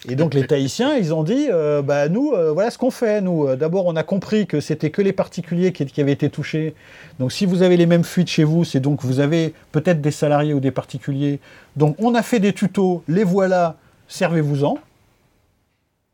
Et 0.07 0.15
donc 0.15 0.33
les 0.33 0.47
Tahitiens, 0.47 0.95
ils 0.95 1.13
ont 1.13 1.23
dit, 1.23 1.49
bah 1.83 2.07
nous, 2.07 2.33
voilà 2.53 2.71
ce 2.71 2.77
qu'on 2.77 2.89
fait. 2.89 3.19
Nous, 3.19 3.53
d'abord, 3.57 3.85
on 3.85 3.97
a 3.97 4.03
compris 4.03 4.47
que 4.47 4.61
c'était 4.61 4.91
que 4.91 5.01
les 5.01 5.11
particuliers 5.11 5.73
qui, 5.73 5.85
qui, 5.85 5.99
avaient 5.99 6.13
été 6.13 6.29
touchés. 6.29 6.73
Donc, 7.19 7.33
si 7.33 7.45
vous 7.45 7.63
avez 7.63 7.75
les 7.75 7.85
mêmes 7.85 8.05
fuites 8.05 8.29
chez 8.29 8.45
vous, 8.45 8.63
c'est 8.63 8.79
donc 8.79 9.03
vous 9.03 9.19
avez 9.19 9.53
peut-être 9.73 9.99
des 9.99 10.11
salariés 10.11 10.53
ou 10.53 10.61
des 10.61 10.71
particuliers. 10.71 11.41
Donc, 11.75 11.97
on 11.99 12.15
a 12.15 12.21
fait 12.21 12.39
des 12.39 12.53
tutos. 12.53 13.03
Les 13.09 13.25
voilà. 13.25 13.75
Servez-vous-en. 14.07 14.77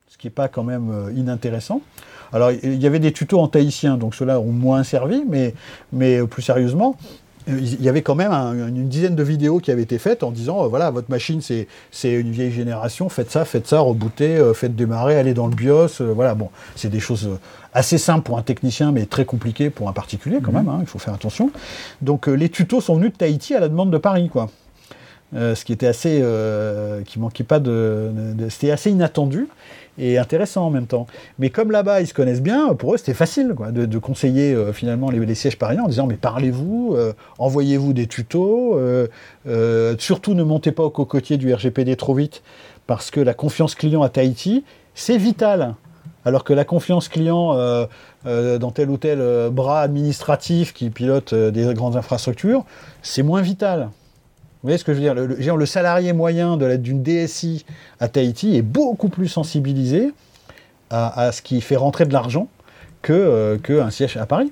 Ce 0.07 0.17
qui 0.17 0.25
n'est 0.27 0.31
pas 0.31 0.47
quand 0.47 0.63
même 0.63 1.11
inintéressant. 1.15 1.81
Alors, 2.35 2.51
il 2.51 2.81
y 2.81 2.85
avait 2.85 2.99
des 2.99 3.13
tutos 3.13 3.39
en 3.39 3.47
tahitien, 3.47 3.97
donc 3.97 4.13
ceux-là 4.13 4.39
ont 4.39 4.51
moins 4.51 4.83
servi, 4.83 5.23
mais, 5.27 5.53
mais 5.93 6.21
plus 6.27 6.41
sérieusement, 6.41 6.97
il 7.47 7.81
y 7.81 7.89
avait 7.89 8.01
quand 8.01 8.15
même 8.15 8.31
une 8.31 8.87
dizaine 8.87 9.15
de 9.15 9.23
vidéos 9.23 9.59
qui 9.59 9.71
avaient 9.71 9.83
été 9.83 9.99
faites 9.99 10.23
en 10.23 10.31
disant 10.31 10.63
euh, 10.63 10.67
voilà, 10.67 10.89
votre 10.89 11.09
machine, 11.09 11.41
c'est 11.41 11.67
une 12.03 12.31
vieille 12.31 12.51
génération, 12.51 13.07
faites 13.09 13.31
ça, 13.31 13.45
faites 13.45 13.67
ça, 13.67 13.79
rebootez, 13.79 14.37
euh, 14.37 14.53
faites 14.53 14.75
démarrer, 14.75 15.15
allez 15.17 15.33
dans 15.33 15.47
le 15.47 15.55
BIOS. 15.55 16.01
Euh, 16.01 16.13
voilà, 16.13 16.33
bon, 16.33 16.49
c'est 16.75 16.89
des 16.89 16.99
choses 16.99 17.29
assez 17.73 17.97
simples 17.97 18.23
pour 18.23 18.37
un 18.37 18.41
technicien, 18.41 18.91
mais 18.91 19.05
très 19.05 19.25
compliquées 19.25 19.69
pour 19.69 19.89
un 19.89 19.93
particulier 19.93 20.39
quand 20.41 20.51
mhm. 20.51 20.57
même, 20.57 20.69
hein, 20.69 20.77
il 20.81 20.87
faut 20.87 20.99
faire 20.99 21.13
attention. 21.13 21.51
Donc, 22.01 22.27
les 22.27 22.49
tutos 22.49 22.81
sont 22.81 22.95
venus 22.95 23.11
de 23.11 23.17
Tahiti 23.17 23.53
à 23.53 23.59
la 23.59 23.69
demande 23.69 23.91
de 23.91 23.97
Paris, 23.97 24.29
quoi. 24.29 24.49
ce 25.33 25.63
qui 25.63 25.73
était 25.73 25.87
assez. 25.87 26.23
qui 27.05 27.19
manquait 27.19 27.43
pas 27.43 27.59
de 27.59 28.11
C'était 28.49 28.71
assez 28.71 28.89
inattendu 28.89 29.47
et 29.97 30.17
intéressant 30.17 30.65
en 30.65 30.69
même 30.69 30.87
temps. 30.87 31.07
Mais 31.39 31.49
comme 31.49 31.71
là-bas, 31.71 32.01
ils 32.01 32.07
se 32.07 32.13
connaissent 32.13 32.41
bien, 32.41 32.73
pour 32.73 32.93
eux, 32.93 32.97
c'était 32.97 33.13
facile 33.13 33.55
de, 33.71 33.97
conseiller 33.97 34.53
euh, 34.53 34.73
finalement 34.73 35.09
les, 35.09 35.35
sièges 35.35 35.57
parisiens 35.57 35.83
en 35.83 35.87
disant 35.87 36.07
mais 36.07 36.15
parlez-vous, 36.15 36.95
euh, 36.95 37.13
envoyez-vous 37.39 37.93
des 37.93 38.07
tutos, 38.07 38.77
euh, 38.77 39.95
surtout 39.97 40.33
ne 40.33 40.43
montez 40.43 40.71
pas 40.71 40.83
au 40.83 40.89
cocotier 40.89 41.37
du 41.37 41.53
RGPD 41.53 41.95
trop 41.95 42.13
vite, 42.13 42.43
parce 42.87 43.11
que 43.11 43.19
la 43.19 43.33
confiance 43.33 43.75
client 43.75 44.03
à 44.03 44.09
Tahiti, 44.09 44.63
c'est 44.93 45.17
vital. 45.17 45.75
Alors 46.23 46.43
que 46.43 46.53
la 46.53 46.65
confiance 46.65 47.07
client 47.07 47.53
dans 48.25 48.71
tel 48.71 48.89
ou 48.89 48.97
tel 48.97 49.49
bras 49.51 49.81
administratif 49.81 50.73
qui 50.73 50.89
pilote 50.89 51.35
des 51.35 51.71
grandes 51.75 51.97
infrastructures, 51.97 52.65
c'est 53.03 53.21
moins 53.21 53.41
vital. 53.41 53.89
Vous 54.65 54.69
voyez 54.69 54.79
ce 54.79 54.83
que 54.83 54.95
je 54.95 54.99
veux 54.99 55.37
dire? 55.37 55.57
Le, 55.57 55.65
salarié 55.67 56.11
moyen 56.11 56.57
d'une 56.57 57.03
DSI 57.03 57.67
à 57.99 58.07
Tahiti 58.07 58.57
est 58.57 58.63
beaucoup 58.63 59.09
plus 59.09 59.27
sensibilisé 59.27 60.11
à, 60.89 61.31
ce 61.31 61.43
qui 61.43 61.61
fait 61.61 61.75
rentrer 61.75 62.05
de 62.05 62.13
l'argent 62.13 62.47
que 63.03 63.13
euh, 63.13 63.89
siège 63.91 64.17
à 64.17 64.25
Paris. 64.25 64.51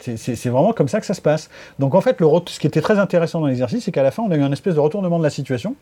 C'est 0.00 0.50
vraiment 0.50 0.74
comme 0.74 0.88
ça 0.88 1.00
que 1.00 1.06
ça 1.06 1.14
se 1.14 1.22
passe. 1.22 1.48
Donc 1.78 1.94
en 1.94 2.02
fait, 2.02 2.18
ce 2.20 2.60
qui 2.60 2.66
était 2.66 2.82
très 2.82 2.98
intéressant 2.98 3.40
dans 3.40 3.46
l'exercice, 3.46 3.84
c'est 3.84 3.90
qu'à 3.90 4.02
la 4.02 4.10
fin, 4.10 4.22
on 4.22 4.30
a 4.30 4.36
eu 4.36 4.42
un 4.42 4.52
espèce 4.52 4.74
de 4.74 4.80
retournement 4.80 5.18
de 5.18 5.24
la 5.24 5.30
situation, 5.30 5.74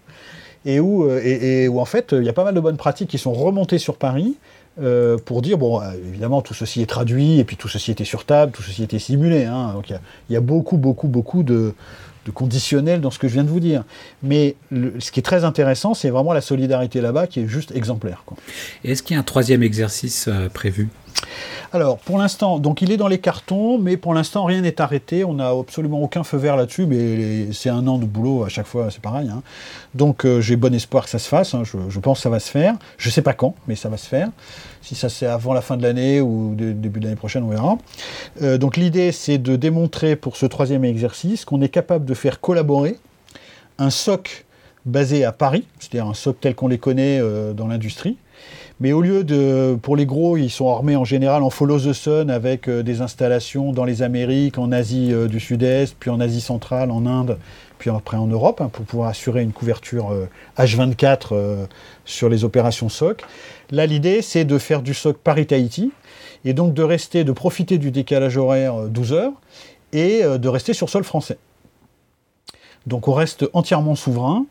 et 0.65 0.79
où, 0.79 1.03
euh, 1.03 1.21
et, 1.25 1.67
où 1.67 1.81
en 1.81 1.85
fait, 1.87 2.15
il 2.17 2.23
y 2.23 2.29
a 2.29 2.33
pas 2.33 2.45
mal 2.45 2.55
de 2.55 2.61
bonnes 2.61 2.77
pratiques 2.77 3.11
qui 3.11 3.19
sont 3.19 3.33
remontées 3.33 3.79
sur 3.79 3.97
Paris, 3.97 4.37
pour 5.27 5.43
dire, 5.43 5.59
bon, 5.59 5.83
évidemment, 6.09 6.41
tout 6.41 6.55
ceci 6.55 6.81
est 6.81 6.87
traduit, 6.87 7.41
et 7.41 7.45
puis 7.45 7.57
tout 7.57 7.69
ceci 7.69 7.91
était 7.91 8.05
sur 8.05 8.25
table, 8.25 8.53
tout 8.53 8.63
ceci 8.63 8.85
était 8.85 9.01
simulé. 9.01 9.45
Hein. 9.45 9.73
donc 9.75 9.91
il 9.91 10.33
y, 10.33 10.37
a 10.37 10.41
beaucoup, 10.41 10.79
beaucoup, 10.79 11.09
beaucoup 11.09 11.43
de, 11.43 11.75
de 12.27 12.31
conditionnel 12.31 13.01
dans 13.01 13.11
ce 13.11 13.19
que 13.19 13.29
je 13.29 13.35
viens 13.35 13.45
de 13.45 13.49
vous 13.49 13.61
dire. 13.61 13.85
Mais 14.23 14.57
ce 14.71 15.11
qui 15.11 15.21
est 15.21 15.25
très 15.25 15.45
intéressant, 15.45 15.95
c'est 15.95 16.11
vraiment 16.11 16.33
la 16.33 16.41
solidarité 16.41 17.01
là-bas 17.01 17.27
qui 17.27 17.41
est 17.41 17.49
juste 17.49 17.73
exemplaire. 17.75 18.25
Est-ce 18.85 19.03
qu'il 19.03 19.15
y 19.15 19.17
a 19.17 19.21
un 19.21 19.25
troisième 19.25 19.63
exercice 19.63 20.29
euh, 20.29 20.49
prévu? 20.49 20.89
Alors, 21.75 21.97
pour 21.97 22.19
l'instant, 22.19 22.59
donc 22.59 22.83
il 22.83 22.93
est 22.93 22.99
dans 22.99 23.09
les 23.09 23.19
cartons, 23.19 23.79
mais 23.79 23.97
pour 23.97 24.13
l'instant, 24.13 24.45
rien 24.45 24.61
n'est 24.61 24.79
arrêté. 24.81 25.25
On 25.25 25.35
n'a 25.35 25.49
absolument 25.49 26.03
aucun 26.03 26.23
feu 26.23 26.37
vert 26.37 26.55
là-dessus, 26.55 26.85
mais 26.85 27.51
c'est 27.53 27.71
un 27.71 27.87
an 27.87 27.97
de 27.97 28.05
boulot 28.05 28.45
à 28.45 28.51
chaque 28.51 28.67
fois, 28.67 28.91
c'est 28.91 29.01
pareil. 29.01 29.31
Hein. 29.31 29.43
Donc, 29.95 30.27
euh, 30.27 30.43
j'ai 30.43 30.57
bon 30.57 30.75
espoir 30.75 31.05
que 31.05 31.11
ça 31.11 31.19
se 31.19 31.29
fasse. 31.29 31.55
Hein. 31.55 31.63
Je, 31.65 31.99
pense 31.99 32.19
que 32.19 32.23
ça 32.23 32.29
va 32.29 32.41
se 32.41 32.51
faire. 32.51 32.75
Je 32.99 33.09
ne 33.09 33.13
sais 33.13 33.23
pas 33.23 33.33
quand, 33.33 33.55
mais 33.69 33.75
ça 33.75 33.89
va 33.89 33.97
se 33.97 34.07
faire. 34.07 34.29
Si 34.83 34.95
ça 34.95 35.09
c'est 35.09 35.27
avant 35.27 35.55
la 35.55 35.63
fin 35.63 35.79
de 35.79 35.83
l'année 35.83 36.21
ou 36.21 36.55
début 36.55 37.01
de 37.01 37.05
l'année 37.05 37.17
prochaine, 37.17 37.43
on 37.45 37.49
verra. 37.49 37.79
Euh, 38.43 38.59
donc, 38.59 38.77
l'idée, 38.77 39.11
c'est 39.11 39.39
de 39.39 39.57
démontrer 39.57 40.15
pour 40.15 40.37
ce 40.37 40.45
troisième 40.45 40.85
exercice 40.85 41.47
qu'on 41.47 41.63
est 41.63 41.71
capable 41.71 42.05
de 42.05 42.13
faire 42.13 42.41
collaborer 42.41 42.99
un 43.79 43.89
SOC 43.89 44.45
basé 44.85 45.25
à 45.25 45.33
Paris, 45.33 45.65
c'est-à-dire 45.79 46.07
un 46.07 46.15
SOC 46.15 46.41
tel 46.41 46.55
qu'on 46.55 46.69
les 46.69 46.79
connaît 46.79 47.19
euh, 47.19 47.55
dans 47.55 47.69
l'industrie, 47.69 48.19
mais 48.83 48.93
au 48.93 49.01
lieu 49.01 49.23
de, 49.23 49.79
pour 49.81 49.95
les 49.95 50.07
gros, 50.07 50.37
ils 50.37 50.51
sont 50.51 50.69
armés 50.69 50.97
en 50.97 51.05
général 51.05 51.45
en 51.45 51.51
follow 51.51 51.79
the 51.79 51.93
sun 51.93 52.31
avec 52.31 52.69
euh, 52.69 52.83
des 52.83 53.01
installations 53.01 53.73
dans 53.73 53.85
les 53.85 54.03
Amériques, 54.03 54.59
en 54.59 54.73
Asie 54.73 55.13
euh, 55.13 55.29
du 55.29 55.39
Sud-Est, 55.39 55.95
puis 56.01 56.11
en 56.11 56.19
Asie 56.19 56.41
centrale, 56.41 56.91
en 56.91 57.07
Inde, 57.07 57.39
puis 57.79 57.91
après 57.91 58.17
en 58.17 58.27
Europe, 58.27 58.61
hein, 58.61 58.69
pour 58.73 58.85
pouvoir 58.85 59.09
assurer 59.09 59.43
une 59.43 59.53
couverture 59.53 60.13
H24 60.59 61.29
euh, 61.31 61.67
sur 62.05 62.29
les 62.29 62.43
opérations 62.43 62.89
SOC. 62.89 63.23
Là, 63.71 63.87
l'idée, 63.87 64.21
c'est 64.21 64.45
de 64.45 64.59
faire 64.59 64.83
du 64.83 64.95
SOC 64.95 65.17
Paris-Tahiti, 65.19 65.93
et 66.45 66.53
donc 66.53 66.75
de 66.75 66.83
rester, 66.83 67.23
de 67.23 67.31
profiter 67.31 67.79
du 67.79 67.93
décalage 67.93 68.37
horaire 68.37 68.89
12 68.89 69.13
heures, 69.13 69.33
et 69.93 70.23
de 70.25 70.49
rester 70.49 70.73
sur 70.73 70.89
sol 70.89 71.05
français. 71.05 71.39
Donc 72.87 73.09
on 73.09 73.13
reste 73.13 73.49
entièrement 73.53 73.95
souverain. 73.95 74.47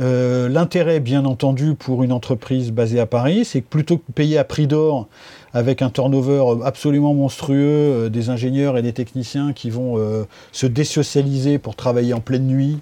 Euh, 0.00 0.48
l'intérêt, 0.48 1.00
bien 1.00 1.24
entendu, 1.24 1.74
pour 1.74 2.02
une 2.02 2.12
entreprise 2.12 2.72
basée 2.72 3.00
à 3.00 3.06
Paris, 3.06 3.44
c'est 3.44 3.60
que 3.60 3.68
plutôt 3.68 3.98
que 3.98 4.12
payer 4.12 4.38
à 4.38 4.44
prix 4.44 4.66
d'or 4.66 5.06
avec 5.54 5.80
un 5.80 5.88
turnover 5.88 6.62
absolument 6.64 7.14
monstrueux, 7.14 7.56
euh, 7.56 8.08
des 8.08 8.28
ingénieurs 8.28 8.76
et 8.76 8.82
des 8.82 8.92
techniciens 8.92 9.52
qui 9.52 9.70
vont 9.70 9.98
euh, 9.98 10.24
se 10.52 10.66
désocialiser 10.66 11.58
pour 11.58 11.76
travailler 11.76 12.12
en 12.12 12.20
pleine 12.20 12.46
nuit, 12.46 12.78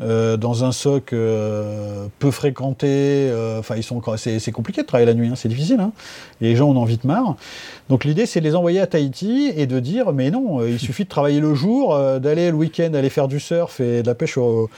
euh, 0.00 0.36
dans 0.36 0.64
un 0.64 0.72
SOC 0.72 1.12
euh, 1.12 2.06
peu 2.18 2.32
fréquenté. 2.32 2.88
Euh, 2.88 3.60
enfin, 3.60 3.76
ils 3.76 3.84
sont, 3.84 4.02
c'est, 4.16 4.52
compliqué 4.52 4.82
de 4.82 4.86
travailler 4.86 5.06
la 5.06 5.14
nuit, 5.14 5.28
hein, 5.28 5.36
c'est 5.36 5.48
difficile. 5.48 5.78
Hein. 5.78 5.92
les 6.40 6.56
gens 6.56 6.68
en 6.70 6.76
ont 6.76 6.84
vite 6.84 7.04
marre. 7.04 7.36
Donc 7.88 8.04
l'idée, 8.04 8.26
c'est 8.26 8.40
de 8.40 8.44
les 8.44 8.56
envoyer 8.56 8.80
à 8.80 8.88
Tahiti 8.88 9.52
et 9.54 9.66
de 9.66 9.78
dire, 9.78 10.12
mais 10.12 10.30
non, 10.32 10.66
il 10.66 10.80
suffit 10.80 11.04
de 11.04 11.08
travailler 11.08 11.40
le 11.40 11.54
jour, 11.54 11.96
d'aller 12.18 12.50
le 12.50 12.56
week-end, 12.56 12.92
aller 12.94 13.10
faire 13.10 13.28
du 13.28 13.38
surf 13.38 13.78
et 13.78 14.02
de 14.02 14.06
la 14.06 14.14
pêche 14.14 14.36
au, 14.36 14.68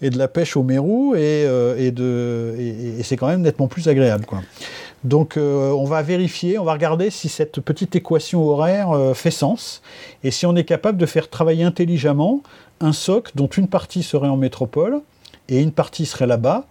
et 0.00 0.10
de 0.10 0.16
la 0.16 0.28
pêche 0.28 0.56
au 0.56 0.62
mérou, 0.62 1.14
et, 1.16 1.44
de, 1.90 2.54
et, 2.58 3.02
c'est 3.02 3.16
quand 3.16 3.28
même 3.28 3.42
nettement 3.42 3.68
plus 3.68 3.88
agréable. 3.88 4.24
Quoi. 4.24 4.40
Donc 5.04 5.36
on 5.36 5.84
va 5.84 6.02
vérifier, 6.02 6.58
on 6.58 6.64
va 6.64 6.72
regarder 6.72 7.10
si 7.10 7.28
cette 7.28 7.60
petite 7.60 7.96
équation 7.96 8.42
horaire 8.48 8.90
fait 9.14 9.30
sens, 9.32 9.82
et 10.22 10.30
si 10.30 10.46
on 10.46 10.54
est 10.54 10.64
capable 10.64 10.98
de 10.98 11.06
faire 11.06 11.28
travailler 11.28 11.64
intelligemment 11.64 12.42
un 12.80 12.92
SOC 12.92 13.30
dont 13.34 13.46
une 13.46 13.68
partie 13.68 14.02
serait 14.02 14.28
en 14.28 14.36
métropole 14.36 15.00
et 15.48 15.60
une 15.60 15.72
partie 15.72 16.06
serait 16.06 16.26
là-bas 16.26 16.66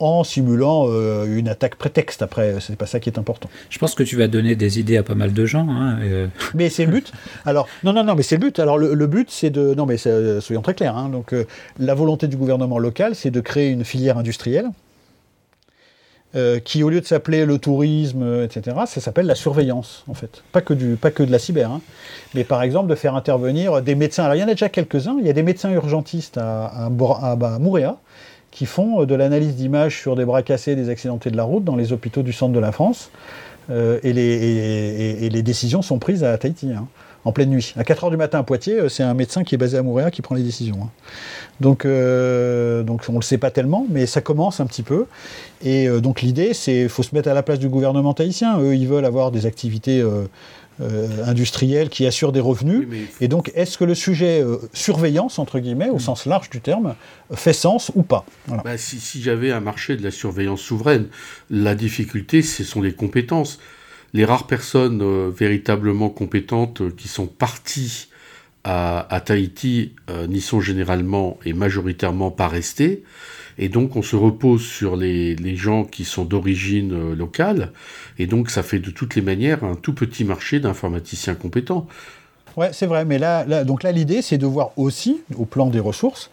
en 0.00 0.24
simulant 0.24 0.86
euh, 0.88 1.26
une 1.26 1.48
attaque 1.48 1.76
prétexte. 1.76 2.22
Après, 2.22 2.56
c'est 2.60 2.74
pas 2.76 2.86
ça 2.86 2.98
qui 2.98 3.08
est 3.08 3.18
important. 3.18 3.48
Je 3.70 3.78
pense 3.78 3.94
que 3.94 4.02
tu 4.02 4.16
vas 4.16 4.26
donner 4.26 4.56
des 4.56 4.80
idées 4.80 4.96
à 4.96 5.04
pas 5.04 5.14
mal 5.14 5.32
de 5.32 5.46
gens. 5.46 5.68
Hein, 5.70 5.98
euh. 6.02 6.26
Mais 6.54 6.70
c'est 6.70 6.84
le 6.86 6.90
but. 6.90 7.12
Alors, 7.44 7.68
non, 7.84 7.92
non, 7.92 8.02
non, 8.02 8.16
mais 8.16 8.24
c'est 8.24 8.34
le 8.34 8.40
but. 8.40 8.58
Alors, 8.58 8.78
le, 8.78 9.06
but, 9.06 9.30
c'est 9.30 9.50
de. 9.50 9.74
Non, 9.74 9.86
mais 9.86 9.96
soyons 9.96 10.62
très 10.62 10.74
clairs. 10.74 10.96
Hein. 10.96 11.08
donc, 11.08 11.32
euh, 11.32 11.44
la 11.78 11.94
volonté 11.94 12.26
du 12.26 12.36
gouvernement 12.36 12.78
local, 12.78 13.14
c'est 13.14 13.30
de 13.30 13.40
créer 13.40 13.70
une 13.70 13.84
filière 13.84 14.18
industrielle 14.18 14.70
euh, 16.34 16.60
qui, 16.60 16.82
au 16.82 16.88
lieu 16.88 17.00
de 17.00 17.06
s'appeler 17.06 17.44
le 17.44 17.58
tourisme, 17.58 18.22
euh, 18.22 18.44
etc., 18.44 18.76
ça 18.86 19.02
s'appelle 19.02 19.26
la 19.26 19.34
surveillance, 19.34 20.02
en 20.08 20.14
fait. 20.14 20.42
Pas 20.52 20.62
que, 20.62 20.72
du, 20.72 20.96
pas 20.96 21.10
que 21.10 21.22
de 21.22 21.30
la 21.30 21.38
cyber, 21.38 21.70
hein. 21.70 21.82
mais 22.34 22.42
par 22.42 22.62
exemple 22.62 22.88
de 22.88 22.94
faire 22.94 23.14
intervenir 23.14 23.82
des 23.82 23.94
médecins. 23.94 24.24
Alors, 24.24 24.36
il 24.36 24.40
y 24.40 24.44
en 24.44 24.48
a 24.48 24.52
déjà 24.52 24.70
quelques-uns. 24.70 25.16
Il 25.20 25.26
y 25.26 25.30
a 25.30 25.34
des 25.34 25.42
médecins 25.42 25.70
urgentistes 25.70 26.38
à, 26.38 26.64
à, 26.64 26.86
à, 26.86 27.58
Mouréa 27.58 27.98
qui 28.50 28.64
font 28.64 29.02
euh, 29.02 29.06
de 29.06 29.14
l'analyse 29.14 29.56
d'images 29.56 30.00
sur 30.00 30.16
des 30.16 30.24
bras 30.24 30.42
cassés, 30.42 30.74
des 30.74 30.88
accidentés 30.88 31.30
de 31.30 31.36
la 31.36 31.44
route 31.44 31.64
dans 31.64 31.76
les 31.76 31.92
hôpitaux 31.92 32.22
du 32.22 32.32
centre 32.32 32.54
de 32.54 32.60
la 32.60 32.72
France. 32.72 33.10
et, 33.70 34.12
les, 34.12 35.24
et, 35.24 35.28
les, 35.28 35.42
décisions 35.42 35.82
sont 35.82 35.98
prises 35.98 36.24
à 36.24 36.36
Tahiti. 36.38 36.72
Hein 36.72 36.88
en 37.24 37.32
pleine 37.32 37.50
nuit. 37.50 37.72
À 37.76 37.82
4h 37.82 38.10
du 38.10 38.16
matin 38.16 38.40
à 38.40 38.42
Poitiers, 38.42 38.80
euh, 38.80 38.88
c'est 38.88 39.02
un 39.02 39.14
médecin 39.14 39.44
qui 39.44 39.54
est 39.54 39.58
basé 39.58 39.78
à 39.78 39.82
Montréal 39.82 40.10
qui 40.10 40.22
prend 40.22 40.34
les 40.34 40.42
décisions. 40.42 40.78
Hein. 40.82 40.90
Donc, 41.60 41.84
euh, 41.84 42.82
donc 42.82 43.04
on 43.08 43.12
ne 43.12 43.18
le 43.18 43.22
sait 43.22 43.38
pas 43.38 43.50
tellement, 43.50 43.86
mais 43.90 44.06
ça 44.06 44.20
commence 44.20 44.60
un 44.60 44.66
petit 44.66 44.82
peu. 44.82 45.06
Et 45.62 45.88
euh, 45.88 46.00
donc 46.00 46.22
l'idée, 46.22 46.54
c'est 46.54 46.72
qu'il 46.72 46.88
faut 46.88 47.02
se 47.02 47.14
mettre 47.14 47.28
à 47.28 47.34
la 47.34 47.42
place 47.42 47.58
du 47.58 47.68
gouvernement 47.68 48.14
tahitien. 48.14 48.58
Eux, 48.60 48.74
ils 48.74 48.88
veulent 48.88 49.04
avoir 49.04 49.30
des 49.30 49.46
activités 49.46 50.04
industrielles 51.24 51.90
qui 51.90 52.06
assurent 52.06 52.32
des 52.32 52.40
revenus. 52.40 52.88
Et 53.20 53.28
donc, 53.28 53.52
est-ce 53.54 53.78
que 53.78 53.84
le 53.84 53.94
sujet 53.94 54.44
surveillance, 54.72 55.38
entre 55.38 55.60
guillemets, 55.60 55.90
au 55.90 55.96
mm. 55.96 56.00
sens 56.00 56.26
large 56.26 56.50
du 56.50 56.60
terme, 56.60 56.96
fait 57.34 57.52
sens 57.52 57.92
ou 57.94 58.02
pas? 58.02 58.24
Bah, 58.48 58.76
Si, 58.76 58.98
si 58.98 59.22
j'avais 59.22 59.52
un 59.52 59.60
marché 59.60 59.96
de 59.96 60.02
la 60.02 60.10
surveillance 60.10 60.60
souveraine, 60.60 61.06
la 61.50 61.76
difficulté, 61.76 62.42
ce 62.42 62.64
sont 62.64 62.80
les 62.80 62.94
compétences 62.94 63.60
les 64.14 64.24
rares 64.24 64.46
personnes 64.46 65.00
euh, 65.02 65.30
véritablement 65.34 66.10
compétentes 66.10 66.82
euh, 66.82 66.90
qui 66.96 67.08
sont 67.08 67.26
parties 67.26 68.08
à, 68.64 69.20
Tahiti 69.24 69.92
euh, 70.08 70.28
n'y 70.28 70.40
sont 70.40 70.60
généralement 70.60 71.36
et 71.44 71.52
majoritairement 71.52 72.30
pas 72.30 72.46
restées. 72.46 73.02
Et 73.58 73.68
donc 73.68 73.96
on 73.96 74.02
se 74.02 74.14
repose 74.14 74.62
sur 74.62 74.94
les, 74.94 75.56
gens 75.56 75.82
qui 75.84 76.04
sont 76.04 76.24
d'origine 76.24 77.12
locale. 77.12 77.72
Et 78.20 78.26
donc 78.28 78.50
ça 78.50 78.62
fait 78.62 78.78
de 78.78 78.90
toutes 78.90 79.16
les 79.16 79.22
manières 79.22 79.64
un 79.64 79.74
tout 79.74 79.94
petit 79.94 80.24
marché 80.24 80.60
d'informaticiens 80.60 81.34
compétents. 81.34 81.88
Ouais, 82.56 82.70
c'est 82.72 82.86
vrai, 82.86 83.04
mais 83.04 83.18
là, 83.18 83.64
donc 83.64 83.82
là, 83.82 83.92
l'idée, 83.92 84.20
c'est 84.20 84.36
de 84.36 84.46
voir 84.46 84.72
aussi, 84.76 85.22
au 85.36 85.46
plan 85.46 85.68
des 85.68 85.80
ressources, 85.80 86.30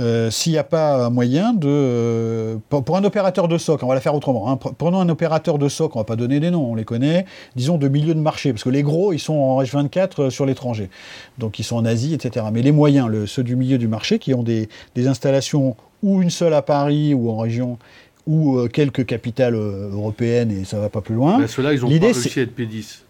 euh, 0.00 0.30
s'il 0.30 0.52
n'y 0.52 0.58
a 0.58 0.64
pas 0.64 1.06
un 1.06 1.10
moyen 1.10 1.52
de... 1.52 1.68
Euh, 1.68 2.56
pour, 2.68 2.96
un 2.96 3.04
opérateur 3.04 3.48
de 3.48 3.58
SOC, 3.58 3.82
on 3.82 3.86
va 3.86 3.94
la 3.94 4.00
faire 4.00 4.14
autrement. 4.14 4.50
Hein, 4.50 4.56
prenons 4.56 5.00
un 5.00 5.08
opérateur 5.08 5.58
de 5.58 5.68
SOC, 5.68 5.94
on 5.96 6.00
va 6.00 6.04
pas 6.04 6.16
donner 6.16 6.40
des 6.40 6.50
noms, 6.50 6.72
on 6.72 6.74
les 6.74 6.84
connaît, 6.84 7.26
disons 7.54 7.78
de 7.78 7.88
milieu 7.88 8.14
de 8.14 8.20
marché, 8.20 8.52
parce 8.52 8.64
que 8.64 8.70
les 8.70 8.82
gros, 8.82 9.12
ils 9.12 9.18
sont 9.18 9.34
en 9.34 9.62
H24 9.62 10.10
euh, 10.18 10.30
sur 10.30 10.46
l'étranger. 10.46 10.90
Donc 11.38 11.58
ils 11.58 11.64
sont 11.64 11.76
en 11.76 11.84
Asie, 11.84 12.14
etc. 12.14 12.46
Mais 12.52 12.62
les 12.62 12.72
moyens, 12.72 13.10
ceux 13.26 13.42
du 13.42 13.56
milieu 13.56 13.78
du 13.78 13.88
marché, 13.88 14.18
qui 14.18 14.34
ont 14.34 14.42
des, 14.42 14.68
installations 14.96 15.76
ou 16.02 16.22
une 16.22 16.30
seule 16.30 16.54
à 16.54 16.62
Paris 16.62 17.14
ou 17.14 17.30
en 17.30 17.38
région, 17.38 17.78
ou 18.26 18.66
quelques 18.68 19.04
capitales 19.04 19.54
européennes, 19.54 20.50
et 20.50 20.64
ça 20.64 20.78
va 20.78 20.88
pas 20.88 21.02
plus 21.02 21.14
loin. 21.14 21.46
Ceux-là, 21.46 21.74
ils 21.74 21.84
ont 21.84 21.88
pas 21.88 22.06
réussi 22.06 22.40
à 22.40 22.42
être 22.42 22.58
P10. 22.58 23.03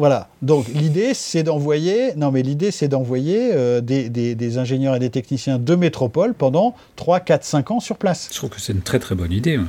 Voilà. 0.00 0.28
Donc 0.40 0.66
l'idée, 0.68 1.12
c'est 1.12 1.42
d'envoyer, 1.42 2.14
non 2.16 2.30
mais 2.30 2.40
l'idée, 2.40 2.70
c'est 2.70 2.88
d'envoyer 2.88 3.50
euh, 3.52 3.82
des, 3.82 4.56
ingénieurs 4.56 4.96
et 4.96 4.98
des 4.98 5.10
techniciens 5.10 5.58
de 5.58 5.74
métropole 5.74 6.32
pendant 6.32 6.74
3, 6.96 7.20
4, 7.20 7.44
5 7.44 7.70
ans 7.70 7.80
sur 7.80 7.98
place. 7.98 8.30
Je 8.32 8.36
trouve 8.38 8.48
que 8.48 8.62
c'est 8.62 8.72
une 8.72 8.80
très 8.80 8.98
très 8.98 9.14
bonne 9.14 9.30
idée. 9.30 9.60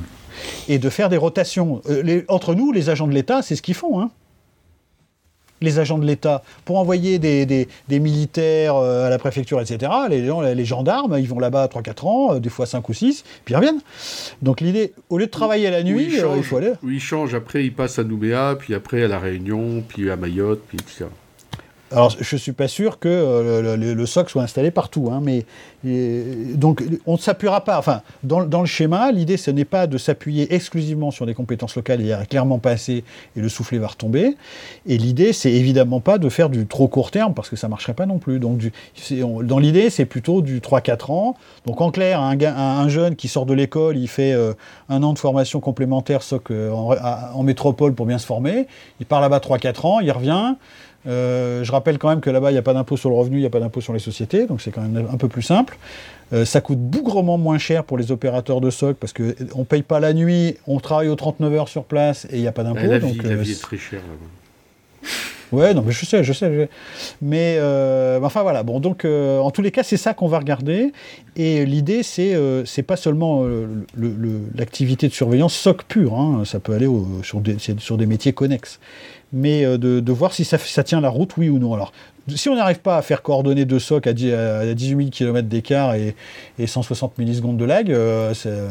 Et 0.68 0.78
de 0.78 0.88
faire 0.88 1.10
des 1.10 1.18
rotations. 1.18 1.82
Euh, 1.86 2.22
entre 2.28 2.54
nous, 2.54 2.72
les 2.72 2.88
agents 2.88 3.06
de 3.06 3.12
l'État, 3.12 3.42
c'est 3.42 3.56
ce 3.56 3.60
qu'ils 3.60 3.74
font. 3.74 4.00
Hein 4.00 4.10
les 5.62 5.78
agents 5.78 5.98
de 5.98 6.06
l'État, 6.06 6.42
pour 6.64 6.78
envoyer 6.78 7.18
des, 7.18 7.68
militaires 7.90 8.76
euh, 8.76 9.06
à 9.06 9.10
la 9.10 9.18
préfecture, 9.18 9.60
etc., 9.60 9.90
les, 10.08 10.26
gens, 10.26 10.40
les 10.40 10.64
gendarmes, 10.64 11.16
ils 11.18 11.28
vont 11.28 11.38
là-bas 11.38 11.66
3-4 11.66 12.06
ans, 12.06 12.34
euh, 12.34 12.40
des 12.40 12.48
fois 12.48 12.66
5 12.66 12.88
ou 12.88 12.92
6, 12.92 13.24
puis 13.44 13.54
ils 13.54 13.56
reviennent. 13.56 13.80
Donc 14.42 14.60
l'idée, 14.60 14.92
au 15.08 15.18
lieu 15.18 15.26
de 15.26 15.30
travailler 15.30 15.66
à 15.68 15.70
la 15.70 15.82
nuit, 15.82 16.18
euh, 16.20 16.34
il 16.36 16.42
faut 16.42 16.56
aller. 16.56 16.72
Oui, 16.82 16.94
ils 16.94 17.00
changent, 17.00 17.34
après 17.34 17.64
ils 17.64 17.72
passent 17.72 17.98
à 17.98 18.04
Nouméa, 18.04 18.56
puis 18.58 18.74
après 18.74 19.04
à 19.04 19.08
La 19.08 19.18
Réunion, 19.18 19.82
puis 19.86 20.10
à 20.10 20.16
Mayotte, 20.16 20.62
puis 20.68 20.78
etc. 20.78 21.06
Alors, 21.92 22.10
je 22.10 22.34
ne 22.34 22.40
suis 22.40 22.52
pas 22.52 22.68
sûr 22.68 22.98
que 22.98 23.08
euh, 23.08 23.76
le, 23.76 24.06
SOC 24.06 24.30
soit 24.30 24.42
installé 24.42 24.70
partout, 24.70 25.10
hein, 25.12 25.20
mais 25.22 25.44
donc 25.84 26.82
on 27.06 27.14
ne 27.14 27.18
s'appuiera 27.18 27.64
pas. 27.64 27.78
Enfin, 27.78 28.02
dans, 28.22 28.60
le 28.60 28.66
schéma, 28.66 29.10
l'idée 29.10 29.36
ce 29.36 29.50
n'est 29.50 29.64
pas 29.64 29.86
de 29.86 29.98
s'appuyer 29.98 30.54
exclusivement 30.54 31.10
sur 31.10 31.26
des 31.26 31.34
compétences 31.34 31.74
locales. 31.76 32.00
Il 32.00 32.06
y 32.06 32.12
a 32.12 32.24
clairement 32.24 32.58
pas 32.58 32.70
assez 32.70 33.04
et 33.36 33.40
le 33.40 33.48
soufflet 33.48 33.78
va 33.78 33.88
retomber. 33.88 34.36
Et 34.86 34.96
l'idée, 34.96 35.32
c'est 35.32 35.52
évidemment 35.52 36.00
pas 36.00 36.18
de 36.18 36.28
faire 36.28 36.50
du 36.50 36.66
trop 36.66 36.88
court 36.88 37.10
terme 37.10 37.34
parce 37.34 37.48
que 37.50 37.56
ça 37.56 37.68
marcherait 37.68 37.94
pas 37.94 38.06
non 38.06 38.18
plus. 38.18 38.38
Donc, 38.38 38.60
dans 39.42 39.58
l'idée, 39.58 39.90
c'est 39.90 40.06
plutôt 40.06 40.40
du 40.40 40.60
3-4 40.60 41.10
ans. 41.10 41.36
Donc, 41.66 41.80
en 41.80 41.90
clair, 41.90 42.20
un, 42.20 42.88
jeune 42.88 43.16
qui 43.16 43.28
sort 43.28 43.46
de 43.46 43.54
l'école, 43.54 43.96
il 43.96 44.08
fait 44.08 44.32
euh, 44.32 44.54
un 44.88 45.02
an 45.02 45.12
de 45.12 45.18
formation 45.18 45.60
complémentaire 45.60 46.22
SOC 46.22 46.50
euh, 46.50 46.70
en, 46.70 47.42
métropole 47.42 47.94
pour 47.94 48.06
bien 48.06 48.18
se 48.18 48.26
former. 48.26 48.66
Il 49.00 49.06
part 49.06 49.20
là-bas 49.20 49.38
3-4 49.38 49.86
ans, 49.86 50.00
il 50.00 50.10
revient. 50.10 50.54
Je 51.06 51.70
rappelle 51.70 51.98
quand 51.98 52.08
même 52.08 52.20
que 52.20 52.30
là-bas, 52.30 52.50
il 52.50 52.54
n'y 52.54 52.58
a 52.58 52.62
pas 52.62 52.74
d'impôt 52.74 52.96
sur 52.96 53.10
le 53.10 53.16
revenu, 53.16 53.36
il 53.36 53.40
n'y 53.40 53.46
a 53.46 53.50
pas 53.50 53.60
d'impôt 53.60 53.80
sur 53.80 53.92
les 53.92 53.98
sociétés, 53.98 54.46
donc 54.46 54.60
c'est 54.60 54.70
quand 54.70 54.82
même 54.82 55.06
un 55.12 55.16
peu 55.16 55.28
plus 55.28 55.42
simple. 55.42 55.78
ça 56.44 56.60
coûte 56.60 56.78
bougrement 56.78 57.38
moins 57.38 57.58
cher 57.58 57.84
pour 57.84 57.98
les 57.98 58.12
opérateurs 58.12 58.60
de 58.60 58.70
SOC 58.70 58.96
parce 58.96 59.12
qu'on 59.12 59.22
ne 59.22 59.64
paye 59.64 59.82
pas 59.82 60.00
la 60.00 60.12
nuit, 60.12 60.56
on 60.66 60.80
travaille 60.80 61.08
aux 61.08 61.16
39 61.16 61.54
heures 61.54 61.68
sur 61.68 61.84
place 61.84 62.26
et 62.30 62.36
il 62.36 62.40
n'y 62.40 62.46
a 62.46 62.52
pas 62.52 62.64
d'impôt. 62.64 62.86
La, 62.86 62.98
vie, 62.98 63.18
la 63.22 63.36
vie 63.36 63.52
est 63.52 63.62
très 63.62 63.78
chère 63.78 64.00
là-bas. 64.00 64.28
Ouais, 65.52 65.74
non, 65.74 65.82
mais 65.82 65.92
je 65.92 66.06
sais, 66.06 66.24
je 66.24 66.32
sais. 66.32 66.68
Mais 67.20 67.56
euh, 67.58 68.18
enfin 68.22 68.42
voilà. 68.42 68.62
Bon, 68.62 68.80
donc 68.80 69.04
euh, 69.04 69.38
en 69.38 69.50
tous 69.50 69.60
les 69.60 69.70
cas, 69.70 69.82
c'est 69.82 69.98
ça 69.98 70.14
qu'on 70.14 70.26
va 70.26 70.38
regarder. 70.38 70.92
Et 71.36 71.66
l'idée, 71.66 72.02
c'est 72.02 72.34
euh, 72.34 72.64
c'est 72.64 72.82
pas 72.82 72.96
seulement 72.96 73.46
l'activité 74.54 75.08
de 75.08 75.12
surveillance 75.12 75.54
SOC 75.54 75.84
pure. 75.84 76.14
Hein, 76.14 76.44
ça 76.46 76.58
peut 76.58 76.72
aller 76.72 76.88
sur, 77.22 77.40
des, 77.40 77.56
sur 77.58 77.98
des 77.98 78.06
métiers 78.06 78.32
connexes. 78.32 78.80
Mais 79.32 79.64
de, 79.64 80.00
de, 80.00 80.12
voir 80.12 80.34
si 80.34 80.44
ça, 80.44 80.58
ça, 80.58 80.84
tient 80.84 81.00
la 81.00 81.08
route, 81.08 81.36
oui 81.38 81.48
ou 81.48 81.58
non. 81.58 81.72
Alors, 81.72 81.92
si 82.28 82.50
on 82.50 82.54
n'arrive 82.54 82.80
pas 82.80 82.98
à 82.98 83.02
faire 83.02 83.22
coordonner 83.22 83.64
deux 83.64 83.78
SOC 83.78 84.06
à, 84.06 84.12
10, 84.12 84.32
à 84.32 84.74
18 84.74 84.96
000 84.96 85.10
km 85.10 85.48
d'écart 85.48 85.94
et, 85.94 86.14
et, 86.58 86.66
160 86.66 87.16
millisecondes 87.16 87.56
de 87.56 87.64
lag, 87.64 87.90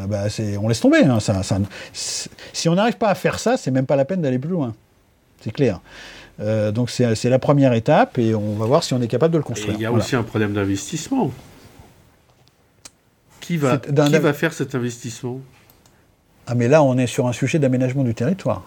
bah, 0.08 0.26
on 0.60 0.68
laisse 0.68 0.80
tomber. 0.80 1.04
Hein, 1.04 1.18
ça, 1.18 1.42
ça, 1.42 1.58
si 1.92 2.68
on 2.68 2.76
n'arrive 2.76 2.96
pas 2.96 3.08
à 3.08 3.14
faire 3.16 3.40
ça, 3.40 3.56
c'est 3.56 3.72
même 3.72 3.86
pas 3.86 3.96
la 3.96 4.04
peine 4.04 4.22
d'aller 4.22 4.38
plus 4.38 4.50
loin. 4.50 4.74
C'est 5.40 5.50
clair. 5.50 5.80
Euh, 6.40 6.72
donc 6.72 6.90
c'est 6.90 7.28
la 7.28 7.38
première 7.38 7.72
étape 7.74 8.18
et 8.18 8.34
on 8.34 8.54
va 8.54 8.66
voir 8.66 8.82
si 8.82 8.94
on 8.94 9.02
est 9.02 9.08
capable 9.08 9.32
de 9.32 9.38
le 9.38 9.44
construire. 9.44 9.74
il 9.76 9.82
y 9.82 9.86
a 9.86 9.92
aussi 9.92 10.16
un 10.16 10.22
problème 10.22 10.52
d'investissement. 10.52 11.30
Qui, 13.40 13.56
va, 13.56 13.78
qui 13.78 14.18
va 14.18 14.32
faire 14.32 14.52
cet 14.52 14.74
investissement? 14.74 15.40
Ah 16.46 16.54
mais 16.54 16.68
là 16.68 16.82
on 16.82 16.96
est 16.96 17.06
sur 17.06 17.26
un 17.26 17.32
sujet 17.32 17.58
d'aménagement 17.58 18.02
du 18.02 18.14
territoire. 18.14 18.64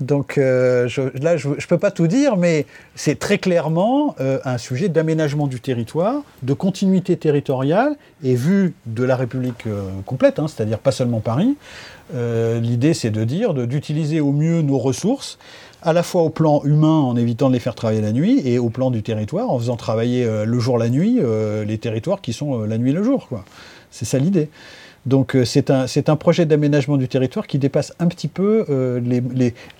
Donc 0.00 0.36
euh, 0.38 0.88
là, 1.20 1.36
je 1.36 1.48
ne 1.48 1.54
peux 1.54 1.78
pas 1.78 1.90
tout 1.90 2.06
dire, 2.06 2.36
mais 2.36 2.66
c'est 2.94 3.18
très 3.18 3.38
clairement 3.38 4.16
euh, 4.20 4.38
un 4.44 4.58
sujet 4.58 4.88
d'aménagement 4.88 5.46
du 5.46 5.60
territoire, 5.60 6.22
de 6.42 6.54
continuité 6.54 7.16
territoriale, 7.16 7.96
et 8.24 8.34
vu 8.34 8.74
de 8.86 9.04
la 9.04 9.16
République 9.16 9.64
complète, 10.06 10.38
hein, 10.38 10.46
c'est-à-dire 10.48 10.78
pas 10.78 10.92
seulement 10.92 11.20
Paris, 11.20 11.56
l'idée 12.14 12.94
c'est 12.94 13.10
de 13.10 13.24
dire 13.24 13.54
d'utiliser 13.54 14.20
au 14.20 14.32
mieux 14.32 14.60
nos 14.60 14.78
ressources 14.78 15.38
à 15.82 15.92
la 15.92 16.02
fois 16.02 16.22
au 16.22 16.30
plan 16.30 16.62
humain 16.64 17.00
en 17.00 17.16
évitant 17.16 17.48
de 17.48 17.54
les 17.54 17.60
faire 17.60 17.74
travailler 17.74 18.00
la 18.00 18.12
nuit 18.12 18.40
et 18.44 18.58
au 18.58 18.70
plan 18.70 18.90
du 18.90 19.02
territoire 19.02 19.50
en 19.50 19.58
faisant 19.58 19.76
travailler 19.76 20.24
euh, 20.24 20.44
le 20.44 20.58
jour 20.60 20.78
la 20.78 20.88
nuit 20.88 21.18
euh, 21.20 21.64
les 21.64 21.78
territoires 21.78 22.20
qui 22.20 22.32
sont 22.32 22.62
euh, 22.62 22.66
la 22.66 22.78
nuit 22.78 22.92
le 22.92 23.02
jour. 23.02 23.28
C'est 23.90 24.04
ça 24.04 24.18
l'idée. 24.18 24.48
Donc 25.06 25.36
c'est 25.44 25.70
un, 25.70 25.86
un, 26.06 26.16
projet 26.16 26.46
d'aménagement 26.46 26.96
du 26.96 27.08
territoire 27.08 27.46
qui 27.46 27.58
dépasse 27.58 27.92
un 27.98 28.06
petit 28.06 28.28
peu 28.28 28.64
les, 29.04 29.22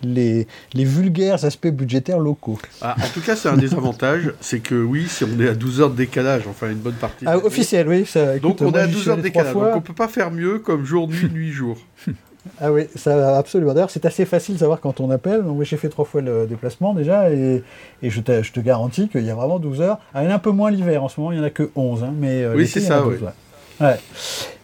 les, 0.03 0.47
les, 0.75 0.85
vulgaires 0.85 1.45
aspects 1.45 1.69
budgétaires 1.69 2.19
locaux. 2.19 2.59
Ah, 2.81 2.97
en 2.99 3.09
tout 3.15 3.21
cas, 3.21 3.37
c'est 3.37 3.49
un 3.49 3.57
des 3.57 3.73
avantages, 3.75 4.33
c'est 4.41 4.61
que 4.61 4.75
oui, 4.75 5.07
si 5.09 5.25
on 5.25 5.41
est 5.41 5.49
à 5.49 5.55
12 5.55 5.81
heures 5.81 5.91
de 5.91 5.97
décalage, 5.97 6.43
enfin 6.49 6.71
une 6.71 6.79
bonne 6.79 6.95
partie. 6.95 7.25
Ah, 7.27 7.39
officiel, 7.39 7.87
oui. 7.89 8.05
Ça, 8.05 8.39
donc 8.39 8.61
on 8.61 8.73
est 8.73 8.79
à 8.79 8.87
12 8.87 9.09
heures 9.09 9.17
de 9.17 9.23
décalage, 9.23 9.55
donc 9.55 9.63
on 9.63 9.77
ne 9.77 9.81
peut 9.81 9.95
pas 9.95 10.09
faire 10.09 10.31
mieux 10.31 10.59
comme 10.59 10.85
jour, 10.85 11.09
nuit, 11.09 11.31
nuit, 11.33 11.53
jour. 11.53 11.79
Ah 12.61 12.73
oui, 12.73 12.87
ça 12.97 13.39
absolument. 13.39 13.73
D'ailleurs, 13.73 13.91
c'est 13.91 14.05
assez 14.05 14.25
facile 14.25 14.55
de 14.57 14.61
savoir 14.61 14.81
quand 14.81 15.01
on 15.01 15.11
appelle. 15.11 15.43
Donc, 15.43 15.63
j'ai 15.63 15.77
fait 15.77 15.89
trois 15.89 16.05
fois 16.05 16.21
le 16.21 16.47
déplacement 16.47 16.95
déjà, 16.95 17.31
et, 17.31 17.63
je, 18.03 18.21
te, 18.21 18.43
je, 18.43 18.53
te, 18.53 18.61
garantis 18.61 19.09
qu'il 19.09 19.25
y 19.25 19.31
a 19.31 19.35
vraiment 19.35 19.59
12 19.59 19.81
heures. 19.81 19.99
Ah, 20.15 20.23
il 20.23 20.27
y 20.27 20.29
en 20.29 20.33
a 20.33 20.35
un 20.35 20.41
peu 20.41 20.51
moins 20.51 20.71
l'hiver 20.71 21.05
en 21.05 21.09
ce 21.09 21.21
moment, 21.21 21.33
il 21.33 21.39
n'y 21.39 21.41
en 21.41 21.47
a 21.47 21.51
que 21.51 21.71
11. 21.77 22.03
Hein, 22.03 22.13
mais, 22.19 22.43
euh, 22.43 22.55
oui, 22.57 22.67
c'est 22.67 22.81
ça, 22.81 23.07
oui. 23.07 23.17
Ouais. 23.17 23.31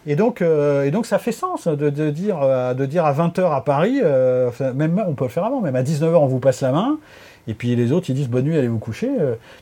Et, 0.05 0.15
donc, 0.15 0.41
euh, 0.41 0.85
et 0.85 0.91
donc, 0.91 1.05
ça 1.05 1.19
fait 1.19 1.31
sens 1.31 1.67
de, 1.67 1.89
dire, 2.09 2.39
euh, 2.41 2.73
de 2.73 2.85
dire 2.85 3.05
à 3.05 3.13
20h 3.13 3.53
à 3.53 3.61
Paris, 3.61 4.01
même 4.75 5.03
on 5.07 5.13
peut 5.13 5.25
le 5.25 5.29
faire 5.29 5.45
avant, 5.45 5.61
même 5.61 5.75
à 5.75 5.83
19h, 5.83 6.15
on 6.15 6.27
vous 6.27 6.39
passe 6.39 6.61
la 6.61 6.71
main. 6.71 6.97
Et 7.47 7.53
puis 7.55 7.75
les 7.75 7.91
autres, 7.91 8.09
ils 8.09 8.13
disent 8.13 8.29
bonne 8.29 8.45
nuit, 8.45 8.57
allez 8.57 8.67
vous 8.67 8.77
coucher. 8.77 9.09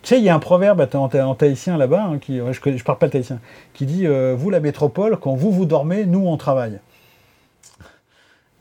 tu 0.02 0.10
sais, 0.10 0.18
il 0.18 0.24
y 0.24 0.30
a 0.30 0.36
un 0.36 0.39
proverbe 0.39 0.86
en, 0.93 1.06
en 1.06 1.78
là-bas, 1.78 2.04
hein, 2.04 2.18
qui, 2.20 2.38
je 2.38 2.70
ne 2.70 2.80
parle 2.80 2.98
pas 2.98 3.06
le 3.06 3.12
tahitien, 3.12 3.39
qui 3.74 3.86
dit 3.86 4.06
Vous, 4.36 4.50
la 4.50 4.60
métropole, 4.60 5.18
quand 5.18 5.36
vous 5.36 5.52
vous 5.52 5.66
dormez, 5.66 6.06
nous, 6.06 6.28
on 6.28 6.38
travaille. 6.38 6.80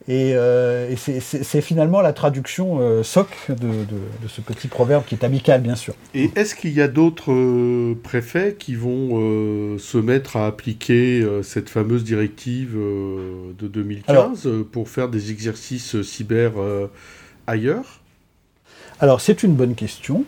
Et, 0.09 0.35
euh, 0.35 0.95
c'est 0.97 1.61
finalement 1.61 2.01
la 2.01 2.13
traduction 2.13 2.79
euh, 2.81 3.03
soc 3.03 3.29
de, 3.49 3.85
ce 4.29 4.41
petit 4.41 4.69
proverbe 4.69 5.05
qui 5.05 5.17
est 5.17 5.25
amical, 5.25 5.61
bien 5.61 5.75
sûr. 5.75 5.95
Et 6.15 6.31
est-ce 6.37 6.55
qu'il 6.55 6.73
y 6.73 6.81
a 6.81 6.87
d'autres 6.87 7.33
euh, 7.33 7.99
préfets 8.03 8.55
qui 8.57 8.77
vont 8.77 9.77
se 9.79 9.99
mettre 9.99 10.37
à 10.37 10.47
appliquer 10.47 11.27
cette 11.43 11.69
fameuse 11.69 12.05
directive 12.05 12.75
de 12.75 13.67
2015 13.67 14.49
pour 14.71 14.89
faire 14.89 15.09
des 15.09 15.31
exercices 15.31 16.01
cyber 16.03 16.53
ailleurs? 17.47 18.01
Alors, 19.01 19.21
c'est 19.21 19.43
une 19.43 19.55
bonne 19.55 19.75
question. 19.75 20.25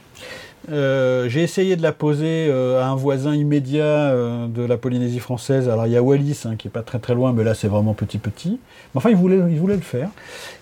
Euh, 0.70 1.28
j'ai 1.28 1.42
essayé 1.42 1.76
de 1.76 1.82
la 1.82 1.92
poser 1.92 2.48
euh, 2.48 2.82
à 2.82 2.86
un 2.86 2.94
voisin 2.94 3.34
immédiat 3.34 3.84
euh, 3.84 4.46
de 4.48 4.62
la 4.62 4.76
Polynésie 4.76 5.18
française. 5.18 5.68
Alors 5.68 5.86
il 5.86 5.92
y 5.92 5.96
a 5.96 6.02
Wallis 6.02 6.42
hein, 6.44 6.56
qui 6.56 6.68
est 6.68 6.70
pas 6.70 6.82
très 6.82 6.98
très 6.98 7.14
loin, 7.14 7.32
mais 7.32 7.44
là 7.44 7.54
c'est 7.54 7.68
vraiment 7.68 7.94
petit 7.94 8.18
petit. 8.18 8.50
Mais 8.50 8.98
enfin 8.98 9.10
il 9.10 9.16
voulait, 9.16 9.40
il 9.50 9.58
voulait 9.58 9.76
le 9.76 9.80
faire. 9.80 10.10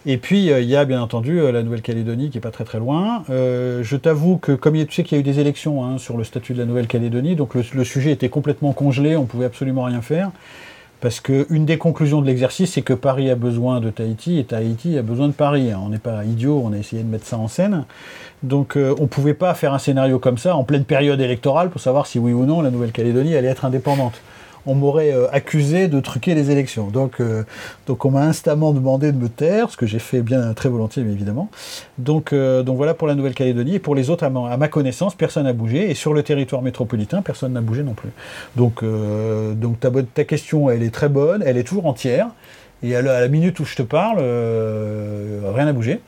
Et 0.04 0.18
puis 0.18 0.46
il 0.46 0.64
y 0.64 0.76
a 0.76 0.84
bien 0.84 1.02
entendu 1.02 1.40
la 1.50 1.62
Nouvelle-Calédonie 1.62 2.30
qui 2.30 2.38
est 2.38 2.40
pas 2.40 2.50
très 2.50 2.64
très 2.64 2.78
loin. 2.78 3.24
je 3.28 3.96
t'avoue 3.96 4.36
que 4.36 4.52
comme 4.52 4.74
tu 4.86 4.94
sais 4.94 5.02
qu'il 5.02 5.16
y 5.16 5.18
a 5.18 5.20
eu 5.20 5.24
des 5.24 5.40
élections 5.40 5.84
hein, 5.84 5.98
sur 5.98 6.16
le 6.16 6.24
statut 6.24 6.52
de 6.52 6.58
la 6.58 6.64
Nouvelle-Calédonie, 6.64 7.34
donc 7.34 7.54
le, 7.54 7.62
le, 7.74 7.84
sujet 7.84 8.12
était 8.12 8.28
complètement 8.28 8.72
congelé, 8.72 9.16
on 9.16 9.24
pouvait 9.24 9.46
absolument 9.46 9.84
rien 9.84 10.02
faire. 10.02 10.30
Parce 11.00 11.20
qu'une 11.20 11.66
des 11.66 11.78
conclusions 11.78 12.22
de 12.22 12.26
l'exercice, 12.26 12.72
c'est 12.72 12.82
que 12.82 12.94
Paris 12.94 13.30
a 13.30 13.34
besoin 13.34 13.80
de 13.80 13.90
Tahiti 13.90 14.38
et 14.38 14.44
Tahiti 14.44 14.96
a 14.96 15.02
besoin 15.02 15.28
de 15.28 15.32
Paris. 15.32 15.70
On 15.74 15.90
n'est 15.90 15.98
pas 15.98 16.24
idiot, 16.24 16.62
on 16.64 16.72
a 16.72 16.78
essayé 16.78 17.02
de 17.02 17.08
mettre 17.08 17.26
ça 17.26 17.36
en 17.36 17.48
scène. 17.48 17.84
Donc 18.42 18.76
euh, 18.76 18.94
on 18.98 19.02
ne 19.02 19.06
pouvait 19.08 19.34
pas 19.34 19.52
faire 19.54 19.74
un 19.74 19.78
scénario 19.78 20.18
comme 20.18 20.38
ça 20.38 20.56
en 20.56 20.64
pleine 20.64 20.84
période 20.84 21.20
électorale 21.20 21.70
pour 21.70 21.80
savoir 21.80 22.06
si 22.06 22.18
oui 22.18 22.32
ou 22.32 22.44
non 22.44 22.62
la 22.62 22.70
Nouvelle-Calédonie 22.70 23.36
allait 23.36 23.48
être 23.48 23.64
indépendante. 23.64 24.20
On 24.66 24.74
m'aurait 24.74 25.12
euh, 25.12 25.26
accusé 25.30 25.88
de 25.88 26.00
truquer 26.00 26.34
les 26.34 26.50
élections. 26.50 26.88
Donc, 26.88 27.20
euh, 27.20 27.44
donc 27.86 28.04
on 28.04 28.10
m'a 28.10 28.22
instamment 28.22 28.72
demandé 28.72 29.12
de 29.12 29.16
me 29.16 29.28
taire, 29.28 29.70
ce 29.70 29.76
que 29.76 29.86
j'ai 29.86 29.98
fait 29.98 30.22
bien 30.22 30.52
très 30.54 30.68
volontiers, 30.68 31.02
mais 31.02 31.12
évidemment. 31.12 31.48
Donc, 31.98 32.34
donc 32.34 32.76
voilà 32.76 32.94
pour 32.94 33.08
la 33.08 33.14
Nouvelle-Calédonie. 33.14 33.76
Et 33.76 33.78
pour 33.78 33.94
les 33.94 34.10
autres, 34.10 34.24
à 34.24 34.30
ma, 34.30 34.68
connaissance, 34.68 35.14
personne 35.14 35.44
n'a 35.44 35.52
bougé. 35.52 35.90
Et 35.90 35.94
sur 35.94 36.12
le 36.14 36.22
territoire 36.22 36.62
métropolitain, 36.62 37.22
personne 37.22 37.52
n'a 37.52 37.60
bougé 37.60 37.82
non 37.82 37.94
plus. 37.94 38.10
Donc, 38.56 38.82
ta, 40.14 40.24
question, 40.24 40.70
elle 40.70 40.82
est 40.82 40.94
très 40.94 41.08
bonne, 41.08 41.42
elle 41.44 41.56
est 41.56 41.64
toujours 41.64 41.86
entière. 41.86 42.28
Et 42.82 42.94
à 42.94 43.02
la, 43.02 43.28
minute 43.28 43.58
où 43.60 43.64
je 43.64 43.76
te 43.76 43.82
parle, 43.82 44.18
rien 44.18 45.64
n'a 45.64 45.72
bougé. 45.72 46.00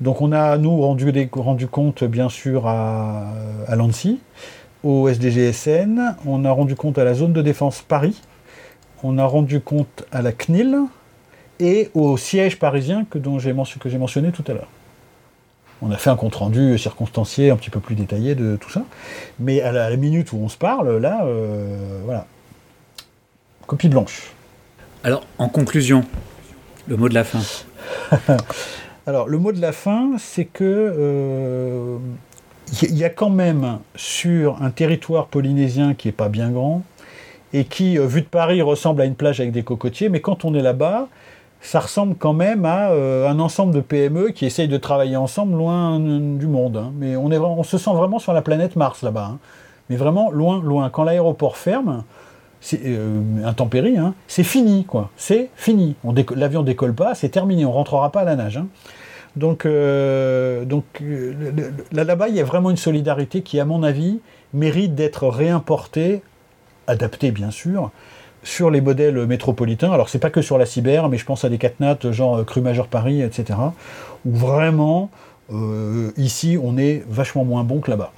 Donc 0.00 0.20
on 0.22 0.32
a, 0.32 0.56
nous, 0.58 0.80
rendu, 0.80 1.12
rendu 1.32 1.66
compte, 1.66 2.04
bien 2.04 2.28
sûr, 2.28 2.66
à, 2.66 3.26
à 3.66 3.76
l'ANSI, 3.76 4.18
au 4.82 5.08
SDGSN, 5.08 6.16
on 6.26 6.44
a 6.44 6.50
rendu 6.50 6.74
compte 6.74 6.98
à 6.98 7.04
la 7.04 7.14
zone 7.14 7.32
de 7.32 7.42
défense 7.42 7.82
Paris, 7.82 8.20
on 9.02 9.18
a 9.18 9.24
rendu 9.24 9.60
compte 9.60 10.04
à 10.12 10.22
la 10.22 10.32
CNIL 10.32 10.76
et 11.58 11.90
au 11.94 12.16
siège 12.16 12.58
parisien 12.58 13.04
que, 13.04 13.18
dont 13.18 13.38
j'ai 13.38 13.52
mentionné 13.52 14.32
tout 14.32 14.44
à 14.48 14.54
l'heure. 14.54 14.68
On 15.82 15.90
a 15.90 15.96
fait 15.96 16.10
un 16.10 16.16
compte-rendu 16.16 16.78
circonstancié 16.78 17.50
un 17.50 17.56
petit 17.56 17.70
peu 17.70 17.80
plus 17.80 17.94
détaillé 17.94 18.34
de 18.34 18.56
tout 18.56 18.70
ça. 18.70 18.84
Mais 19.38 19.62
à 19.62 19.72
la, 19.72 19.96
minute 19.96 20.32
où 20.32 20.36
on 20.36 20.48
se 20.48 20.58
parle, 20.58 20.98
là, 20.98 21.24
euh, 21.24 22.00
voilà. 22.04 22.26
Copie 23.66 23.88
blanche. 23.88 24.32
Alors, 25.04 25.24
en 25.38 25.48
conclusion, 25.48 26.04
le 26.86 26.96
mot 26.96 27.08
de 27.08 27.14
la 27.14 27.24
fin. 27.24 27.40
Alors, 29.06 29.28
le 29.28 29.38
mot 29.38 29.52
de 29.52 29.60
la 29.60 29.72
fin, 29.72 30.12
c'est 30.18 30.44
que 30.44 30.64
euh, 30.64 31.96
il 32.82 32.96
y 32.96 33.04
a 33.04 33.10
quand 33.10 33.30
même 33.30 33.78
sur 33.96 34.62
un 34.62 34.70
territoire 34.70 35.26
polynésien 35.26 35.94
qui 35.94 36.08
n'est 36.08 36.12
pas 36.12 36.28
bien 36.28 36.50
grand 36.50 36.82
et 37.52 37.64
qui, 37.64 37.98
euh, 37.98 38.06
vu 38.06 38.22
de 38.22 38.26
Paris, 38.26 38.62
ressemble 38.62 39.02
à 39.02 39.04
une 39.04 39.14
plage 39.14 39.40
avec 39.40 39.52
des 39.52 39.62
cocotiers, 39.62 40.08
mais 40.08 40.20
quand 40.20 40.44
on 40.44 40.54
est 40.54 40.62
là-bas, 40.62 41.08
ça 41.60 41.80
ressemble 41.80 42.14
quand 42.14 42.32
même 42.32 42.64
à 42.64 42.90
euh, 42.90 43.28
un 43.28 43.38
ensemble 43.38 43.74
de 43.74 43.80
PME 43.80 44.30
qui 44.30 44.46
essayent 44.46 44.68
de 44.68 44.76
travailler 44.76 45.16
ensemble 45.16 45.56
loin 45.56 45.98
du 46.00 46.46
monde. 46.46 46.76
Hein. 46.76 46.92
Mais 46.96 47.16
on, 47.16 47.62
se 47.62 47.76
sent 47.76 47.90
vraiment 47.92 48.18
sur 48.18 48.32
la 48.32 48.42
planète 48.42 48.76
Mars 48.76 49.02
là-bas. 49.02 49.32
Hein. 49.32 49.38
Mais 49.90 49.96
vraiment 49.96 50.30
loin, 50.30 50.62
loin. 50.62 50.88
Quand 50.88 51.04
l'aéroport 51.04 51.56
ferme, 51.56 52.04
c'est 52.60 52.80
euh, 52.84 53.20
intempérie, 53.44 53.98
hein, 53.98 54.14
c'est 54.28 54.44
fini, 54.44 54.84
quoi. 54.84 55.10
C'est 55.16 55.50
fini. 55.56 55.96
L'avion 56.34 56.62
décolle 56.62 56.94
pas, 56.94 57.14
c'est 57.14 57.30
terminé, 57.30 57.64
on 57.64 57.72
rentrera 57.72 58.10
pas 58.12 58.20
à 58.20 58.24
la 58.24 58.36
nage. 58.36 58.60
Donc, 59.36 59.64
euh, 59.64 60.64
euh, 61.02 61.70
là-bas, 61.92 62.28
il 62.28 62.34
y 62.34 62.40
a 62.40 62.44
vraiment 62.44 62.70
une 62.70 62.76
solidarité 62.76 63.42
qui, 63.42 63.60
à 63.60 63.64
mon 63.64 63.82
avis, 63.82 64.20
mérite 64.52 64.94
d'être 64.94 65.28
réimportée, 65.28 66.22
adaptée 66.86 67.30
bien 67.30 67.50
sûr, 67.50 67.90
sur 68.42 68.70
les 68.70 68.80
modèles 68.80 69.26
métropolitains. 69.26 69.92
Alors, 69.92 70.08
c'est 70.08 70.18
pas 70.18 70.30
que 70.30 70.42
sur 70.42 70.58
la 70.58 70.66
cyber, 70.66 71.08
mais 71.08 71.18
je 71.18 71.24
pense 71.24 71.44
à 71.44 71.48
des 71.48 71.58
catnates 71.58 72.10
genre 72.10 72.44
Cru 72.44 72.60
Major 72.60 72.88
Paris, 72.88 73.22
etc., 73.22 73.58
où 74.24 74.34
vraiment, 74.34 75.10
ici, 76.16 76.58
on 76.62 76.76
est 76.78 77.04
vachement 77.08 77.44
moins 77.44 77.64
bon 77.64 77.80
que 77.80 77.90
là-bas. 77.90 78.12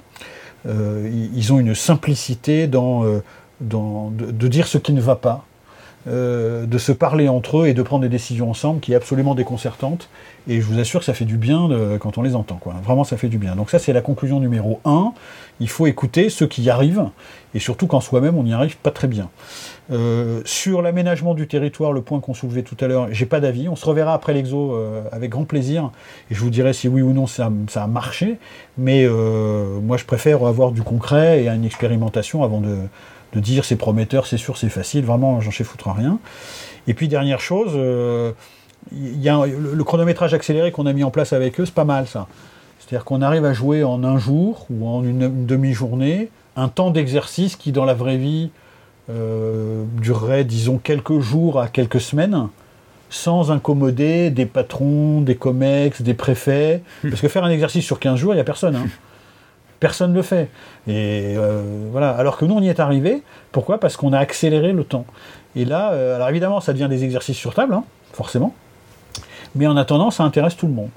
ils 0.65 1.53
ont 1.53 1.59
une 1.59 1.75
simplicité 1.75 2.67
dans 2.67 3.21
de, 3.63 4.47
dire 4.47 4.67
ce 4.67 4.77
qui 4.77 4.93
ne 4.93 5.01
va 5.01 5.15
pas. 5.15 5.45
Euh, 6.05 6.65
de 6.65 6.77
se 6.77 6.91
parler 6.91 7.29
entre 7.29 7.59
eux 7.59 7.67
et 7.67 7.73
de 7.73 7.81
prendre 7.81 8.01
des 8.01 8.09
décisions 8.09 8.49
ensemble 8.49 8.81
qui 8.81 8.93
est 8.93 8.95
absolument 8.95 9.35
déconcertante. 9.35 10.09
Et 10.47 10.59
je 10.59 10.65
vous 10.65 10.79
assure 10.79 11.03
ça 11.03 11.13
fait 11.13 11.23
du 11.23 11.37
bien 11.37 11.69
quand 11.99 12.17
on 12.17 12.21
les 12.21 12.35
entend. 12.35 12.57
Quoi. 12.57 12.75
Vraiment, 12.83 13.05
ça 13.05 13.15
fait 13.15 13.29
du 13.29 13.37
bien. 13.37 13.55
Donc 13.55 13.69
ça, 13.69 13.79
c'est 13.79 13.93
la 13.93 14.01
conclusion 14.01 14.41
numéro 14.41 14.81
1. 14.83 15.13
Il 15.61 15.69
faut 15.69 15.87
écouter 15.87 16.29
ceux 16.29 16.47
qui 16.47 16.63
y 16.63 16.69
arrivent, 16.69 17.05
et 17.53 17.59
surtout 17.59 17.87
quand 17.87 18.01
soi-même, 18.01 18.37
on 18.37 18.43
n'y 18.43 18.53
arrive 18.53 18.75
pas 18.77 18.91
très 18.91 19.07
bien. 19.07 19.29
Euh, 19.91 20.41
sur 20.43 20.81
l'aménagement 20.81 21.33
du 21.33 21.47
territoire, 21.47 21.93
le 21.93 22.01
point 22.01 22.19
qu'on 22.19 22.33
soulevait 22.33 22.63
tout 22.63 22.75
à 22.81 22.87
l'heure, 22.87 23.07
j'ai 23.11 23.25
pas 23.25 23.39
d'avis. 23.39 23.69
On 23.69 23.77
se 23.77 23.85
reverra 23.85 24.13
après 24.13 24.33
l'exo 24.33 24.73
euh, 24.73 25.03
avec 25.13 25.29
grand 25.29 25.45
plaisir, 25.45 25.91
et 26.29 26.35
je 26.35 26.39
vous 26.41 26.49
dirai 26.49 26.73
si 26.73 26.89
oui 26.89 27.01
ou 27.01 27.13
non 27.13 27.27
ça, 27.27 27.49
a 27.75 27.87
marché. 27.87 28.37
Mais 28.77 29.07
moi, 29.07 29.95
je 29.95 30.03
préfère 30.03 30.43
avoir 30.45 30.71
du 30.71 30.81
concret 30.81 31.43
et 31.43 31.47
une 31.47 31.63
expérimentation 31.63 32.43
avant 32.43 32.59
de, 32.59 32.75
de 33.33 33.39
dire 33.39 33.65
c'est 33.65 33.75
prometteur, 33.75 34.27
c'est 34.27 34.37
sûr, 34.37 34.57
c'est 34.57 34.69
facile, 34.69 35.05
vraiment, 35.05 35.41
j'en 35.41 35.51
sais 35.51 35.63
foutre 35.63 35.89
rien. 35.91 36.19
Et 36.87 36.93
puis, 36.93 37.07
dernière 37.07 37.39
chose, 37.39 37.71
euh, 37.75 38.31
il 38.91 39.21
y 39.21 39.29
a 39.29 39.45
le, 39.45 39.83
chronométrage 39.83 40.33
accéléré 40.33 40.71
qu'on 40.71 40.85
a 40.85 40.93
mis 40.93 41.03
en 41.03 41.11
place 41.11 41.33
avec 41.33 41.59
eux, 41.59 41.65
c'est 41.65 41.73
pas 41.73 41.85
mal 41.85 42.07
ça. 42.07 42.27
C'est-à-dire 42.79 43.05
qu'on 43.05 43.21
arrive 43.21 43.45
à 43.45 43.53
jouer 43.53 43.83
en 43.83 44.03
un 44.03 44.17
jour 44.17 44.65
ou 44.69 44.87
en 44.87 45.03
une, 45.03 45.45
demi-journée 45.45 46.29
un 46.55 46.67
temps 46.67 46.91
d'exercice 46.91 47.55
qui, 47.55 47.71
dans 47.71 47.85
la 47.85 47.93
vraie 47.93 48.17
vie, 48.17 48.51
euh, 49.09 49.83
durerait, 49.99 50.43
disons, 50.43 50.77
quelques 50.77 51.19
jours 51.19 51.59
à 51.59 51.67
quelques 51.67 52.01
semaines, 52.01 52.49
sans 53.09 53.51
incommoder 53.51 54.29
des 54.29 54.45
patrons, 54.45 55.21
des 55.21 55.35
comex, 55.35 56.01
des 56.01 56.13
préfets. 56.13 56.83
Parce 57.01 57.21
que 57.21 57.27
faire 57.27 57.43
un 57.43 57.49
exercice 57.49 57.85
sur 57.85 57.99
15 57.99 58.19
jours, 58.19 58.33
il 58.33 58.37
n'y 58.37 58.41
a 58.41 58.45
personne. 58.45 58.75
Hein. 58.75 58.85
Personne 59.83 60.11
ne 60.11 60.15
le 60.15 60.21
fait. 60.21 60.49
Et 60.87 61.35
euh, 61.35 61.89
voilà. 61.91 62.11
Alors 62.11 62.37
que 62.37 62.45
nous, 62.45 62.55
on 62.55 62.61
y 62.61 62.69
est 62.69 62.79
arrivé. 62.79 63.21
Pourquoi? 63.51 63.81
Parce 63.81 63.97
qu'on 63.97 64.13
a 64.13 64.17
accéléré 64.17 64.71
le 64.71 64.85
temps. 64.85 65.05
Et 65.57 65.65
là, 65.65 65.91
euh, 65.91 66.15
alors 66.15 66.29
évidemment, 66.29 66.61
ça 66.61 66.71
devient 66.71 66.87
des 66.89 67.03
exercices 67.03 67.35
sur 67.35 67.53
table, 67.53 67.73
hein, 67.73 67.83
forcément. 68.13 68.53
Mais 69.55 69.67
en 69.67 69.75
attendant, 69.75 70.09
ça 70.09 70.23
intéresse 70.23 70.55
tout 70.55 70.67
le 70.67 70.71
monde. 70.71 70.89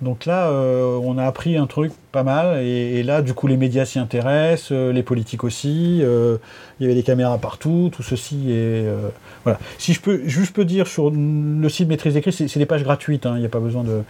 Donc 0.00 0.24
là, 0.24 0.46
euh, 0.46 0.98
on 1.02 1.18
a 1.18 1.26
appris 1.26 1.58
un 1.58 1.66
truc 1.66 1.92
pas 2.14 2.22
mal, 2.22 2.64
et, 2.64 3.02
là, 3.02 3.22
du 3.22 3.34
coup, 3.34 3.48
les 3.48 3.56
médias 3.56 3.84
s'y 3.84 3.98
intéressent, 3.98 4.68
euh, 4.70 4.92
les 4.92 5.02
politiques 5.02 5.42
aussi. 5.42 5.98
Euh, 6.00 6.36
il 6.78 6.84
y 6.84 6.86
avait 6.86 6.94
des 6.94 7.02
caméras 7.02 7.38
partout, 7.38 7.90
tout 7.92 8.04
ceci 8.04 8.52
est 8.52 8.86
voilà. 9.42 9.58
Si 9.78 9.92
je 9.92 10.00
peux, 10.00 10.22
juste 10.24 10.54
peux 10.54 10.64
dire 10.64 10.86
sur 10.86 11.10
le 11.10 11.68
site 11.68 11.88
Maîtrise 11.88 12.18
crises, 12.20 12.46
c'est 12.46 12.58
des 12.58 12.66
pages 12.66 12.84
gratuites, 12.84 13.26
hein, 13.26 13.32
il 13.34 13.40
n'y 13.40 13.46
a 13.46 13.48
pas 13.48 13.58
besoin 13.58 13.82
de. 13.82 14.02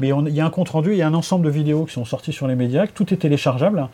Mais 0.00 0.08
il 0.08 0.34
y 0.34 0.40
a 0.40 0.44
un 0.44 0.50
compte 0.50 0.70
rendu, 0.70 0.90
il 0.90 0.98
y 0.98 1.02
a 1.02 1.06
un 1.06 1.14
ensemble 1.14 1.44
de 1.44 1.50
vidéos 1.50 1.84
qui 1.84 1.94
sont 1.94 2.04
sorties 2.04 2.32
sur 2.32 2.48
les 2.48 2.56
médias, 2.56 2.86
tout 2.88 3.14
est 3.14 3.18
téléchargeable. 3.18 3.88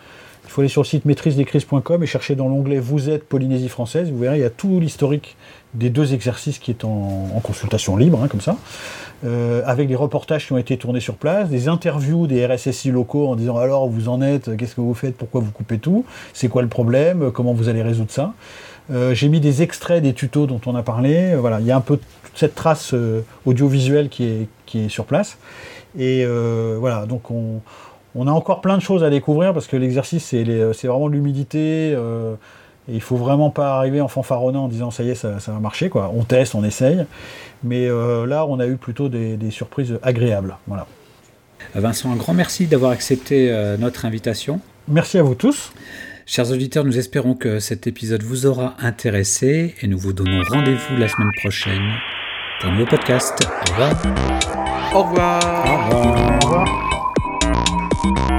Il 0.49 0.51
faut 0.51 0.63
aller 0.63 0.71
sur 0.71 0.81
le 0.81 0.87
site 0.87 1.05
maîtrisedescrises.com 1.05 2.03
et 2.03 2.07
chercher 2.07 2.35
dans 2.35 2.49
l'onglet 2.49 2.79
Vous 2.79 3.11
êtes 3.11 3.29
Polynésie 3.29 3.69
française. 3.69 4.11
Vous 4.11 4.19
verrez, 4.19 4.39
il 4.39 4.41
y 4.41 4.47
a 4.47 4.51
tout 4.51 4.81
l'historique 4.81 5.37
des 5.75 5.91
deux 5.91 6.15
exercices 6.15 6.59
qui 6.59 6.71
est 6.71 6.85
en, 6.85 7.39
consultation 7.43 7.99
libre, 7.99 8.23
hein, 8.23 8.29
comme 8.29 8.41
ça. 8.41 8.57
Euh, 9.27 9.61
avec 9.67 9.89
des 9.89 9.95
reportages 9.95 10.47
qui 10.47 10.53
ont 10.55 10.59
été 10.59 10.79
tournés 10.79 11.01
sur 11.01 11.17
place, 11.17 11.51
des 11.51 11.69
interviews 11.69 12.27
des 12.27 12.47
RSSI 12.47 12.91
locaux 12.91 13.29
en 13.29 13.37
disant 13.37 13.58
alors 13.59 13.89
vous 13.89 14.09
en 14.09 14.23
êtes, 14.23 14.57
qu'est-ce 14.57 14.75
que 14.75 14.81
vous 14.81 14.95
faites, 14.95 15.17
pourquoi 15.17 15.41
vous 15.41 15.51
coupez 15.51 15.79
tout, 15.79 16.05
c'est 16.33 16.49
quoi 16.49 16.63
le 16.63 16.69
problème, 16.69 17.31
comment 17.33 17.53
vous 17.53 17.69
allez 17.69 17.83
résoudre 17.83 18.11
ça. 18.11 18.33
Euh, 18.91 19.15
j'ai 19.15 19.29
mis 19.29 19.41
des 19.41 19.63
extraits 19.63 20.03
des 20.03 20.15
tutos 20.15 20.47
dont 20.47 20.61
on 20.65 20.75
a 20.75 20.83
parlé. 20.83 21.33
Euh, 21.33 21.37
voilà, 21.37 21.61
il 21.61 21.67
y 21.67 21.71
a 21.71 21.77
un 21.77 21.83
peu 21.83 21.99
toute 21.99 22.39
cette 22.39 22.55
trace 22.55 22.95
audiovisuelle 23.45 24.09
qui 24.09 24.49
est, 24.75 24.89
sur 24.89 25.05
place. 25.05 25.39
Et 25.99 26.25
voilà, 26.25 27.07
donc 27.07 27.31
on, 27.31 27.61
a 28.27 28.31
encore 28.31 28.61
plein 28.61 28.77
de 28.77 28.83
choses 28.83 29.03
à 29.03 29.11
découvrir 29.11 29.53
parce 29.53 29.67
que 29.67 29.77
l'exercice 29.77 30.25
c'est 30.25 30.87
vraiment 30.87 31.09
l'humidité. 31.09 31.97
Et 32.89 32.95
il 32.95 33.03
faut 33.03 33.17
vraiment 33.17 33.51
pas 33.51 33.77
arriver 33.77 34.01
en 34.01 34.09
fanfaronnant 34.09 34.65
en 34.65 34.69
disant 34.69 34.91
ça 34.91 35.03
y 35.03 35.11
est, 35.11 35.15
ça, 35.15 35.39
va 35.47 35.61
marcher. 35.61 35.91
Quoi. 35.91 36.11
On 36.15 36.25
teste, 36.25 36.55
on 36.55 36.65
essaye. 36.65 37.05
Mais 37.63 37.87
euh, 37.87 38.27
là, 38.27 38.47
on 38.47 38.59
a 38.61 38.67
eu 38.67 38.77
plutôt 38.77 39.09
des, 39.09 39.51
surprises 39.51 39.99
agréables. 40.03 40.57
Voilà. 40.67 40.87
Euh, 41.77 41.81
Vincent, 41.81 42.13
un 42.13 42.17
grand 42.17 42.35
merci 42.35 42.67
d'avoir 42.67 42.91
accepté 42.91 43.51
euh, 43.51 43.77
notre 43.77 44.05
invitation. 44.05 44.61
Merci 44.89 45.19
à 45.19 45.23
vous 45.23 45.35
tous. 45.35 45.73
Chers 46.27 46.51
auditeurs, 46.51 46.85
nous 46.85 46.99
espérons 46.99 47.35
que 47.35 47.59
cet 47.59 47.87
épisode 47.87 48.23
vous 48.23 48.47
aura 48.47 48.77
intéressé 48.81 49.75
et 49.81 49.87
nous 49.87 49.99
vous 49.99 50.13
donnons 50.13 50.43
rendez-vous 50.51 50.97
la 50.99 51.09
semaine 51.09 51.31
prochaine 51.41 51.93
pour 52.61 52.71
un 52.71 52.73
nouveau 52.73 52.87
podcast. 52.87 53.35
Au 53.47 53.73
revoir. 53.73 53.93
Au 54.93 55.03
revoir. 55.03 55.41
Au 55.65 55.95
revoir. 55.95 56.39
Au 56.43 58.11
revoir. 58.11 58.38